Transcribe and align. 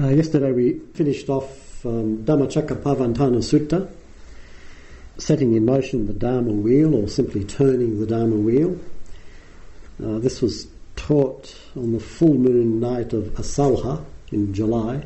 Uh, 0.00 0.10
yesterday 0.10 0.52
we 0.52 0.78
finished 0.94 1.28
off 1.28 1.84
um, 1.84 2.18
Dhammacakkappavattana 2.18 3.38
Sutta, 3.42 3.90
setting 5.16 5.56
in 5.56 5.64
motion 5.64 6.06
the 6.06 6.12
Dharma 6.12 6.52
wheel 6.52 6.94
or 6.94 7.08
simply 7.08 7.44
turning 7.44 7.98
the 7.98 8.06
Dharma 8.06 8.36
wheel. 8.36 8.78
Uh, 10.00 10.20
this 10.20 10.40
was 10.40 10.68
taught 10.94 11.52
on 11.74 11.92
the 11.92 11.98
full 11.98 12.34
moon 12.34 12.78
night 12.78 13.12
of 13.12 13.24
Asalha 13.34 14.04
in 14.30 14.54
July, 14.54 15.02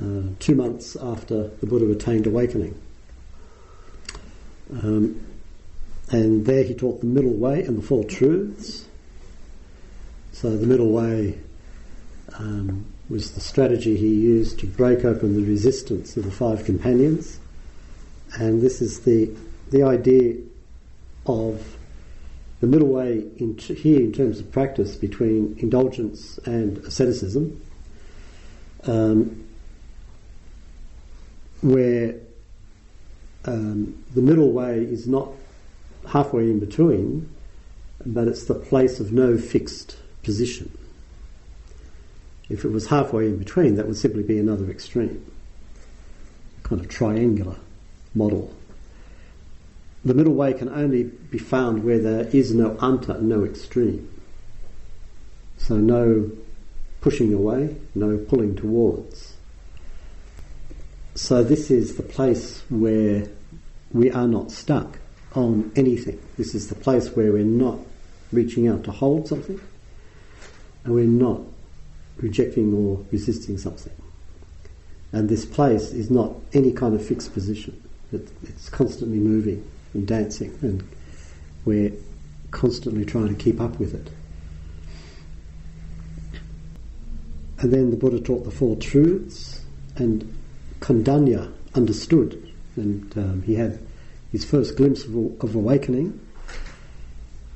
uh, 0.00 0.22
two 0.38 0.54
months 0.54 0.94
after 0.94 1.48
the 1.48 1.66
Buddha 1.66 1.90
attained 1.90 2.28
awakening. 2.28 2.80
Um, 4.70 5.26
and 6.12 6.46
there 6.46 6.62
he 6.62 6.74
taught 6.74 7.00
the 7.00 7.06
middle 7.06 7.34
way 7.34 7.64
and 7.64 7.78
the 7.78 7.82
Four 7.82 8.04
Truths. 8.04 8.84
So 10.30 10.56
the 10.56 10.68
middle 10.68 10.92
way 10.92 11.36
um, 12.38 12.93
was 13.08 13.32
the 13.32 13.40
strategy 13.40 13.96
he 13.96 14.08
used 14.08 14.58
to 14.60 14.66
break 14.66 15.04
open 15.04 15.34
the 15.34 15.46
resistance 15.46 16.16
of 16.16 16.24
the 16.24 16.30
five 16.30 16.64
companions. 16.64 17.38
And 18.38 18.62
this 18.62 18.80
is 18.80 19.00
the, 19.00 19.30
the 19.70 19.82
idea 19.82 20.36
of 21.26 21.76
the 22.60 22.66
middle 22.66 22.88
way 22.88 23.24
in 23.36 23.56
t- 23.56 23.74
here 23.74 24.00
in 24.00 24.12
terms 24.12 24.40
of 24.40 24.50
practice 24.50 24.96
between 24.96 25.56
indulgence 25.58 26.38
and 26.46 26.78
asceticism, 26.78 27.60
um, 28.84 29.46
where 31.60 32.14
um, 33.44 34.02
the 34.14 34.22
middle 34.22 34.50
way 34.50 34.78
is 34.78 35.06
not 35.06 35.28
halfway 36.08 36.44
in 36.44 36.58
between, 36.58 37.28
but 38.06 38.28
it's 38.28 38.44
the 38.44 38.54
place 38.54 38.98
of 38.98 39.12
no 39.12 39.36
fixed 39.36 39.96
position. 40.22 40.76
If 42.48 42.64
it 42.64 42.70
was 42.70 42.88
halfway 42.88 43.26
in 43.26 43.38
between, 43.38 43.76
that 43.76 43.86
would 43.86 43.96
simply 43.96 44.22
be 44.22 44.38
another 44.38 44.70
extreme, 44.70 45.24
kind 46.62 46.80
of 46.80 46.88
triangular 46.88 47.56
model. 48.14 48.54
The 50.04 50.14
middle 50.14 50.34
way 50.34 50.52
can 50.52 50.68
only 50.68 51.04
be 51.04 51.38
found 51.38 51.84
where 51.84 51.98
there 51.98 52.28
is 52.28 52.52
no 52.54 52.70
anta, 52.76 53.20
no 53.20 53.44
extreme. 53.44 54.10
So 55.56 55.76
no 55.76 56.30
pushing 57.00 57.32
away, 57.32 57.76
no 57.94 58.18
pulling 58.18 58.56
towards. 58.56 59.34
So 61.14 61.42
this 61.42 61.70
is 61.70 61.96
the 61.96 62.02
place 62.02 62.62
where 62.68 63.28
we 63.92 64.10
are 64.10 64.26
not 64.26 64.50
stuck 64.50 64.98
on 65.34 65.72
anything. 65.76 66.20
This 66.36 66.54
is 66.54 66.68
the 66.68 66.74
place 66.74 67.08
where 67.10 67.32
we're 67.32 67.44
not 67.44 67.78
reaching 68.32 68.68
out 68.68 68.84
to 68.84 68.90
hold 68.90 69.28
something 69.28 69.60
and 70.84 70.94
we're 70.94 71.06
not 71.06 71.40
rejecting 72.18 72.72
or 72.74 73.04
resisting 73.10 73.58
something. 73.58 73.92
And 75.12 75.28
this 75.28 75.44
place 75.44 75.92
is 75.92 76.10
not 76.10 76.32
any 76.52 76.72
kind 76.72 76.94
of 76.94 77.04
fixed 77.04 77.32
position. 77.32 77.80
It, 78.12 78.28
it's 78.42 78.68
constantly 78.68 79.18
moving 79.18 79.68
and 79.92 80.06
dancing, 80.06 80.58
and 80.60 80.82
we're 81.64 81.92
constantly 82.50 83.04
trying 83.04 83.28
to 83.28 83.34
keep 83.34 83.60
up 83.60 83.78
with 83.78 83.94
it. 83.94 84.10
And 87.58 87.72
then 87.72 87.90
the 87.90 87.96
Buddha 87.96 88.20
taught 88.20 88.44
the 88.44 88.50
Four 88.50 88.76
Truths, 88.76 89.62
and 89.96 90.36
Kondanya 90.80 91.52
understood, 91.74 92.52
and 92.76 93.16
um, 93.16 93.42
he 93.42 93.54
had 93.54 93.78
his 94.32 94.44
first 94.44 94.76
glimpse 94.76 95.04
of, 95.04 95.14
of 95.14 95.54
awakening 95.54 96.20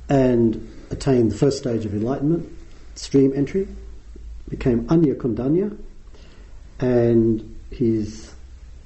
and 0.07 0.67
attained 0.89 1.31
the 1.31 1.37
first 1.37 1.57
stage 1.57 1.85
of 1.85 1.93
enlightenment, 1.93 2.49
stream 2.95 3.33
entry, 3.35 3.67
became 4.49 4.85
Anya 4.89 5.15
Kondanya, 5.15 5.77
and 6.79 7.55
his 7.71 8.33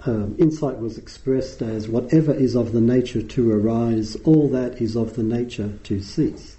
um, 0.06 0.36
insight 0.38 0.80
was 0.80 0.98
expressed 0.98 1.62
as 1.62 1.88
whatever 1.88 2.34
is 2.34 2.56
of 2.56 2.74
the 2.74 2.82
nature 2.82 3.22
to 3.22 3.52
arise, 3.52 4.16
all 4.26 4.50
that 4.50 4.82
is 4.82 4.96
of 4.96 5.16
the 5.16 5.24
nature 5.24 5.72
to 5.84 6.02
cease. 6.02 6.58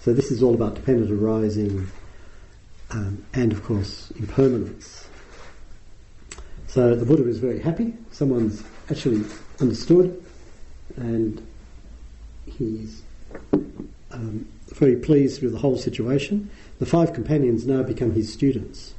So 0.00 0.12
this 0.12 0.30
is 0.30 0.42
all 0.42 0.54
about 0.54 0.76
dependent 0.76 1.10
arising 1.10 1.88
um, 2.90 3.24
and, 3.34 3.52
of 3.52 3.64
course, 3.64 4.12
impermanence. 4.12 5.08
So 6.68 6.94
the 6.94 7.04
Buddha 7.04 7.26
is 7.28 7.38
very 7.38 7.58
happy. 7.58 7.94
Someone's 8.12 8.62
actually 8.90 9.24
understood, 9.60 10.22
and 10.96 11.44
he's 12.44 13.02
um, 14.12 14.46
very 14.74 14.96
pleased 14.96 15.42
with 15.42 15.52
the 15.52 15.58
whole 15.58 15.76
situation. 15.76 16.50
The 16.78 16.86
five 16.86 17.14
companions 17.14 17.66
now 17.66 17.82
become 17.82 18.12
his 18.12 18.30
students. 18.30 18.94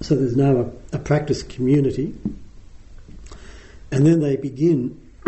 So 0.00 0.16
there's 0.16 0.36
now 0.36 0.56
a, 0.92 0.96
a 0.96 0.98
practice 0.98 1.44
community, 1.44 2.14
and 3.92 4.04
then 4.04 4.20
they 4.20 4.36
begin 4.36 5.00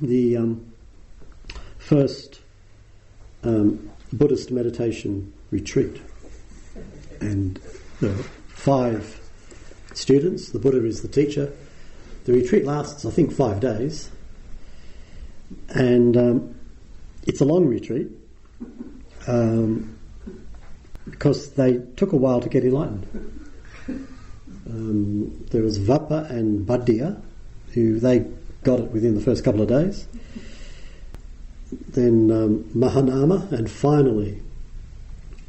the 0.00 0.36
um, 0.36 0.72
first 1.78 2.40
um, 3.42 3.90
Buddhist 4.12 4.52
meditation 4.52 5.32
retreat. 5.50 6.00
And 7.20 7.58
the 8.00 8.12
five 8.46 9.20
students, 9.94 10.50
the 10.50 10.60
Buddha 10.60 10.84
is 10.84 11.02
the 11.02 11.08
teacher. 11.08 11.52
The 12.24 12.32
retreat 12.32 12.64
lasts, 12.64 13.04
I 13.04 13.10
think, 13.10 13.32
five 13.32 13.58
days, 13.58 14.10
and 15.70 16.16
um, 16.16 16.54
it's 17.26 17.40
a 17.40 17.44
long 17.44 17.66
retreat 17.66 18.08
um, 19.26 19.98
because 21.08 21.52
they 21.52 21.80
took 21.96 22.12
a 22.12 22.16
while 22.16 22.40
to 22.40 22.48
get 22.48 22.64
enlightened. 22.64 23.06
Um, 24.68 25.44
there 25.50 25.62
was 25.62 25.78
Vappa 25.78 26.28
and 26.30 26.66
Bhaddiya, 26.66 27.20
who 27.72 28.00
they 28.00 28.26
got 28.62 28.80
it 28.80 28.90
within 28.90 29.14
the 29.14 29.20
first 29.20 29.44
couple 29.44 29.60
of 29.60 29.68
days. 29.68 30.08
Then 31.88 32.30
um, 32.30 32.64
Mahanama, 32.74 33.52
and 33.52 33.70
finally 33.70 34.40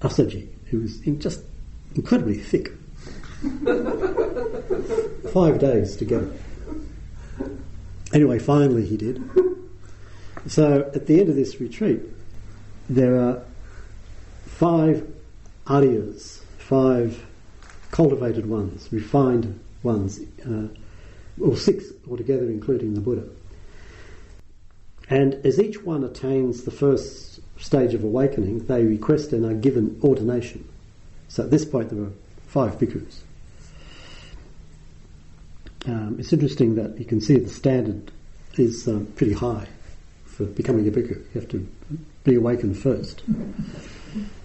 Assaji, 0.02 0.48
who 0.66 0.82
was 0.82 1.00
just 1.20 1.42
incredibly 1.96 2.38
thick. 2.38 2.72
Five 5.32 5.60
days 5.60 5.96
to 5.98 6.06
get 6.06 6.24
it. 6.24 6.34
Anyway, 8.14 8.40
finally 8.40 8.86
he 8.86 8.98
did. 8.98 9.22
So 10.48 10.92
at 10.94 11.08
the 11.08 11.20
end 11.20 11.30
of 11.30 11.36
this 11.36 11.60
retreat, 11.60 12.02
there 12.90 13.20
are 13.20 13.42
five 14.46 15.08
aryas, 15.68 16.42
five 16.58 17.26
cultivated 17.92 18.48
ones, 18.48 18.90
refined 18.92 19.60
ones, 19.84 20.20
uh, 20.46 20.68
or 21.40 21.56
six 21.56 21.86
altogether, 22.10 22.46
including 22.46 22.94
the 22.94 23.02
Buddha. 23.02 23.28
And 25.10 25.36
as 25.46 25.60
each 25.60 25.84
one 25.84 26.04
attains 26.04 26.64
the 26.64 26.72
first 26.72 27.40
stage 27.58 27.94
of 27.94 28.04
awakening, 28.04 28.66
they 28.66 28.84
request 28.84 29.34
and 29.34 29.46
are 29.46 29.54
given 29.54 30.00
ordination. 30.04 30.68
So 31.28 31.44
at 31.44 31.52
this 31.52 31.66
point, 31.66 31.90
there 31.90 32.04
are 32.04 32.12
five 32.48 32.78
bhikkhus. 32.80 33.20
Um, 35.88 36.18
it's 36.20 36.34
interesting 36.34 36.76
that 36.76 36.98
you 36.98 37.06
can 37.06 37.22
see 37.22 37.38
the 37.38 37.50
standard 37.50 38.12
is 38.58 38.88
um, 38.88 39.06
pretty 39.16 39.34
high 39.34 39.68
for 40.26 40.46
becoming 40.46 40.88
a 40.88 40.92
bhikkhu. 40.92 41.18
You 41.18 41.42
have 41.42 41.50
to 41.50 41.68
be 42.26 42.36
awakened 42.36 42.78
first. 42.78 43.24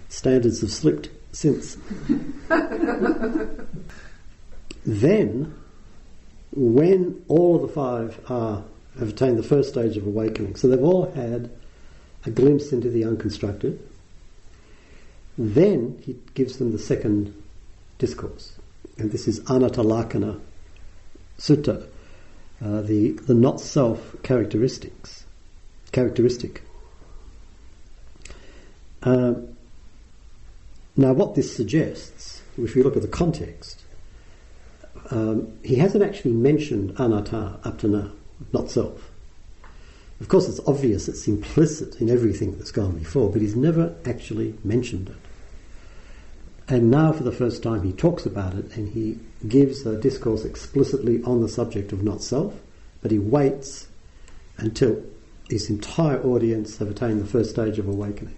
Standards 0.07 0.61
have 0.61 0.71
slipped 0.71 1.09
since. 1.33 1.77
then, 4.85 5.53
when 6.53 7.23
all 7.27 7.55
of 7.55 7.61
the 7.63 7.67
five 7.67 8.19
are, 8.29 8.63
have 8.99 9.09
attained 9.09 9.37
the 9.37 9.43
first 9.43 9.69
stage 9.69 9.97
of 9.97 10.05
awakening, 10.05 10.55
so 10.55 10.67
they've 10.67 10.81
all 10.83 11.11
had 11.11 11.49
a 12.25 12.29
glimpse 12.29 12.71
into 12.71 12.89
the 12.89 13.03
unconstructed, 13.03 13.79
then 15.37 15.99
he 16.05 16.15
gives 16.35 16.57
them 16.57 16.71
the 16.71 16.79
second 16.79 17.33
discourse. 17.97 18.53
And 18.97 19.11
this 19.11 19.27
is 19.27 19.39
Anattalakkhana 19.41 20.39
Sutta, 21.39 21.87
uh, 22.63 22.81
the, 22.81 23.11
the 23.11 23.33
not 23.33 23.59
self 23.59 24.15
characteristics, 24.21 25.25
characteristic. 25.91 26.61
Uh, 29.03 29.33
now, 30.95 31.13
what 31.13 31.35
this 31.35 31.55
suggests, 31.55 32.41
if 32.57 32.75
you 32.75 32.83
look 32.83 32.95
at 32.95 33.01
the 33.01 33.07
context, 33.07 33.81
um, 35.09 35.57
he 35.63 35.75
hasn't 35.75 36.03
actually 36.03 36.33
mentioned 36.33 36.93
anatta 36.97 37.59
up 37.63 37.79
to 37.79 37.87
now, 37.87 38.11
not 38.53 38.69
self. 38.69 39.11
Of 40.19 40.27
course, 40.27 40.47
it's 40.47 40.59
obvious, 40.67 41.07
it's 41.07 41.27
implicit 41.27 41.99
in 41.99 42.09
everything 42.09 42.55
that's 42.57 42.71
gone 42.71 42.97
before, 42.97 43.31
but 43.31 43.41
he's 43.41 43.55
never 43.55 43.95
actually 44.05 44.53
mentioned 44.63 45.09
it. 45.09 45.15
And 46.71 46.91
now, 46.91 47.11
for 47.11 47.23
the 47.23 47.31
first 47.31 47.63
time, 47.63 47.83
he 47.83 47.91
talks 47.91 48.25
about 48.25 48.53
it 48.53 48.77
and 48.77 48.87
he 48.89 49.19
gives 49.47 49.85
a 49.85 49.99
discourse 49.99 50.45
explicitly 50.45 51.23
on 51.23 51.41
the 51.41 51.49
subject 51.49 51.91
of 51.91 52.03
not 52.03 52.21
self, 52.21 52.53
but 53.01 53.11
he 53.11 53.17
waits 53.17 53.87
until 54.57 55.03
his 55.49 55.69
entire 55.69 56.21
audience 56.21 56.77
have 56.77 56.89
attained 56.89 57.19
the 57.19 57.25
first 57.25 57.49
stage 57.49 57.79
of 57.79 57.87
awakening. 57.87 58.37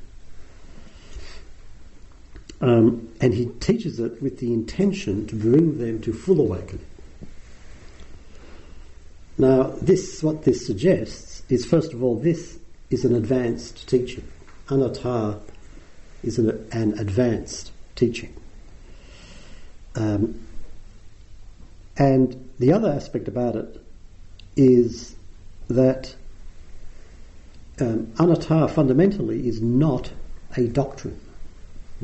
Um, 2.63 3.10
and 3.19 3.33
he 3.33 3.48
teaches 3.60 4.00
it 4.00 4.21
with 4.21 4.39
the 4.39 4.54
intention 4.54 5.27
to 5.27 5.36
bring 5.36 5.80
them 5.80 6.00
to 6.04 6.13
full 6.13 6.39
awakening. 6.39 6.86
Now, 9.38 9.63
this 9.81 10.24
what 10.24 10.45
this 10.45 10.65
suggests 10.65 11.44
is 11.50 11.65
first 11.65 11.92
of 11.92 12.01
all, 12.01 12.18
this 12.18 12.57
is 12.89 13.04
an 13.04 13.15
advanced 13.15 13.89
teaching. 13.89 14.25
Anatta 14.69 15.42
is 16.24 16.39
an, 16.39 16.65
an 16.71 16.98
advanced 17.00 17.71
teaching. 17.95 18.33
Um, 19.95 20.48
and 21.98 22.50
the 22.60 22.71
other 22.71 22.89
aspect 22.89 23.27
about 23.27 23.57
it 23.57 23.86
is 24.56 25.15
that 25.68 26.15
um, 27.81 28.13
anatta 28.18 28.69
fundamentally 28.69 29.50
is 29.50 29.62
not 29.62 30.13
a 30.56 30.68
doctrine 30.68 31.19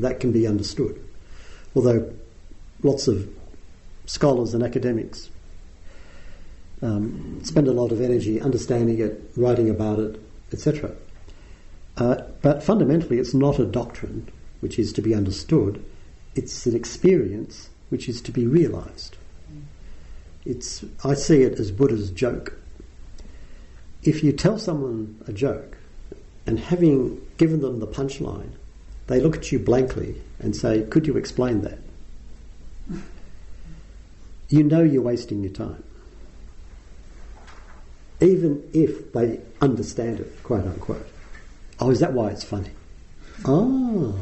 that 0.02 0.20
can 0.20 0.32
be 0.32 0.46
understood. 0.46 1.02
Although 1.74 2.12
lots 2.82 3.08
of 3.08 3.28
scholars 4.06 4.54
and 4.54 4.62
academics 4.62 5.30
um, 6.82 7.40
spend 7.44 7.68
a 7.68 7.72
lot 7.72 7.92
of 7.92 8.00
energy 8.00 8.40
understanding 8.40 8.98
it, 8.98 9.30
writing 9.36 9.70
about 9.70 9.98
it, 9.98 10.20
etc. 10.52 10.92
Uh, 11.96 12.16
but 12.42 12.62
fundamentally, 12.62 13.18
it's 13.18 13.34
not 13.34 13.58
a 13.58 13.66
doctrine 13.66 14.28
which 14.60 14.78
is 14.78 14.92
to 14.94 15.02
be 15.02 15.14
understood, 15.14 15.84
it's 16.34 16.66
an 16.66 16.74
experience 16.74 17.70
which 17.88 18.08
is 18.08 18.20
to 18.22 18.30
be 18.30 18.46
realized. 18.46 19.16
It's, 20.44 20.84
I 21.04 21.14
see 21.14 21.42
it 21.42 21.58
as 21.58 21.70
Buddha's 21.70 22.10
joke. 22.10 22.58
If 24.02 24.24
you 24.24 24.32
tell 24.32 24.58
someone 24.58 25.22
a 25.26 25.32
joke, 25.32 25.76
and 26.46 26.58
having 26.58 27.20
given 27.36 27.60
them 27.60 27.80
the 27.80 27.86
punchline, 27.86 28.52
they 29.10 29.18
look 29.18 29.36
at 29.36 29.50
you 29.50 29.58
blankly 29.58 30.14
and 30.38 30.54
say, 30.54 30.82
Could 30.82 31.04
you 31.04 31.16
explain 31.16 31.62
that? 31.62 31.78
You 34.48 34.62
know 34.62 34.84
you're 34.84 35.02
wasting 35.02 35.42
your 35.42 35.52
time. 35.52 35.82
Even 38.20 38.62
if 38.72 39.12
they 39.12 39.40
understand 39.60 40.20
it, 40.20 40.40
quote 40.44 40.64
unquote. 40.64 41.08
Oh, 41.80 41.90
is 41.90 41.98
that 41.98 42.12
why 42.12 42.28
it's 42.30 42.44
funny? 42.44 42.70
Oh. 43.44 44.16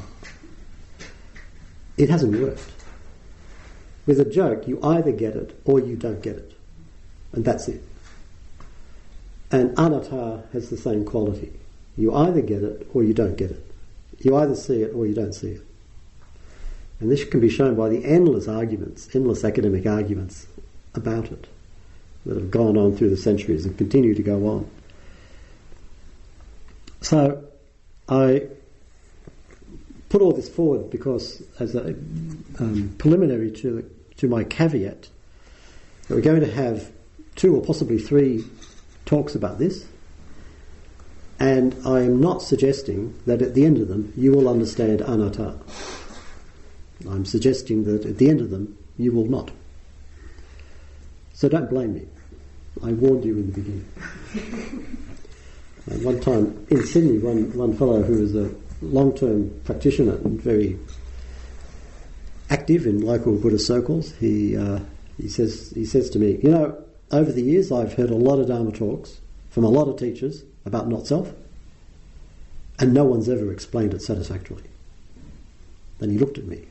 It 1.99 2.08
hasn't 2.08 2.40
worked. 2.40 2.73
With 4.06 4.19
a 4.20 4.25
joke, 4.25 4.67
you 4.67 4.82
either 4.82 5.12
get 5.12 5.37
it 5.37 5.61
or 5.67 5.81
you 5.81 5.96
don't 5.96 6.23
get 6.23 6.37
it. 6.37 6.52
And 7.32 7.44
that's 7.44 7.69
it. 7.69 7.82
And 9.50 9.79
anatta 9.79 10.44
has 10.55 10.70
the 10.70 10.79
same 10.79 11.05
quality. 11.05 11.52
You 11.99 12.14
either 12.14 12.40
get 12.40 12.62
it 12.62 12.88
or 12.94 13.05
you 13.05 13.12
don't 13.12 13.37
get 13.37 13.50
it. 13.50 13.68
You 14.20 14.37
either 14.37 14.55
see 14.55 14.82
it 14.82 14.94
or 14.94 15.06
you 15.06 15.15
don't 15.15 15.32
see 15.32 15.53
it. 15.53 15.62
And 17.00 17.11
this 17.11 17.25
can 17.25 17.41
be 17.41 17.49
shown 17.49 17.76
by 17.76 17.88
the 17.88 18.05
endless 18.05 18.49
arguments, 18.49 19.15
endless 19.15 19.44
academic 19.44 19.87
arguments 19.87 20.47
about 20.94 21.31
it 21.31 21.47
that 22.26 22.35
have 22.35 22.50
gone 22.50 22.76
on 22.76 22.97
through 22.97 23.11
the 23.11 23.17
centuries 23.17 23.65
and 23.65 23.79
continue 23.79 24.15
to 24.15 24.23
go 24.23 24.47
on. 24.49 24.70
So 27.00 27.44
I 28.09 28.49
put 30.09 30.21
all 30.21 30.32
this 30.32 30.49
forward 30.49 30.91
because, 30.91 31.43
as 31.61 31.76
a 31.76 31.91
um, 32.59 32.94
preliminary 32.99 33.53
to 33.53 33.71
the 33.76 33.99
to 34.19 34.29
my 34.29 34.44
caveat 34.44 35.09
that 36.09 36.14
we're 36.14 36.21
going 36.21 36.41
to 36.41 36.53
have 36.53 36.91
two 37.37 37.55
or 37.55 37.62
possibly 37.62 37.99
three 37.99 38.44
talks 39.06 39.35
about 39.35 39.59
this, 39.59 39.87
and 41.40 41.75
I 41.87 42.00
am 42.00 42.20
not 42.20 42.43
suggesting 42.43 43.14
that 43.26 43.43
at 43.43 43.55
the 43.55 43.64
end 43.64 43.79
of 43.79 43.88
them 43.88 44.12
you 44.17 44.32
will 44.32 44.49
understand 44.49 45.00
anatta. 45.00 45.58
I'm 47.08 47.25
suggesting 47.25 47.85
that 47.85 48.05
at 48.05 48.19
the 48.19 48.29
end 48.29 48.40
of 48.40 48.50
them 48.50 48.76
you 48.96 49.12
will 49.12 49.26
not. 49.26 49.50
So 51.32 51.49
don't 51.49 51.70
blame 51.70 51.94
me. 51.94 52.06
I 52.82 52.93
warned 52.93 53.25
you 53.25 53.35
in 53.35 53.52
the 53.52 53.61
beginning. 53.61 53.85
one 56.05 56.20
time 56.20 56.67
in 56.70 56.85
Sydney, 56.85 57.19
one, 57.19 57.56
one 57.56 57.76
fellow 57.76 58.02
who 58.02 58.20
was 58.20 58.35
a 58.35 58.52
long 58.82 59.17
term 59.17 59.50
practitioner 59.64 60.17
and 60.17 60.40
very 60.40 60.79
active 62.50 62.87
in 62.87 63.02
local 63.02 63.37
Buddhist 63.37 63.67
circles, 63.67 64.12
he, 64.14 64.56
uh, 64.56 64.81
he, 65.17 65.29
says, 65.29 65.73
he 65.75 65.85
says 65.85 66.11
to 66.11 66.19
me, 66.19 66.38
You 66.43 66.50
know, 66.50 66.85
over 67.11 67.31
the 67.31 67.43
years 67.43 67.70
I've 67.70 67.94
heard 67.94 68.11
a 68.11 68.17
lot 68.17 68.38
of 68.38 68.49
Dharma 68.49 68.73
talks 68.73 69.20
from 69.50 69.64
a 69.64 69.69
lot 69.69 69.88
of 69.88 69.96
teachers 69.96 70.43
about 70.69 70.88
not 70.88 71.06
self, 71.06 71.32
and 72.79 72.94
no 72.94 73.05
one's 73.05 73.29
ever 73.29 73.50
explained 73.50 73.94
it 73.94 74.03
satisfactorily. 74.03 74.62
Then 75.99 76.11
he 76.11 76.19
looked 76.19 76.38
at 76.38 76.47
me, 76.47 76.67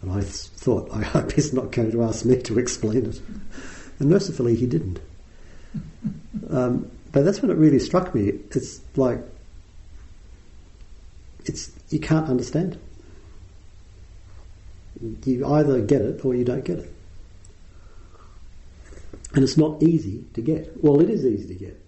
and 0.00 0.10
I 0.10 0.22
thought, 0.22 0.90
I 0.90 1.02
hope 1.02 1.32
he's 1.32 1.52
not 1.52 1.70
going 1.70 1.92
to 1.92 2.02
ask 2.02 2.24
me 2.24 2.40
to 2.40 2.58
explain 2.58 3.04
it. 3.04 3.20
And 3.98 4.08
mercifully, 4.08 4.56
he 4.56 4.66
didn't. 4.66 5.00
Um, 6.48 6.90
but 7.12 7.26
that's 7.26 7.42
when 7.42 7.50
it 7.50 7.58
really 7.58 7.78
struck 7.78 8.14
me. 8.14 8.28
It's 8.50 8.80
like, 8.96 9.20
it's 11.44 11.70
you 11.90 11.98
can't 11.98 12.28
understand 12.28 12.78
you 15.24 15.46
either 15.46 15.80
get 15.80 16.02
it 16.02 16.24
or 16.24 16.34
you 16.34 16.44
don't 16.44 16.64
get 16.64 16.78
it. 16.78 16.92
And 19.34 19.42
it's 19.42 19.56
not 19.56 19.82
easy 19.82 20.24
to 20.34 20.42
get. 20.42 20.82
Well, 20.82 21.00
it 21.00 21.08
is 21.08 21.24
easy 21.24 21.48
to 21.48 21.54
get, 21.54 21.81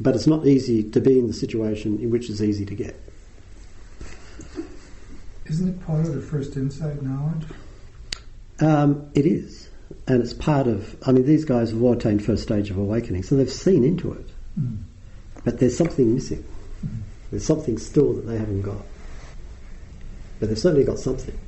but 0.00 0.14
it's 0.14 0.26
not 0.26 0.46
easy 0.46 0.82
to 0.90 1.00
be 1.00 1.18
in 1.18 1.26
the 1.26 1.32
situation 1.32 1.98
in 2.00 2.10
which 2.10 2.30
it's 2.30 2.40
easy 2.40 2.64
to 2.66 2.74
get. 2.74 3.00
Isn't 5.46 5.68
it 5.68 5.86
part 5.86 6.06
of 6.06 6.14
the 6.14 6.20
first 6.20 6.56
insight 6.56 7.02
knowledge? 7.02 7.44
Um, 8.58 9.08
it 9.14 9.26
is, 9.26 9.68
and 10.06 10.22
it's 10.22 10.32
part 10.32 10.66
of. 10.66 10.96
I 11.06 11.12
mean, 11.12 11.24
these 11.24 11.44
guys 11.44 11.70
have 11.70 11.82
all 11.82 11.92
attained 11.92 12.24
first 12.24 12.42
stage 12.42 12.70
of 12.70 12.78
awakening, 12.78 13.22
so 13.22 13.36
they've 13.36 13.50
seen 13.50 13.84
into 13.84 14.12
it, 14.12 14.28
mm. 14.58 14.78
but 15.44 15.60
there's 15.60 15.76
something 15.76 16.14
missing. 16.14 16.44
Mm. 16.84 17.00
There's 17.30 17.44
something 17.44 17.78
still 17.78 18.14
that 18.14 18.26
they 18.26 18.38
haven't 18.38 18.62
got, 18.62 18.82
but 20.40 20.48
they've 20.48 20.58
certainly 20.58 20.84
got 20.84 20.98
something 20.98 21.38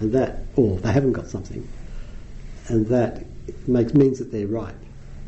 and 0.00 0.12
that, 0.12 0.44
or 0.56 0.78
they 0.78 0.92
haven't 0.92 1.12
got 1.12 1.26
something, 1.26 1.68
and 2.68 2.86
that 2.86 3.24
makes 3.66 3.94
means 3.94 4.18
that 4.18 4.30
they're 4.30 4.46
right 4.46 4.74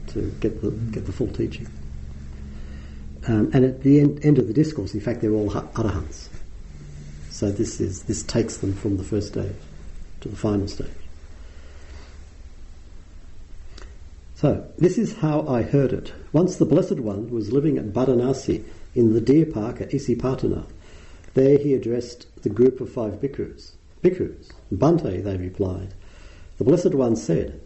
to 0.08 0.32
get 0.40 0.60
the 0.62 0.70
get 0.70 1.06
the 1.06 1.12
full 1.12 1.28
teaching. 1.28 1.66
Um, 3.26 3.50
and 3.52 3.64
at 3.64 3.82
the 3.82 4.00
end, 4.00 4.24
end, 4.24 4.38
of 4.38 4.46
the 4.48 4.54
discourse, 4.54 4.94
in 4.94 5.00
fact, 5.00 5.20
they're 5.20 5.32
all 5.32 5.50
arahants. 5.50 6.28
So 7.30 7.50
this 7.50 7.80
is 7.80 8.04
this 8.04 8.22
takes 8.22 8.58
them 8.58 8.72
from 8.74 8.96
the 8.96 9.04
first 9.04 9.28
stage 9.28 9.56
to 10.20 10.28
the 10.28 10.36
final 10.36 10.68
stage. 10.68 10.88
So 14.34 14.66
this 14.78 14.96
is 14.96 15.16
how 15.16 15.46
I 15.46 15.62
heard 15.62 15.92
it. 15.92 16.12
Once 16.32 16.56
the 16.56 16.64
Blessed 16.64 17.00
One 17.00 17.28
was 17.30 17.52
living 17.52 17.76
at 17.76 17.92
Varanasi 17.92 18.64
in 18.94 19.12
the 19.12 19.20
deer 19.20 19.46
park 19.46 19.80
at 19.80 19.90
Isipatana. 19.90 20.66
There 21.34 21.58
he 21.58 21.74
addressed 21.74 22.26
the 22.42 22.48
group 22.48 22.80
of 22.80 22.90
five 22.90 23.20
bhikkhus. 23.20 23.72
Bhikkhus, 24.02 24.50
Bhante, 24.72 25.22
they 25.22 25.36
replied. 25.36 25.94
The 26.58 26.64
Blessed 26.64 26.94
One 26.94 27.16
said, 27.16 27.60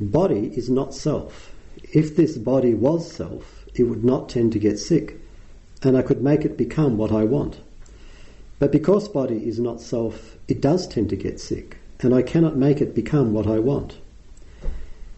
Body 0.00 0.52
is 0.56 0.68
not 0.68 0.94
self. 0.94 1.52
If 1.92 2.16
this 2.16 2.36
body 2.36 2.74
was 2.74 3.10
self, 3.10 3.55
it 3.76 3.84
would 3.84 4.02
not 4.02 4.28
tend 4.28 4.52
to 4.52 4.58
get 4.58 4.78
sick, 4.78 5.20
and 5.82 5.96
I 5.96 6.02
could 6.02 6.22
make 6.22 6.44
it 6.44 6.56
become 6.56 6.96
what 6.96 7.12
I 7.12 7.24
want. 7.24 7.60
But 8.58 8.72
because 8.72 9.06
body 9.08 9.46
is 9.46 9.58
not 9.58 9.80
self, 9.80 10.36
it 10.48 10.60
does 10.62 10.88
tend 10.88 11.10
to 11.10 11.16
get 11.16 11.38
sick, 11.38 11.76
and 12.00 12.14
I 12.14 12.22
cannot 12.22 12.56
make 12.56 12.80
it 12.80 12.94
become 12.94 13.32
what 13.34 13.46
I 13.46 13.58
want. 13.58 13.98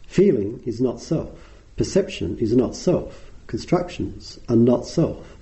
Feeling 0.08 0.60
is 0.66 0.80
not 0.80 1.00
self. 1.00 1.30
Perception 1.76 2.36
is 2.38 2.56
not 2.56 2.74
self. 2.74 3.30
Constructions 3.46 4.40
are 4.48 4.56
not 4.56 4.86
self. 4.86 5.36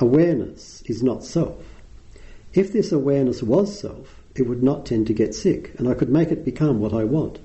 Awareness 0.00 0.82
is 0.86 1.02
not 1.02 1.22
self. 1.22 1.62
If 2.54 2.72
this 2.72 2.90
awareness 2.90 3.42
was 3.42 3.78
self, 3.78 4.20
it 4.34 4.42
would 4.42 4.62
not 4.62 4.86
tend 4.86 5.06
to 5.06 5.14
get 5.14 5.34
sick, 5.34 5.74
and 5.78 5.88
I 5.88 5.94
could 5.94 6.08
make 6.08 6.30
it 6.32 6.44
become 6.44 6.80
what 6.80 6.92
I 6.92 7.04
want. 7.04 7.38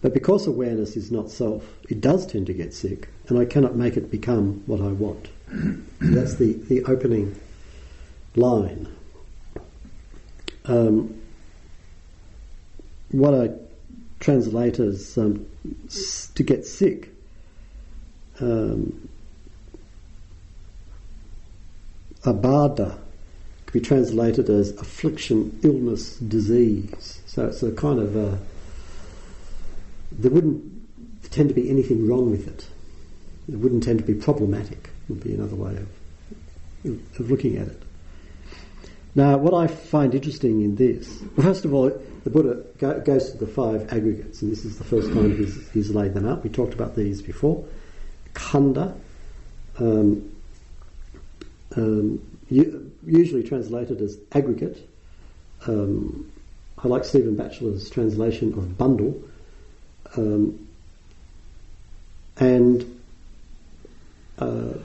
But 0.00 0.14
because 0.14 0.46
awareness 0.46 0.96
is 0.96 1.10
not 1.10 1.30
self, 1.30 1.64
it 1.90 2.00
does 2.00 2.26
tend 2.26 2.46
to 2.46 2.54
get 2.54 2.72
sick, 2.72 3.08
and 3.28 3.38
I 3.38 3.44
cannot 3.44 3.76
make 3.76 3.96
it 3.96 4.10
become 4.10 4.62
what 4.66 4.80
I 4.80 4.88
want. 4.88 5.28
That's 6.00 6.36
the, 6.36 6.54
the 6.68 6.84
opening 6.84 7.38
line. 8.34 8.88
Um, 10.64 11.20
what 13.10 13.34
I 13.34 13.50
translate 14.20 14.78
as 14.78 15.16
um, 15.16 15.46
to 16.34 16.42
get 16.42 16.66
sick. 16.66 17.10
Um, 18.40 19.08
abadha 22.22 22.98
could 23.66 23.72
be 23.72 23.80
translated 23.80 24.48
as 24.48 24.70
affliction, 24.72 25.58
illness, 25.62 26.16
disease. 26.16 27.20
So 27.26 27.46
it's 27.46 27.62
a 27.62 27.72
kind 27.72 28.00
of 28.00 28.16
a, 28.16 28.38
there 30.12 30.30
wouldn't 30.30 30.64
tend 31.30 31.48
to 31.48 31.54
be 31.54 31.68
anything 31.70 32.08
wrong 32.08 32.30
with 32.30 32.48
it. 32.48 32.68
It 33.48 33.56
wouldn't 33.56 33.82
tend 33.82 33.98
to 33.98 34.04
be 34.04 34.14
problematic. 34.14 34.90
Would 35.08 35.24
be 35.24 35.34
another 35.34 35.56
way 35.56 35.76
of 35.76 35.88
of 37.18 37.30
looking 37.30 37.56
at 37.56 37.68
it. 37.68 37.82
Now, 39.14 39.36
what 39.36 39.54
I 39.54 39.66
find 39.66 40.14
interesting 40.14 40.62
in 40.62 40.76
this, 40.76 41.22
first 41.40 41.64
of 41.64 41.74
all, 41.74 41.90
the 42.24 42.30
Buddha 42.30 42.62
go, 42.78 43.00
goes 43.00 43.32
to 43.32 43.38
the 43.38 43.46
five 43.46 43.92
aggregates, 43.92 44.42
and 44.42 44.52
this 44.52 44.64
is 44.64 44.78
the 44.78 44.84
first 44.84 45.08
time 45.08 45.36
he's, 45.36 45.70
he's 45.70 45.90
laid 45.90 46.14
them 46.14 46.28
out. 46.28 46.44
We 46.44 46.50
talked 46.50 46.74
about 46.74 46.94
these 46.94 47.20
before. 47.22 47.64
Khandha, 48.34 48.94
um, 49.78 50.30
um, 51.74 52.20
usually 52.48 53.42
translated 53.42 54.00
as 54.00 54.18
aggregate. 54.32 54.88
Um, 55.66 56.30
I 56.82 56.86
like 56.86 57.04
Stephen 57.04 57.34
Batchelor's 57.34 57.90
translation 57.90 58.52
of 58.52 58.78
bundle. 58.78 59.20
Um, 60.16 60.68
and 62.36 62.97
uh, 64.40 64.78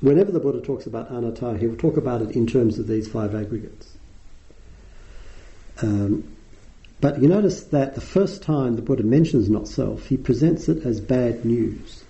whenever 0.00 0.32
the 0.32 0.40
Buddha 0.40 0.60
talks 0.60 0.86
about 0.86 1.10
anatta, 1.10 1.56
he 1.58 1.66
will 1.66 1.76
talk 1.76 1.96
about 1.96 2.22
it 2.22 2.30
in 2.30 2.46
terms 2.46 2.78
of 2.78 2.86
these 2.86 3.08
five 3.08 3.34
aggregates. 3.34 3.96
Um, 5.82 6.36
but 7.00 7.20
you 7.20 7.28
notice 7.28 7.64
that 7.64 7.94
the 7.94 8.00
first 8.00 8.42
time 8.42 8.76
the 8.76 8.82
Buddha 8.82 9.02
mentions 9.02 9.50
not 9.50 9.68
self, 9.68 10.06
he 10.06 10.16
presents 10.16 10.68
it 10.68 10.86
as 10.86 11.00
bad 11.00 11.44
news. 11.44 12.04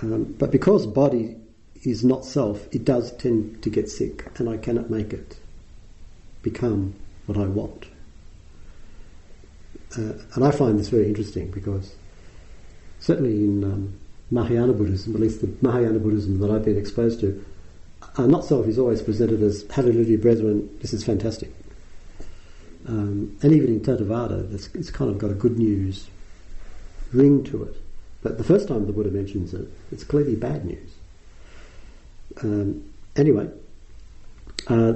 Um, 0.00 0.34
but 0.38 0.50
because 0.50 0.86
body 0.86 1.36
is 1.84 2.04
not 2.04 2.24
self, 2.24 2.66
it 2.72 2.84
does 2.84 3.12
tend 3.16 3.62
to 3.62 3.70
get 3.70 3.88
sick, 3.88 4.26
and 4.38 4.48
I 4.48 4.56
cannot 4.56 4.90
make 4.90 5.12
it 5.12 5.36
become 6.42 6.94
what 7.26 7.38
I 7.38 7.46
want. 7.46 7.86
Uh, 9.96 10.12
and 10.34 10.44
I 10.44 10.50
find 10.50 10.78
this 10.78 10.88
very 10.88 11.06
interesting 11.06 11.50
because 11.50 11.94
certainly 13.00 13.44
in 13.44 13.64
um, 13.64 13.98
Mahayana 14.32 14.72
Buddhism, 14.72 15.14
at 15.14 15.20
least 15.20 15.42
the 15.42 15.54
Mahayana 15.60 15.98
Buddhism 15.98 16.40
that 16.40 16.50
I've 16.50 16.64
been 16.64 16.78
exposed 16.78 17.20
to, 17.20 17.44
uh, 18.16 18.26
not 18.26 18.44
self 18.44 18.66
is 18.66 18.78
always 18.78 19.02
presented 19.02 19.42
as 19.42 19.64
hallelujah, 19.70 20.18
brethren, 20.18 20.68
this 20.80 20.92
is 20.92 21.04
fantastic. 21.04 21.52
Um, 22.88 23.36
and 23.42 23.52
even 23.52 23.68
in 23.68 23.80
Theravada, 23.80 24.52
it's, 24.52 24.68
it's 24.74 24.90
kind 24.90 25.10
of 25.10 25.18
got 25.18 25.30
a 25.30 25.34
good 25.34 25.58
news 25.58 26.08
ring 27.12 27.44
to 27.44 27.62
it. 27.64 27.76
But 28.22 28.38
the 28.38 28.44
first 28.44 28.68
time 28.68 28.86
the 28.86 28.92
Buddha 28.92 29.10
mentions 29.10 29.52
it, 29.52 29.68
it's 29.92 30.02
clearly 30.02 30.34
bad 30.34 30.64
news. 30.64 30.90
Um, 32.42 32.90
anyway, 33.14 33.50
uh, 34.68 34.94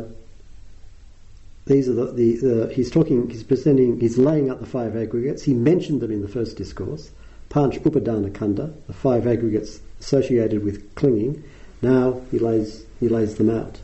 these 1.67 1.89
are 1.89 1.93
the, 1.93 2.13
the, 2.13 2.37
the, 2.37 2.75
he's 2.75 2.91
talking, 2.91 3.29
he's 3.29 3.43
presenting, 3.43 4.01
he's 4.01 4.17
laying 4.17 4.49
out 4.49 4.61
the 4.61 4.67
five 4.67 4.97
aggregates. 4.97 5.43
He 5.43 5.53
mentioned 5.53 6.01
them 6.01 6.11
in 6.11 6.23
the 6.23 6.29
first 6.29 6.57
discourse. 6.57 7.11
Panch 7.49 7.81
Upadana 7.81 8.31
Khandha, 8.31 8.75
the 8.87 8.93
five 8.93 9.27
aggregates 9.27 9.81
associated 10.01 10.65
with 10.65 10.95
clinging. 10.95 11.43
Now 11.83 12.21
he 12.31 12.39
lays 12.39 12.85
he 13.01 13.09
lays 13.09 13.37
them 13.37 13.51
out. 13.51 13.79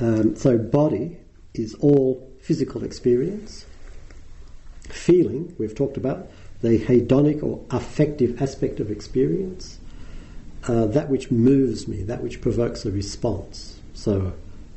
Um, 0.00 0.36
so 0.36 0.58
body 0.58 1.18
is 1.54 1.74
all 1.76 2.30
physical 2.40 2.84
experience. 2.84 3.66
Feeling, 4.88 5.54
we've 5.58 5.74
talked 5.74 5.96
about 5.96 6.30
the 6.62 6.78
hedonic 6.78 7.42
or 7.42 7.64
affective 7.70 8.40
aspect 8.40 8.80
of 8.80 8.90
experience, 8.90 9.78
uh, 10.68 10.86
that 10.86 11.08
which 11.08 11.30
moves 11.30 11.88
me, 11.88 12.02
that 12.02 12.22
which 12.22 12.40
provokes 12.40 12.84
a 12.84 12.90
response. 12.90 13.80
So 13.94 14.32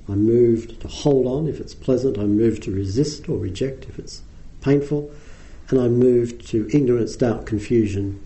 I'm 0.07 0.25
moved 0.25 0.81
to 0.81 0.87
hold 0.87 1.27
on 1.27 1.47
if 1.47 1.59
it's 1.59 1.75
pleasant, 1.75 2.17
I'm 2.17 2.37
moved 2.37 2.63
to 2.63 2.71
resist 2.71 3.29
or 3.29 3.37
reject 3.37 3.85
if 3.85 3.99
it's 3.99 4.23
painful, 4.61 5.11
and 5.69 5.79
I'm 5.79 5.97
moved 5.97 6.47
to 6.49 6.67
ignorance, 6.73 7.15
doubt, 7.15 7.45
confusion 7.45 8.23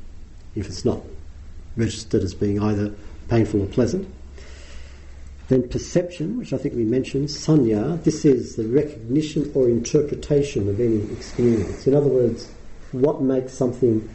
if 0.55 0.67
it's 0.67 0.85
not 0.85 1.01
registered 1.75 2.23
as 2.23 2.33
being 2.33 2.61
either 2.61 2.93
painful 3.27 3.61
or 3.61 3.65
pleasant. 3.65 4.07
Then 5.49 5.67
perception, 5.67 6.37
which 6.37 6.53
I 6.53 6.57
think 6.57 6.75
we 6.75 6.85
mentioned, 6.85 7.27
sanya, 7.27 8.01
this 8.03 8.23
is 8.23 8.55
the 8.55 8.65
recognition 8.65 9.51
or 9.53 9.67
interpretation 9.67 10.69
of 10.69 10.79
any 10.79 11.01
experience. 11.11 11.85
In 11.85 11.95
other 11.95 12.07
words, 12.07 12.49
what 12.91 13.21
makes 13.21 13.53
something 13.53 14.07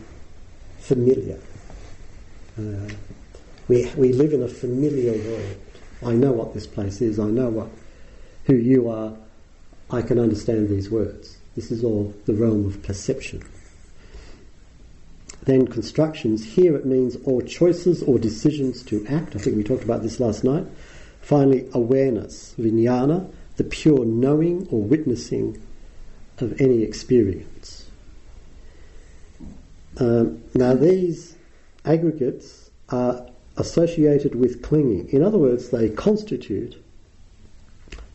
familiar. 0.78 1.38
Uh, 2.58 2.88
we, 3.68 3.90
we 3.97 4.12
live 4.12 4.32
in 4.32 4.42
a 4.42 4.49
familiar 4.49 5.12
world. 5.12 5.56
I 6.04 6.12
know 6.12 6.32
what 6.32 6.54
this 6.54 6.66
place 6.66 7.02
is, 7.02 7.18
I 7.18 7.26
know 7.26 7.50
what, 7.50 7.68
who 8.44 8.54
you 8.54 8.88
are, 8.88 9.14
I 9.90 10.02
can 10.02 10.18
understand 10.18 10.68
these 10.68 10.90
words. 10.90 11.38
This 11.59 11.73
is 11.73 11.83
all 11.83 12.15
the 12.27 12.35
realm 12.35 12.67
of 12.67 12.85
perception. 12.85 13.43
Then 15.43 15.67
constructions, 15.67 16.45
here 16.45 16.77
it 16.77 16.87
means 16.87 17.17
all 17.25 17.41
choices 17.41 18.00
or 18.00 18.17
decisions 18.17 18.81
to 18.85 19.05
act. 19.09 19.35
I 19.35 19.41
think 19.41 19.57
we 19.57 19.65
talked 19.65 19.83
about 19.83 20.05
this 20.05 20.21
last 20.21 20.45
night. 20.45 20.67
Finally, 21.21 21.69
awareness, 21.73 22.55
vijnana, 22.61 23.29
the 23.57 23.65
pure 23.65 24.05
knowing 24.05 24.69
or 24.71 24.81
witnessing 24.81 25.61
of 26.38 26.61
any 26.61 26.85
experience. 26.85 27.91
Um, 29.97 30.45
now, 30.55 30.75
these 30.75 31.35
aggregates 31.85 32.71
are 32.91 33.27
associated 33.57 34.37
with 34.37 34.62
clinging. 34.62 35.09
In 35.09 35.25
other 35.25 35.38
words, 35.38 35.71
they 35.71 35.88
constitute 35.88 36.81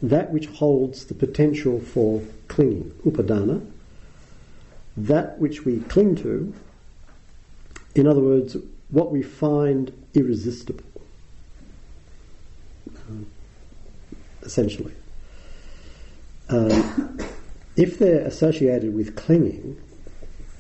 that 0.02 0.32
which 0.32 0.46
holds 0.46 1.04
the 1.04 1.14
potential 1.14 1.82
for 1.82 2.22
clinging, 2.54 2.92
upadana, 3.04 3.66
that 4.96 5.40
which 5.40 5.66
we 5.66 5.80
cling 5.80 6.16
to, 6.16 6.54
in 7.96 8.06
other 8.06 8.22
words, 8.22 8.56
what 8.90 9.12
we 9.12 9.24
find 9.24 9.92
irresistible, 10.14 10.86
um, 13.10 13.26
essentially. 14.44 14.94
Um, 16.50 17.18
if 17.76 17.98
they're 17.98 18.22
associated 18.22 18.94
with 18.94 19.16
clinging, 19.16 19.82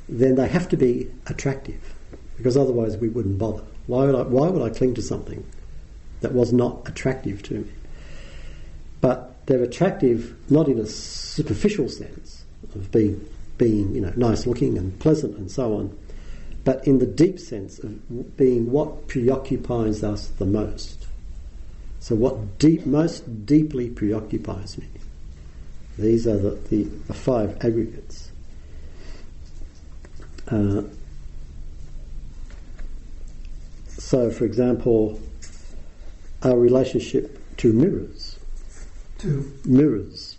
then 0.10 0.34
they 0.34 0.48
have 0.48 0.68
to 0.70 0.78
be 0.78 1.12
attractive, 1.28 1.94
because 2.38 2.58
otherwise 2.58 2.98
we 2.98 3.10
wouldn't 3.10 3.38
bother. 3.38 3.64
Why 3.86 4.06
would 4.06 4.16
I, 4.16 4.24
why 4.24 4.50
would 4.50 4.64
I 4.64 4.76
cling 4.76 4.96
to 4.96 5.02
something 5.04 5.46
that 6.22 6.34
was 6.34 6.52
not 6.52 6.88
attractive 6.90 7.44
to 7.44 7.54
me? 7.54 7.72
But 9.00 9.33
they're 9.46 9.64
attractive 9.64 10.36
not 10.50 10.68
in 10.68 10.80
a 10.80 10.86
superficial 10.86 11.90
sense 11.90 12.46
of 12.76 12.92
being, 12.92 13.26
being 13.58 13.94
you 13.94 14.02
know, 14.02 14.14
nice 14.16 14.46
looking 14.48 14.78
and 14.78 14.98
pleasant 15.00 15.38
and 15.38 15.52
so 15.52 15.76
on, 15.76 15.98
but 16.64 16.86
in 16.88 17.00
the 17.00 17.06
deep 17.06 17.40
sense 17.40 17.80
of 17.80 18.38
being 18.38 18.72
what 18.72 19.08
preoccupies 19.08 20.04
us 20.04 20.28
the 20.28 20.46
most. 20.46 21.08
So, 22.00 22.16
what 22.16 22.58
deep, 22.58 22.86
most 22.86 23.46
deeply 23.46 23.90
preoccupies 23.90 24.78
me? 24.78 24.88
These 25.98 26.28
are 26.28 26.38
the, 26.38 26.52
the, 26.70 26.84
the 26.84 27.14
five 27.14 27.58
aggregates. 27.64 28.32
Uh, 30.48 30.84
so, 33.88 34.30
for 34.32 34.44
example, 34.46 35.20
our 36.42 36.58
relationship 36.58 37.40
to 37.58 37.72
mirrors. 37.72 38.33
Mirrors. 39.66 40.38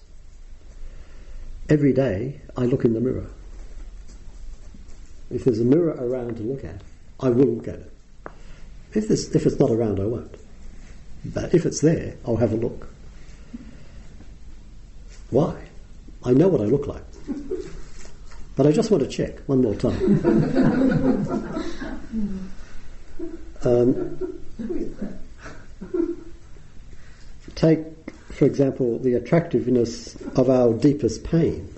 Every 1.68 1.92
day 1.92 2.40
I 2.56 2.62
look 2.62 2.84
in 2.84 2.92
the 2.92 3.00
mirror. 3.00 3.26
If 5.30 5.44
there's 5.44 5.60
a 5.60 5.64
mirror 5.64 5.96
around 5.98 6.36
to 6.36 6.42
look 6.42 6.64
at, 6.64 6.82
I 7.20 7.30
will 7.30 7.46
look 7.46 7.68
at 7.68 7.76
it. 7.76 7.92
If, 8.92 9.10
if 9.10 9.46
it's 9.46 9.58
not 9.58 9.70
around, 9.70 10.00
I 10.00 10.04
won't. 10.04 10.34
But 11.24 11.54
if 11.54 11.64
it's 11.64 11.80
there, 11.80 12.16
I'll 12.26 12.36
have 12.36 12.52
a 12.52 12.56
look. 12.56 12.88
Why? 15.30 15.56
I 16.22 16.32
know 16.32 16.48
what 16.48 16.60
I 16.60 16.64
look 16.64 16.86
like. 16.86 17.02
But 18.56 18.66
I 18.66 18.72
just 18.72 18.90
want 18.90 19.02
to 19.02 19.08
check 19.08 19.38
one 19.48 19.62
more 19.62 19.74
time. 19.74 19.94
um, 23.64 24.18
take, 27.56 27.78
for 28.34 28.46
example, 28.46 28.98
the 28.98 29.14
attractiveness 29.14 30.16
of 30.36 30.50
our 30.50 30.72
deepest 30.72 31.22
pain 31.22 31.72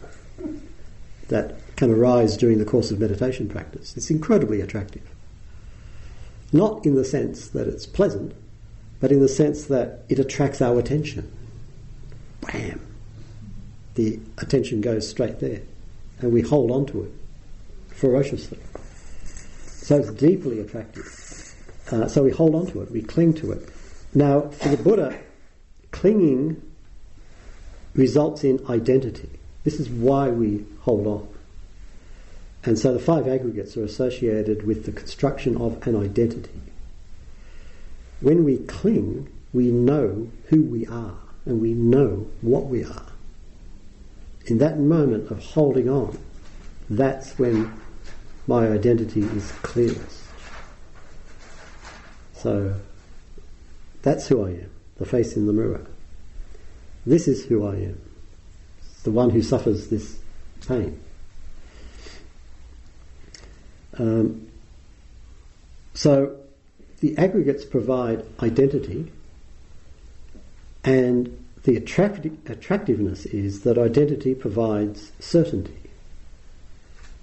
that 1.29 1.55
can 1.77 1.91
arise 1.91 2.37
during 2.37 2.59
the 2.59 2.65
course 2.65 2.91
of 2.91 2.99
meditation 2.99 3.49
practice. 3.49 3.97
It's 3.97 4.11
incredibly 4.11 4.63
attractive. 4.63 5.03
Not 6.53 6.87
in 6.87 6.95
the 6.95 7.05
sense 7.05 7.49
that 7.49 7.69
it's 7.69 7.85
pleasant, 7.85 8.35
but 9.01 9.13
in 9.13 9.21
the 9.21 9.29
sense 9.29 9.67
that 9.67 10.05
it 10.09 10.19
attracts 10.19 10.63
our 10.63 10.79
attention. 10.79 11.31
Bam! 12.41 12.81
The 13.95 14.19
attention 14.39 14.81
goes 14.81 15.09
straight 15.09 15.41
there, 15.41 15.61
and 16.21 16.33
we 16.33 16.41
hold 16.41 16.71
on 16.71 16.87
to 16.87 17.05
it 17.05 17.13
ferociously. 17.95 18.59
So 19.67 19.99
it's 19.99 20.11
deeply 20.13 20.61
attractive. 20.61 21.05
Uh, 21.91 22.09
so 22.09 22.23
we 22.23 22.31
hold 22.31 22.55
on 22.55 22.67
to 22.69 22.83
it, 22.83 22.91
we 22.91 23.03
cling 23.03 23.35
to 23.35 23.53
it. 23.53 23.69
Now, 24.15 24.49
for 24.49 24.71
the 24.71 24.77
Buddha, 24.77 25.19
clinging 26.01 26.61
results 27.95 28.45
in 28.45 28.65
identity. 28.69 29.31
This 29.65 29.81
is 29.81 29.89
why 29.89 30.29
we 30.29 30.65
hold 30.81 31.07
on. 31.07 31.29
And 32.65 32.79
so 32.79 32.93
the 32.93 32.99
five 32.99 33.27
aggregates 33.27 33.77
are 33.77 33.85
associated 33.85 34.67
with 34.67 34.85
the 34.85 34.93
construction 34.93 35.57
of 35.57 35.87
an 35.87 35.97
identity. 35.97 36.61
When 38.21 38.45
we 38.45 38.59
cling, 38.59 39.29
we 39.53 39.71
know 39.71 40.29
who 40.49 40.63
we 40.63 40.87
are 40.87 41.17
and 41.47 41.61
we 41.61 41.73
know 41.73 42.27
what 42.43 42.67
we 42.67 42.85
are. 42.85 43.07
In 44.47 44.59
that 44.59 44.79
moment 44.79 45.31
of 45.31 45.43
holding 45.43 45.89
on, 45.89 46.19
that's 46.91 47.39
when 47.39 47.73
my 48.47 48.69
identity 48.69 49.23
is 49.23 49.51
clearest. 49.63 50.23
So 52.35 52.75
that's 54.03 54.29
who 54.29 54.45
I 54.45 54.51
am, 54.51 54.71
the 54.99 55.07
face 55.07 55.37
in 55.37 55.47
the 55.47 55.53
mirror. 55.53 55.87
This 57.05 57.29
is 57.29 57.45
who 57.45 57.67
I 57.67 57.75
am, 57.77 58.01
the 59.05 59.11
one 59.11 59.31
who 59.31 59.43
suffers 59.43 59.89
this 59.89 60.19
pain. 60.67 61.01
Um, 63.99 64.49
so 65.95 66.37
the 67.01 67.17
aggregates 67.17 67.65
provide 67.65 68.25
identity, 68.43 69.13
and 70.85 71.45
the 71.65 71.77
attractiveness 71.77 73.27
is 73.27 73.61
that 73.63 73.79
identity 73.79 74.35
provides 74.35 75.13
certainty. 75.19 75.77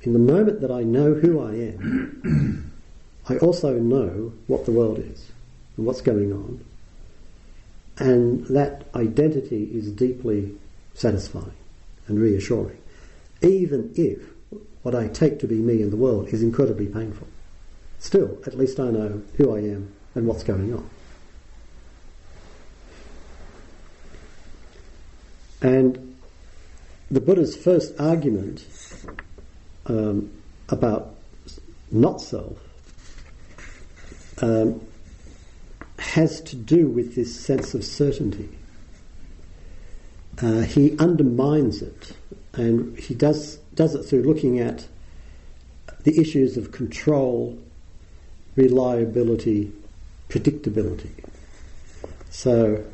In 0.02 0.14
the 0.14 0.20
moment 0.20 0.62
that 0.62 0.72
I 0.72 0.84
know 0.84 1.14
who 1.14 1.40
I 1.40 1.52
am, 1.52 2.72
I 3.30 3.38
also 3.38 3.80
know 3.80 4.34
what 4.48 4.66
the 4.66 4.72
world 4.72 5.00
is 5.00 5.32
and 5.78 5.86
what's 5.86 6.02
going 6.02 6.34
on. 6.34 6.64
And 8.00 8.46
that 8.48 8.86
identity 8.96 9.66
is 9.74 9.92
deeply 9.92 10.56
satisfying 10.94 11.54
and 12.08 12.20
reassuring, 12.20 12.78
even 13.42 13.94
if 13.96 14.20
what 14.82 14.96
I 14.96 15.08
take 15.08 15.40
to 15.40 15.48
be 15.48 15.56
me 15.56 15.82
in 15.82 15.90
the 15.90 15.96
world 15.96 16.28
is 16.30 16.42
incredibly 16.42 16.88
painful. 16.88 17.28
Still, 18.00 18.38
at 18.46 18.58
least 18.58 18.80
I 18.80 18.90
know 18.90 19.22
who 19.38 19.56
I 19.56 19.60
am 19.60 19.94
and 20.16 20.28
what's 20.28 20.44
going 20.44 20.74
on. 20.74 20.90
And 25.62 26.18
the 27.10 27.22
Buddha's 27.22 27.56
first 27.56 27.94
argument 28.00 28.66
um, 29.86 30.32
about 30.68 31.16
not 31.92 32.20
self 32.20 32.58
um, 34.42 34.82
has 36.14 36.42
to 36.42 36.56
do 36.56 36.88
with 36.88 37.16
this 37.16 37.36
sense 37.40 37.74
of 37.74 37.84
certainty. 37.84 38.48
Uh, 40.40 40.62
he 40.62 40.96
undermines 41.00 41.82
it, 41.82 42.12
and 42.54 42.96
he 43.00 43.16
does 43.16 43.58
does 43.74 43.96
it 43.96 44.04
through 44.04 44.22
looking 44.22 44.60
at 44.60 44.86
the 46.04 46.20
issues 46.20 46.56
of 46.56 46.72
control, 46.72 47.58
reliability, 48.56 49.72
predictability. 50.30 51.10
So, 52.30 52.86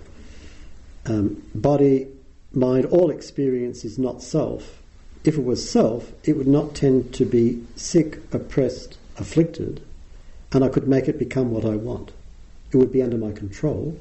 um, 1.05 1.43
body, 1.53 2.07
mind, 2.53 2.85
all 2.85 3.09
experience 3.11 3.83
is 3.83 3.99
not 3.99 4.21
self. 4.21 4.81
If 5.25 5.38
it 5.38 5.43
was 5.43 5.69
self, 5.69 6.13
it 6.23 6.38
would 6.38 6.47
not 6.47 6.73
tend 6.73 7.13
to 7.15 7.25
be 7.25 7.65
sick, 7.75 8.19
oppressed, 8.31 8.97
afflicted, 9.17 9.81
and 10.53 10.63
I 10.63 10.69
could 10.69 10.88
make 10.88 11.09
it 11.09 11.19
become 11.19 11.51
what 11.51 11.65
I 11.65 11.75
want. 11.75 12.13
It 12.71 12.77
would 12.77 12.91
be 12.91 13.01
under 13.01 13.17
my 13.17 13.31
control. 13.31 13.99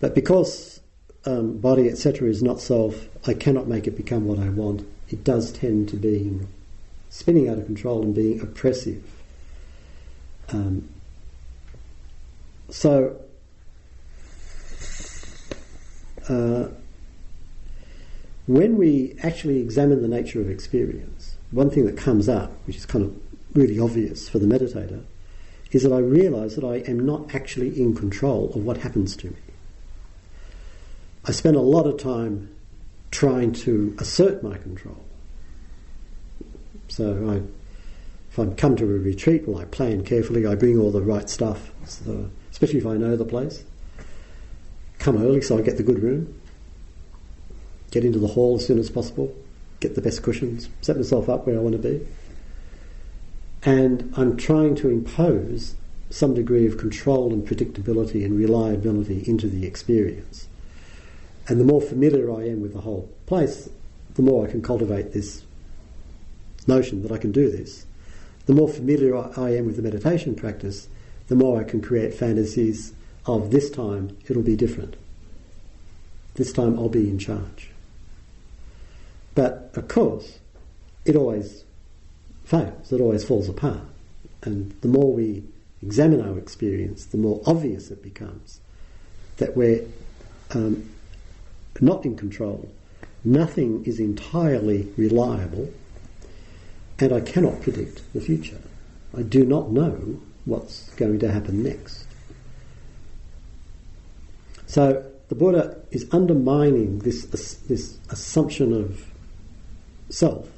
But 0.00 0.14
because 0.14 0.80
um, 1.26 1.58
body, 1.58 1.88
etc., 1.88 2.28
is 2.28 2.42
not 2.42 2.60
self, 2.60 3.08
I 3.26 3.34
cannot 3.34 3.66
make 3.66 3.86
it 3.86 3.96
become 3.96 4.26
what 4.26 4.38
I 4.38 4.48
want. 4.48 4.86
It 5.08 5.24
does 5.24 5.52
tend 5.52 5.88
to 5.90 5.96
be 5.96 6.40
spinning 7.10 7.48
out 7.48 7.58
of 7.58 7.66
control 7.66 8.02
and 8.02 8.14
being 8.14 8.40
oppressive. 8.40 9.02
Um, 10.48 10.88
so, 12.68 13.20
uh, 16.28 16.68
when 18.46 18.76
we 18.76 19.16
actually 19.22 19.58
examine 19.60 20.02
the 20.02 20.08
nature 20.08 20.40
of 20.40 20.48
experience, 20.48 21.36
one 21.50 21.70
thing 21.70 21.86
that 21.86 21.96
comes 21.96 22.28
up, 22.28 22.52
which 22.66 22.76
is 22.76 22.86
kind 22.86 23.04
of 23.04 23.16
really 23.54 23.78
obvious 23.78 24.28
for 24.28 24.38
the 24.38 24.46
meditator, 24.46 25.02
is 25.76 25.82
that 25.82 25.92
I 25.92 25.98
realize 25.98 26.56
that 26.56 26.64
I 26.64 26.76
am 26.90 27.04
not 27.04 27.34
actually 27.34 27.78
in 27.78 27.94
control 27.94 28.50
of 28.54 28.64
what 28.64 28.78
happens 28.78 29.14
to 29.18 29.26
me. 29.26 29.36
I 31.26 31.32
spend 31.32 31.54
a 31.54 31.60
lot 31.60 31.86
of 31.86 31.98
time 31.98 32.48
trying 33.10 33.52
to 33.52 33.94
assert 33.98 34.42
my 34.42 34.56
control. 34.56 35.04
So 36.88 37.28
I, 37.28 37.42
if 38.30 38.38
I 38.38 38.54
come 38.54 38.74
to 38.76 38.84
a 38.84 38.86
retreat, 38.86 39.46
well, 39.46 39.60
I 39.60 39.66
plan 39.66 40.02
carefully. 40.02 40.46
I 40.46 40.54
bring 40.54 40.78
all 40.78 40.90
the 40.90 41.02
right 41.02 41.28
stuff, 41.28 41.70
so, 41.84 42.30
especially 42.50 42.78
if 42.78 42.86
I 42.86 42.96
know 42.96 43.14
the 43.14 43.26
place. 43.26 43.62
Come 44.98 45.22
early 45.22 45.42
so 45.42 45.58
I 45.58 45.60
get 45.60 45.76
the 45.76 45.82
good 45.82 45.98
room. 45.98 46.40
Get 47.90 48.02
into 48.02 48.18
the 48.18 48.28
hall 48.28 48.56
as 48.56 48.66
soon 48.66 48.78
as 48.78 48.88
possible. 48.88 49.34
Get 49.80 49.94
the 49.94 50.00
best 50.00 50.22
cushions. 50.22 50.70
Set 50.80 50.96
myself 50.96 51.28
up 51.28 51.46
where 51.46 51.56
I 51.56 51.58
want 51.58 51.72
to 51.72 51.78
be. 51.78 52.06
And 53.66 54.14
I'm 54.16 54.36
trying 54.36 54.76
to 54.76 54.88
impose 54.88 55.74
some 56.08 56.34
degree 56.34 56.66
of 56.66 56.78
control 56.78 57.32
and 57.32 57.46
predictability 57.46 58.24
and 58.24 58.38
reliability 58.38 59.24
into 59.26 59.48
the 59.48 59.66
experience. 59.66 60.46
And 61.48 61.58
the 61.58 61.64
more 61.64 61.80
familiar 61.80 62.32
I 62.32 62.44
am 62.48 62.60
with 62.60 62.74
the 62.74 62.82
whole 62.82 63.10
place, 63.26 63.68
the 64.14 64.22
more 64.22 64.46
I 64.46 64.50
can 64.50 64.62
cultivate 64.62 65.12
this 65.12 65.42
notion 66.68 67.02
that 67.02 67.10
I 67.10 67.18
can 67.18 67.32
do 67.32 67.50
this. 67.50 67.86
The 68.46 68.54
more 68.54 68.68
familiar 68.68 69.16
I 69.16 69.56
am 69.56 69.66
with 69.66 69.74
the 69.74 69.82
meditation 69.82 70.36
practice, 70.36 70.88
the 71.26 71.34
more 71.34 71.60
I 71.60 71.64
can 71.64 71.82
create 71.82 72.14
fantasies 72.14 72.92
of 73.26 73.50
this 73.50 73.68
time 73.68 74.16
it'll 74.28 74.42
be 74.42 74.54
different. 74.54 74.94
This 76.34 76.52
time 76.52 76.78
I'll 76.78 76.88
be 76.88 77.10
in 77.10 77.18
charge. 77.18 77.72
But 79.34 79.72
of 79.74 79.88
course, 79.88 80.38
it 81.04 81.16
always 81.16 81.64
fails, 82.46 82.92
it 82.92 83.00
always 83.00 83.24
falls 83.24 83.48
apart. 83.48 83.82
And 84.42 84.74
the 84.80 84.88
more 84.88 85.12
we 85.12 85.42
examine 85.82 86.22
our 86.22 86.38
experience, 86.38 87.04
the 87.06 87.18
more 87.18 87.42
obvious 87.44 87.90
it 87.90 88.02
becomes 88.02 88.60
that 89.36 89.56
we're 89.56 89.84
um, 90.52 90.88
not 91.80 92.04
in 92.06 92.16
control. 92.16 92.70
Nothing 93.24 93.84
is 93.84 94.00
entirely 94.00 94.88
reliable 94.96 95.70
and 96.98 97.12
I 97.12 97.20
cannot 97.20 97.60
predict 97.60 98.00
the 98.14 98.20
future. 98.20 98.60
I 99.16 99.22
do 99.22 99.44
not 99.44 99.70
know 99.70 100.20
what's 100.44 100.88
going 100.94 101.18
to 101.18 101.30
happen 101.30 101.62
next. 101.62 102.06
So 104.66 105.04
the 105.28 105.34
Buddha 105.34 105.76
is 105.90 106.06
undermining 106.12 107.00
this, 107.00 107.24
this 107.24 107.98
assumption 108.08 108.72
of 108.72 109.04
self 110.08 110.48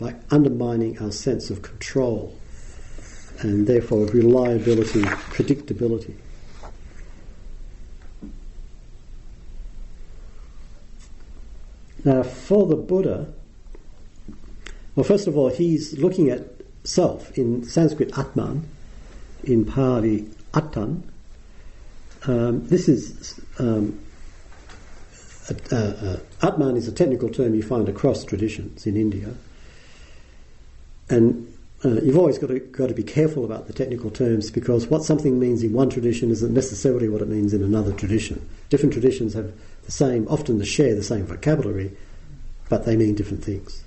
by 0.00 0.14
undermining 0.30 0.98
our 0.98 1.12
sense 1.12 1.50
of 1.50 1.60
control 1.60 2.34
and 3.40 3.66
therefore 3.66 4.04
of 4.04 4.14
reliability, 4.14 5.02
predictability. 5.02 6.14
Now, 12.02 12.22
for 12.22 12.66
the 12.66 12.76
Buddha, 12.76 13.30
well, 14.96 15.04
first 15.04 15.26
of 15.26 15.36
all, 15.36 15.50
he's 15.50 15.98
looking 15.98 16.30
at 16.30 16.48
self 16.82 17.36
in 17.36 17.62
Sanskrit 17.62 18.16
Atman, 18.16 18.66
in 19.44 19.66
Pali 19.66 20.22
Attan. 20.54 21.02
Um, 22.26 22.66
this 22.68 22.88
is 22.88 23.38
um, 23.58 24.00
Atman 26.42 26.76
is 26.76 26.88
a 26.88 26.92
technical 26.92 27.28
term 27.28 27.54
you 27.54 27.62
find 27.62 27.88
across 27.88 28.24
traditions 28.24 28.86
in 28.86 28.96
India, 28.96 29.34
and 31.10 31.46
uh, 31.84 32.00
you've 32.02 32.16
always 32.16 32.38
got 32.38 32.48
to 32.48 32.58
got 32.60 32.88
to 32.88 32.94
be 32.94 33.02
careful 33.02 33.44
about 33.44 33.66
the 33.66 33.72
technical 33.72 34.10
terms 34.10 34.50
because 34.50 34.86
what 34.86 35.02
something 35.02 35.38
means 35.38 35.62
in 35.62 35.72
one 35.72 35.90
tradition 35.90 36.30
isn't 36.30 36.52
necessarily 36.52 37.08
what 37.08 37.22
it 37.22 37.28
means 37.28 37.52
in 37.52 37.62
another 37.62 37.92
tradition. 37.92 38.46
Different 38.68 38.92
traditions 38.92 39.34
have 39.34 39.52
the 39.84 39.92
same, 39.92 40.28
often 40.28 40.58
they 40.58 40.64
share 40.64 40.94
the 40.94 41.02
same 41.02 41.26
vocabulary, 41.26 41.96
but 42.68 42.84
they 42.84 42.96
mean 42.96 43.14
different 43.14 43.42
things. 43.42 43.82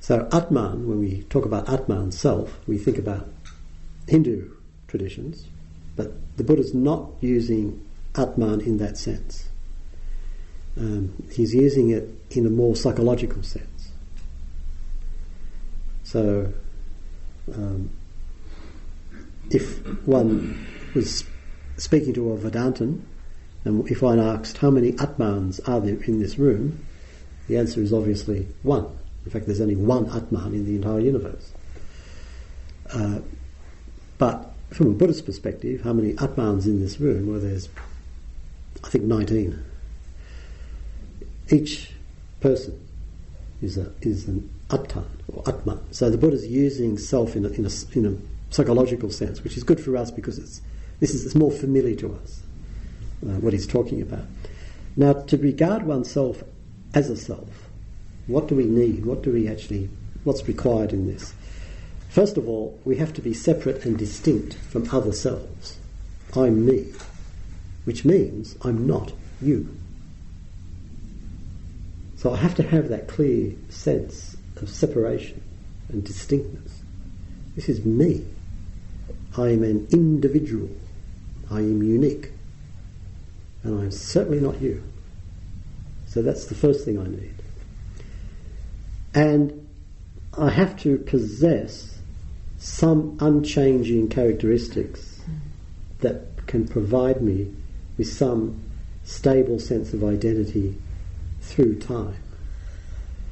So 0.00 0.28
Atman, 0.32 0.88
when 0.88 0.98
we 0.98 1.22
talk 1.24 1.44
about 1.44 1.68
Atman 1.68 2.12
self, 2.12 2.58
we 2.66 2.78
think 2.78 2.98
about 2.98 3.28
Hindu 4.08 4.50
traditions, 4.88 5.46
but 5.94 6.12
the 6.36 6.42
Buddha's 6.42 6.74
not 6.74 7.10
using 7.20 7.86
Atman 8.16 8.60
in 8.60 8.78
that 8.78 8.98
sense. 8.98 9.48
Um, 10.76 11.14
he's 11.30 11.54
using 11.54 11.90
it 11.90 12.08
in 12.30 12.46
a 12.46 12.50
more 12.50 12.74
psychological 12.74 13.42
sense. 13.42 13.69
So, 16.10 16.52
um, 17.54 17.88
if 19.48 19.78
one 20.08 20.66
was 20.92 21.22
speaking 21.76 22.12
to 22.14 22.32
a 22.32 22.36
Vedantin, 22.36 23.02
and 23.64 23.88
if 23.88 24.02
one 24.02 24.18
asked 24.18 24.56
how 24.58 24.70
many 24.70 24.90
Atmans 24.94 25.60
are 25.68 25.80
there 25.80 26.02
in 26.02 26.18
this 26.18 26.36
room, 26.36 26.84
the 27.46 27.58
answer 27.58 27.80
is 27.80 27.92
obviously 27.92 28.48
one. 28.64 28.86
In 29.24 29.30
fact, 29.30 29.46
there's 29.46 29.60
only 29.60 29.76
one 29.76 30.10
Atman 30.10 30.52
in 30.52 30.64
the 30.64 30.74
entire 30.74 30.98
universe. 30.98 31.52
Uh, 32.92 33.20
but 34.18 34.52
from 34.70 34.88
a 34.88 34.94
Buddhist 34.94 35.26
perspective, 35.26 35.82
how 35.82 35.92
many 35.92 36.14
Atmans 36.14 36.64
in 36.64 36.80
this 36.80 36.98
room? 36.98 37.30
Well, 37.30 37.38
there's, 37.38 37.68
I 38.82 38.88
think, 38.88 39.04
19. 39.04 39.62
Each 41.50 41.92
person 42.40 42.84
is, 43.62 43.78
a, 43.78 43.92
is 44.00 44.26
an 44.26 44.50
Atman 44.72 45.06
or 45.28 45.42
Attan. 45.44 45.80
So 45.90 46.10
the 46.10 46.18
Buddha 46.18 46.36
is 46.36 46.46
using 46.46 46.98
self 46.98 47.36
in 47.36 47.44
a, 47.44 47.48
in, 47.48 47.66
a, 47.66 47.98
in 47.98 48.06
a 48.06 48.54
psychological 48.54 49.10
sense, 49.10 49.42
which 49.42 49.56
is 49.56 49.64
good 49.64 49.80
for 49.80 49.96
us 49.96 50.10
because 50.10 50.38
it's, 50.38 50.60
this 51.00 51.14
is 51.14 51.24
it's 51.24 51.34
more 51.34 51.50
familiar 51.50 51.96
to 51.96 52.14
us, 52.14 52.42
uh, 53.24 53.32
what 53.40 53.52
he's 53.52 53.66
talking 53.66 54.02
about. 54.02 54.24
Now, 54.96 55.12
to 55.12 55.36
regard 55.36 55.84
oneself 55.84 56.42
as 56.94 57.10
a 57.10 57.16
self, 57.16 57.68
what 58.26 58.48
do 58.48 58.54
we 58.54 58.64
need? 58.64 59.06
What 59.06 59.22
do 59.22 59.32
we 59.32 59.48
actually, 59.48 59.88
what's 60.24 60.46
required 60.46 60.92
in 60.92 61.06
this? 61.06 61.32
First 62.08 62.36
of 62.36 62.48
all, 62.48 62.78
we 62.84 62.96
have 62.96 63.12
to 63.14 63.22
be 63.22 63.32
separate 63.32 63.84
and 63.84 63.96
distinct 63.96 64.54
from 64.54 64.88
other 64.92 65.12
selves. 65.12 65.78
I'm 66.34 66.66
me, 66.66 66.92
which 67.84 68.04
means 68.04 68.56
I'm 68.62 68.86
not 68.86 69.12
you. 69.40 69.76
So 72.16 72.34
I 72.34 72.36
have 72.36 72.54
to 72.56 72.62
have 72.62 72.88
that 72.88 73.08
clear 73.08 73.54
sense 73.70 74.36
of 74.62 74.68
separation 74.68 75.42
and 75.88 76.04
distinctness. 76.04 76.82
This 77.56 77.68
is 77.68 77.84
me. 77.84 78.24
I 79.36 79.48
am 79.50 79.62
an 79.62 79.86
individual. 79.92 80.68
I 81.50 81.58
am 81.58 81.82
unique. 81.82 82.30
And 83.62 83.80
I'm 83.80 83.90
certainly 83.90 84.40
not 84.40 84.60
you. 84.60 84.82
So 86.06 86.22
that's 86.22 86.46
the 86.46 86.54
first 86.54 86.84
thing 86.84 86.98
I 86.98 87.06
need. 87.06 87.34
And 89.14 89.68
I 90.38 90.50
have 90.50 90.76
to 90.80 90.98
possess 90.98 91.98
some 92.58 93.16
unchanging 93.20 94.08
characteristics 94.08 95.20
that 96.00 96.46
can 96.46 96.66
provide 96.66 97.22
me 97.22 97.54
with 97.96 98.12
some 98.12 98.62
stable 99.04 99.58
sense 99.58 99.92
of 99.92 100.04
identity 100.04 100.76
through 101.40 101.78
time. 101.78 102.16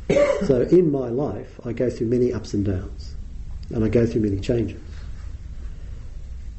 So 0.09 0.67
in 0.71 0.91
my 0.91 1.09
life, 1.09 1.61
I 1.65 1.73
go 1.73 1.91
through 1.91 2.07
many 2.07 2.33
ups 2.33 2.55
and 2.55 2.65
downs, 2.65 3.15
and 3.71 3.85
I 3.85 3.89
go 3.89 4.07
through 4.07 4.23
many 4.23 4.41
changes. 4.41 4.81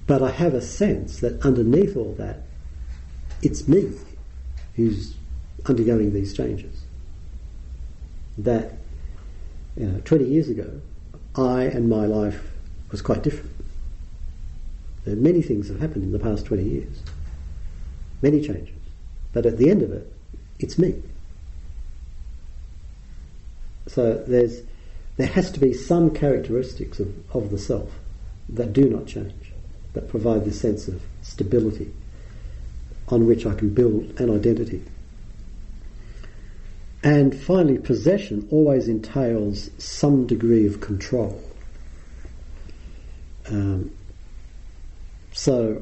But 0.06 0.22
I 0.24 0.32
have 0.32 0.54
a 0.54 0.62
sense 0.62 1.20
that 1.20 1.44
underneath 1.46 1.96
all 1.96 2.14
that, 2.18 2.44
it's 3.42 3.68
me 3.68 3.92
who's 4.76 5.14
undergoing 5.66 6.14
these 6.14 6.36
changes. 6.36 6.84
That 8.38 8.74
you 9.76 9.86
know, 9.86 10.02
20 10.06 10.26
years 10.26 10.50
ago, 10.50 10.82
I 11.36 11.64
and 11.64 11.90
my 11.90 12.06
life 12.06 12.52
was 12.92 13.02
quite 13.02 13.24
different. 13.24 13.52
There 15.06 15.16
many 15.16 15.42
things 15.42 15.70
have 15.70 15.80
happened 15.80 16.04
in 16.04 16.12
the 16.12 16.20
past 16.20 16.46
20 16.46 16.64
years, 16.64 17.04
many 18.22 18.42
changes. 18.42 18.76
But 19.32 19.46
at 19.46 19.58
the 19.58 19.70
end 19.70 19.82
of 19.84 19.92
it, 19.92 20.12
it's 20.60 20.78
me. 20.78 21.02
So 23.90 24.24
there's, 24.28 24.62
there 25.18 25.28
has 25.28 25.50
to 25.52 25.60
be 25.60 25.74
some 25.74 26.12
characteristics 26.12 27.00
of, 27.00 27.12
of 27.36 27.50
the 27.50 27.58
self 27.58 27.92
that 28.50 28.72
do 28.72 28.88
not 28.88 29.08
change, 29.08 29.52
that 29.94 30.08
provide 30.08 30.46
this 30.46 30.62
sense 30.62 30.88
of 30.88 31.02
stability 31.24 31.92
on 33.08 33.26
which 33.26 33.48
I 33.48 33.56
can 33.56 33.74
build 33.74 34.20
an 34.20 34.34
identity. 34.34 34.84
And 37.02 37.36
finally, 37.36 37.80
possession 37.80 38.48
always 38.52 38.88
entails 38.88 39.72
some 39.80 40.28
degree 40.28 40.68
of 40.68 40.82
control. 40.82 41.42
Um, 43.48 43.92
so, 45.32 45.82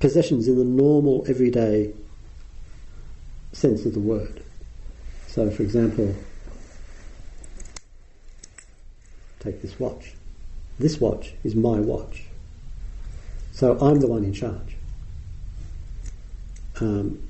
possessions 0.00 0.48
in 0.48 0.58
the 0.58 0.64
normal, 0.64 1.24
everyday 1.28 1.94
sense 3.52 3.86
of 3.86 3.94
the 3.94 4.00
word. 4.00 4.43
So, 5.34 5.50
for 5.50 5.64
example, 5.64 6.14
take 9.40 9.60
this 9.62 9.80
watch. 9.80 10.12
This 10.78 11.00
watch 11.00 11.32
is 11.42 11.56
my 11.56 11.80
watch. 11.80 12.22
So 13.50 13.76
I'm 13.80 13.98
the 13.98 14.06
one 14.06 14.22
in 14.22 14.32
charge. 14.32 14.76
Um, 16.80 17.20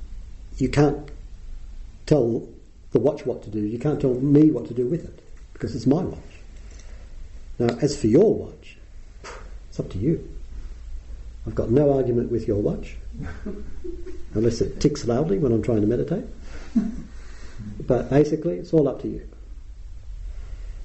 you 0.59 0.69
can't 0.69 1.11
tell 2.05 2.47
the 2.93 2.99
watch 2.99 3.25
what 3.25 3.43
to 3.45 3.49
do. 3.49 3.61
You 3.61 3.79
can't 3.79 3.99
tell 3.99 4.13
me 4.13 4.51
what 4.51 4.67
to 4.69 4.75
do 4.75 4.87
with 4.87 5.03
it 5.07 5.21
because 5.55 5.75
it's 5.75 5.87
my 5.87 6.03
watch. 6.03 6.19
Now, 7.59 7.75
as 7.81 7.99
for 7.99 8.09
your 8.09 8.35
watch, 8.35 8.77
it's 9.71 9.81
up 9.81 9.89
to 9.93 9.99
you. 9.99 10.29
I've 11.47 11.55
got 11.55 11.71
no 11.71 11.97
argument 11.97 12.31
with 12.31 12.47
your 12.47 12.61
watch, 12.61 12.97
unless 14.35 14.61
it 14.61 14.79
ticks 14.79 15.07
loudly 15.07 15.39
when 15.39 15.53
I'm 15.53 15.63
trying 15.63 15.81
to 15.81 15.87
meditate. 15.87 16.27
But 17.81 18.11
basically, 18.11 18.59
it's 18.59 18.73
all 18.73 18.89
up 18.89 19.03
to 19.03 19.09
you. 19.09 19.29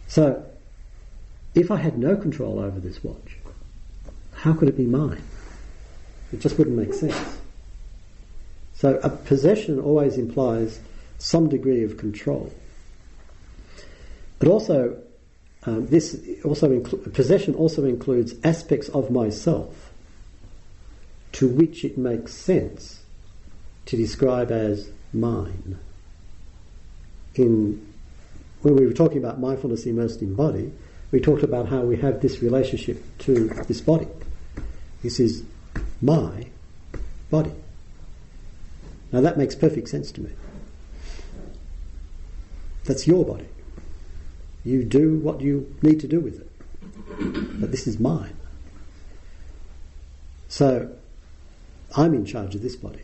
So, 0.07 0.43
if 1.53 1.71
I 1.71 1.77
had 1.77 1.97
no 1.97 2.15
control 2.15 2.59
over 2.59 2.79
this 2.79 3.03
watch, 3.03 3.37
how 4.33 4.53
could 4.53 4.69
it 4.69 4.77
be 4.77 4.85
mine? 4.85 5.21
It 6.31 6.39
just 6.39 6.57
wouldn't 6.57 6.77
make 6.77 6.93
sense. 6.93 7.37
So, 8.73 8.99
a 9.03 9.09
possession 9.09 9.79
always 9.79 10.17
implies 10.17 10.79
some 11.17 11.49
degree 11.49 11.83
of 11.83 11.97
control. 11.97 12.51
But 14.39 14.47
also, 14.47 14.97
um, 15.65 15.87
this 15.87 16.19
also 16.45 16.69
inclu- 16.69 17.13
possession 17.13 17.53
also 17.55 17.83
includes 17.83 18.33
aspects 18.43 18.87
of 18.89 19.11
myself 19.11 19.91
to 21.33 21.47
which 21.47 21.83
it 21.83 21.97
makes 21.97 22.33
sense 22.33 23.03
to 23.85 23.97
describe 23.97 24.51
as 24.51 24.89
mine. 25.13 25.77
In 27.39 27.87
when 28.61 28.75
we 28.75 28.85
were 28.85 28.93
talking 28.93 29.17
about 29.17 29.39
mindfulness 29.39 29.85
immersed 29.85 30.21
in 30.21 30.35
body, 30.35 30.73
we 31.11 31.21
talked 31.21 31.43
about 31.43 31.69
how 31.69 31.79
we 31.79 31.95
have 31.97 32.21
this 32.21 32.41
relationship 32.41 33.01
to 33.19 33.47
this 33.67 33.79
body. 33.79 34.07
This 35.01 35.19
is 35.21 35.43
my 36.01 36.47
body. 37.31 37.53
Now 39.13 39.21
that 39.21 39.37
makes 39.37 39.55
perfect 39.55 39.87
sense 39.87 40.11
to 40.11 40.21
me. 40.21 40.31
That's 42.83 43.07
your 43.07 43.23
body. 43.23 43.47
You 44.65 44.83
do 44.83 45.19
what 45.19 45.39
you 45.39 45.73
need 45.81 46.01
to 46.01 46.07
do 46.07 46.19
with 46.19 46.41
it. 46.41 47.61
But 47.61 47.71
this 47.71 47.87
is 47.87 47.99
mine. 47.99 48.35
So 50.49 50.93
I'm 51.95 52.13
in 52.13 52.25
charge 52.25 52.55
of 52.55 52.61
this 52.61 52.75
body. 52.75 53.03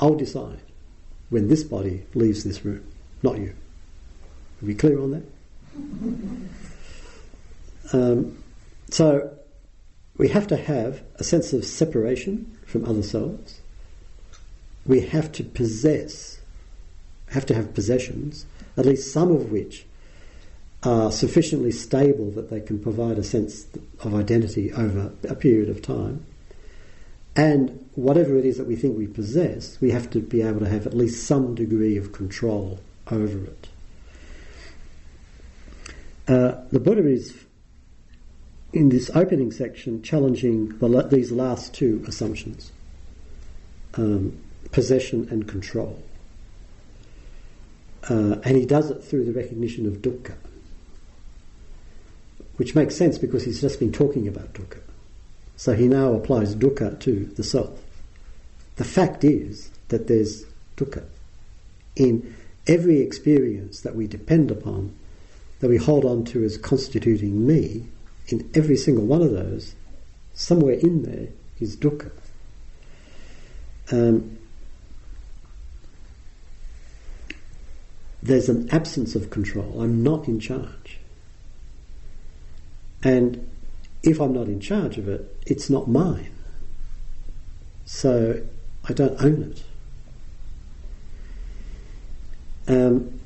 I'll 0.00 0.14
decide 0.14 0.60
when 1.30 1.48
this 1.48 1.64
body 1.64 2.04
leaves 2.14 2.44
this 2.44 2.64
room, 2.64 2.84
not 3.22 3.38
you. 3.38 3.54
Are 4.62 4.66
we 4.66 4.74
clear 4.74 5.00
on 5.00 5.10
that? 5.12 5.22
Um, 7.92 8.42
so 8.90 9.30
we 10.16 10.28
have 10.28 10.46
to 10.48 10.56
have 10.56 11.02
a 11.16 11.24
sense 11.24 11.52
of 11.52 11.64
separation 11.64 12.58
from 12.66 12.84
other 12.84 13.02
selves. 13.02 13.60
We 14.84 15.00
have 15.00 15.32
to 15.32 15.44
possess, 15.44 16.40
have 17.30 17.46
to 17.46 17.54
have 17.54 17.74
possessions 17.74 18.46
at 18.78 18.86
least 18.86 19.12
some 19.12 19.32
of 19.32 19.50
which 19.50 19.84
are 20.84 21.10
sufficiently 21.10 21.72
stable 21.72 22.30
that 22.30 22.48
they 22.48 22.60
can 22.60 22.78
provide 22.78 23.18
a 23.18 23.24
sense 23.24 23.66
of 24.00 24.14
identity 24.14 24.72
over 24.72 25.12
a 25.28 25.34
period 25.34 25.68
of 25.68 25.82
time. 25.82 26.24
And 27.34 27.84
whatever 27.96 28.36
it 28.36 28.44
is 28.44 28.56
that 28.58 28.68
we 28.68 28.76
think 28.76 28.96
we 28.96 29.08
possess, 29.08 29.80
we 29.80 29.90
have 29.90 30.08
to 30.10 30.20
be 30.20 30.42
able 30.42 30.60
to 30.60 30.68
have 30.68 30.86
at 30.86 30.94
least 30.94 31.26
some 31.26 31.56
degree 31.56 31.96
of 31.96 32.12
control 32.12 32.78
over 33.10 33.44
it. 33.44 33.68
Uh, 36.26 36.60
the 36.70 36.80
Buddha 36.80 37.06
is, 37.06 37.44
in 38.72 38.90
this 38.90 39.10
opening 39.14 39.50
section, 39.50 40.02
challenging 40.02 40.76
the, 40.78 41.08
these 41.10 41.32
last 41.32 41.72
two 41.74 42.04
assumptions 42.06 42.70
um, 43.94 44.38
possession 44.70 45.26
and 45.30 45.48
control. 45.48 46.02
Uh, 48.08 48.36
and 48.44 48.56
he 48.56 48.64
does 48.64 48.90
it 48.90 49.02
through 49.02 49.24
the 49.24 49.32
recognition 49.32 49.86
of 49.86 49.94
dukkha, 49.94 50.34
which 52.56 52.74
makes 52.74 52.96
sense 52.96 53.18
because 53.18 53.44
he's 53.44 53.60
just 53.60 53.78
been 53.78 53.92
talking 53.92 54.28
about 54.28 54.52
dukkha. 54.52 54.80
So 55.56 55.74
he 55.74 55.88
now 55.88 56.12
applies 56.12 56.54
dukkha 56.54 57.00
to 57.00 57.24
the 57.24 57.42
self. 57.42 57.80
The 58.76 58.84
fact 58.84 59.24
is 59.24 59.70
that 59.88 60.06
there's 60.06 60.44
dukkha 60.76 61.04
in 61.96 62.34
every 62.68 63.00
experience 63.00 63.80
that 63.80 63.94
we 63.94 64.06
depend 64.06 64.50
upon, 64.50 64.94
that 65.60 65.68
we 65.68 65.76
hold 65.76 66.04
on 66.04 66.24
to 66.26 66.44
as 66.44 66.56
constituting 66.58 67.46
me, 67.46 67.86
in 68.28 68.48
every 68.54 68.76
single 68.76 69.06
one 69.06 69.22
of 69.22 69.32
those, 69.32 69.74
somewhere 70.34 70.74
in 70.74 71.02
there 71.02 71.28
is 71.60 71.76
dukkha. 71.76 72.10
Um, 73.90 74.38
there's 78.22 78.48
an 78.48 78.68
absence 78.70 79.14
of 79.14 79.30
control. 79.30 79.80
I'm 79.80 80.02
not 80.02 80.28
in 80.28 80.38
charge. 80.40 80.98
And 83.02 83.48
if 84.02 84.20
I'm 84.20 84.32
not 84.32 84.46
in 84.46 84.60
charge 84.60 84.98
of 84.98 85.08
it, 85.08 85.36
it's 85.46 85.70
not 85.70 85.88
mine. 85.88 86.34
So 87.84 88.42
I 88.88 88.92
don't 88.92 89.22
own 89.22 89.42
it. 89.42 89.62
Um, 92.68 93.18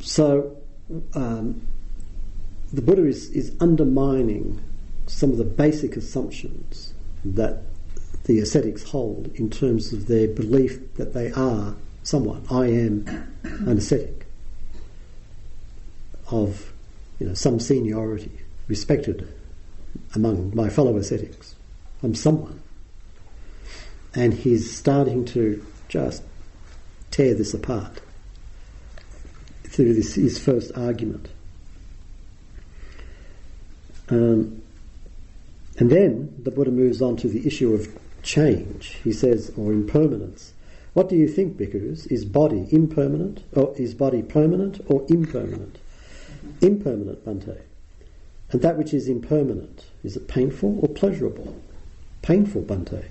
so 0.00 0.56
um, 1.14 1.66
the 2.72 2.82
Buddha 2.82 3.06
is, 3.06 3.30
is 3.30 3.56
undermining 3.60 4.62
some 5.06 5.30
of 5.30 5.38
the 5.38 5.44
basic 5.44 5.96
assumptions 5.96 6.92
that 7.24 7.62
the 8.24 8.40
ascetics 8.40 8.82
hold 8.82 9.30
in 9.34 9.48
terms 9.48 9.92
of 9.92 10.06
their 10.08 10.28
belief 10.28 10.94
that 10.94 11.14
they 11.14 11.32
are 11.32 11.74
someone. 12.02 12.44
I 12.50 12.66
am 12.66 13.32
an 13.44 13.78
ascetic 13.78 14.26
of 16.30 16.72
you 17.18 17.28
know, 17.28 17.34
some 17.34 17.60
seniority, 17.60 18.32
respected 18.68 19.32
among 20.14 20.54
my 20.54 20.68
fellow 20.68 20.96
ascetics. 20.96 21.54
I'm 22.02 22.14
someone. 22.14 22.60
And 24.16 24.34
he's 24.34 24.74
starting 24.74 25.24
to 25.26 25.64
just 25.88 26.22
tear 27.10 27.34
this 27.34 27.54
apart 27.54 28.00
through 29.64 29.94
this 29.94 30.14
his 30.14 30.38
first 30.38 30.72
argument. 30.74 31.28
Um, 34.08 34.62
and 35.78 35.90
then 35.90 36.34
the 36.42 36.50
Buddha 36.50 36.70
moves 36.70 37.02
on 37.02 37.16
to 37.18 37.28
the 37.28 37.46
issue 37.46 37.74
of 37.74 37.88
change. 38.22 38.98
He 39.04 39.12
says, 39.12 39.52
or 39.56 39.72
impermanence. 39.72 40.52
What 40.94 41.10
do 41.10 41.16
you 41.16 41.28
think, 41.28 41.58
bhikkhus? 41.58 42.10
Is 42.10 42.24
body 42.24 42.66
impermanent, 42.70 43.44
or 43.52 43.74
is 43.76 43.94
body 43.94 44.22
permanent 44.22 44.80
or 44.86 45.04
impermanent? 45.10 45.78
Impermanent, 46.62 47.24
Bhante. 47.24 47.60
And 48.50 48.62
that 48.62 48.78
which 48.78 48.94
is 48.94 49.08
impermanent, 49.08 49.84
is 50.02 50.16
it 50.16 50.28
painful 50.28 50.78
or 50.80 50.88
pleasurable? 50.88 51.60
Painful, 52.22 52.62
Bhante. 52.62 53.04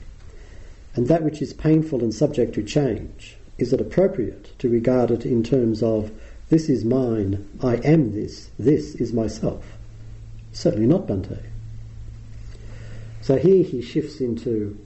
And 0.95 1.07
that 1.07 1.23
which 1.23 1.41
is 1.41 1.53
painful 1.53 2.01
and 2.01 2.13
subject 2.13 2.55
to 2.55 2.63
change, 2.63 3.37
is 3.57 3.73
it 3.73 3.81
appropriate 3.81 4.57
to 4.59 4.69
regard 4.69 5.11
it 5.11 5.25
in 5.25 5.43
terms 5.43 5.83
of 5.83 6.11
this 6.49 6.69
is 6.69 6.85
mine, 6.85 7.47
I 7.61 7.75
am 7.77 8.13
this, 8.13 8.49
this 8.57 8.95
is 8.95 9.11
myself? 9.11 9.65
Certainly 10.53 10.87
not, 10.87 11.07
Bhante. 11.07 11.43
So 13.21 13.37
here 13.37 13.63
he 13.63 13.81
shifts 13.81 14.21
into 14.21 14.79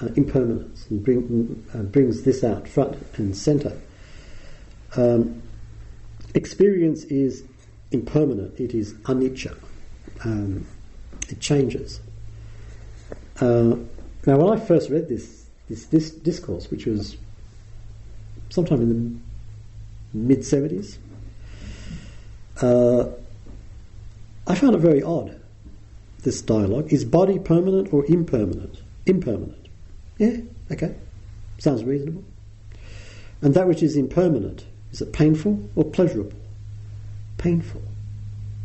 uh, 0.00 0.06
impermanence 0.14 0.86
and 0.88 1.04
bring, 1.04 1.66
uh, 1.74 1.82
brings 1.82 2.22
this 2.22 2.44
out 2.44 2.68
front 2.68 2.96
and 3.16 3.36
centre. 3.36 3.78
Um, 4.96 5.42
experience 6.34 7.04
is 7.04 7.42
impermanent, 7.90 8.58
it 8.60 8.72
is 8.72 8.94
anicca, 9.04 9.58
um, 10.24 10.66
it 11.28 11.40
changes. 11.40 12.00
Uh, 13.40 13.76
now, 14.26 14.36
when 14.36 14.56
I 14.56 14.60
first 14.60 14.90
read 14.90 15.08
this, 15.08 15.39
this, 15.70 15.86
this 15.86 16.10
discourse, 16.10 16.70
which 16.70 16.84
was 16.84 17.16
sometime 18.50 18.82
in 18.82 19.22
the 20.12 20.18
mid 20.18 20.40
70s, 20.40 20.98
uh, 22.60 23.08
I 24.46 24.54
found 24.56 24.74
it 24.74 24.78
very 24.80 25.02
odd, 25.02 25.40
this 26.22 26.42
dialogue. 26.42 26.92
Is 26.92 27.04
body 27.04 27.38
permanent 27.38 27.94
or 27.94 28.04
impermanent? 28.06 28.82
Impermanent. 29.06 29.68
Yeah, 30.18 30.38
okay. 30.72 30.96
Sounds 31.58 31.84
reasonable. 31.84 32.24
And 33.40 33.54
that 33.54 33.68
which 33.68 33.82
is 33.82 33.96
impermanent, 33.96 34.66
is 34.92 35.00
it 35.00 35.12
painful 35.12 35.70
or 35.76 35.84
pleasurable? 35.84 36.36
Painful. 37.38 37.82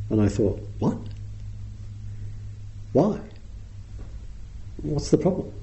And 0.10 0.20
I 0.20 0.28
thought, 0.28 0.60
what? 0.80 0.98
Why? 2.94 3.20
What's 4.82 5.12
the 5.12 5.18
problem? 5.18 5.54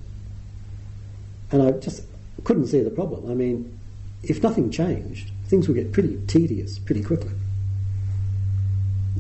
And 1.53 1.63
I 1.63 1.71
just 1.73 2.03
couldn't 2.45 2.67
see 2.67 2.81
the 2.81 2.91
problem. 2.91 3.31
I 3.31 3.35
mean, 3.35 3.79
if 4.23 4.43
nothing 4.43 4.71
changed, 4.71 5.31
things 5.47 5.69
would 5.69 5.75
get 5.75 5.93
pretty 5.93 6.19
tedious 6.27 6.79
pretty 6.79 7.03
quickly. 7.03 7.33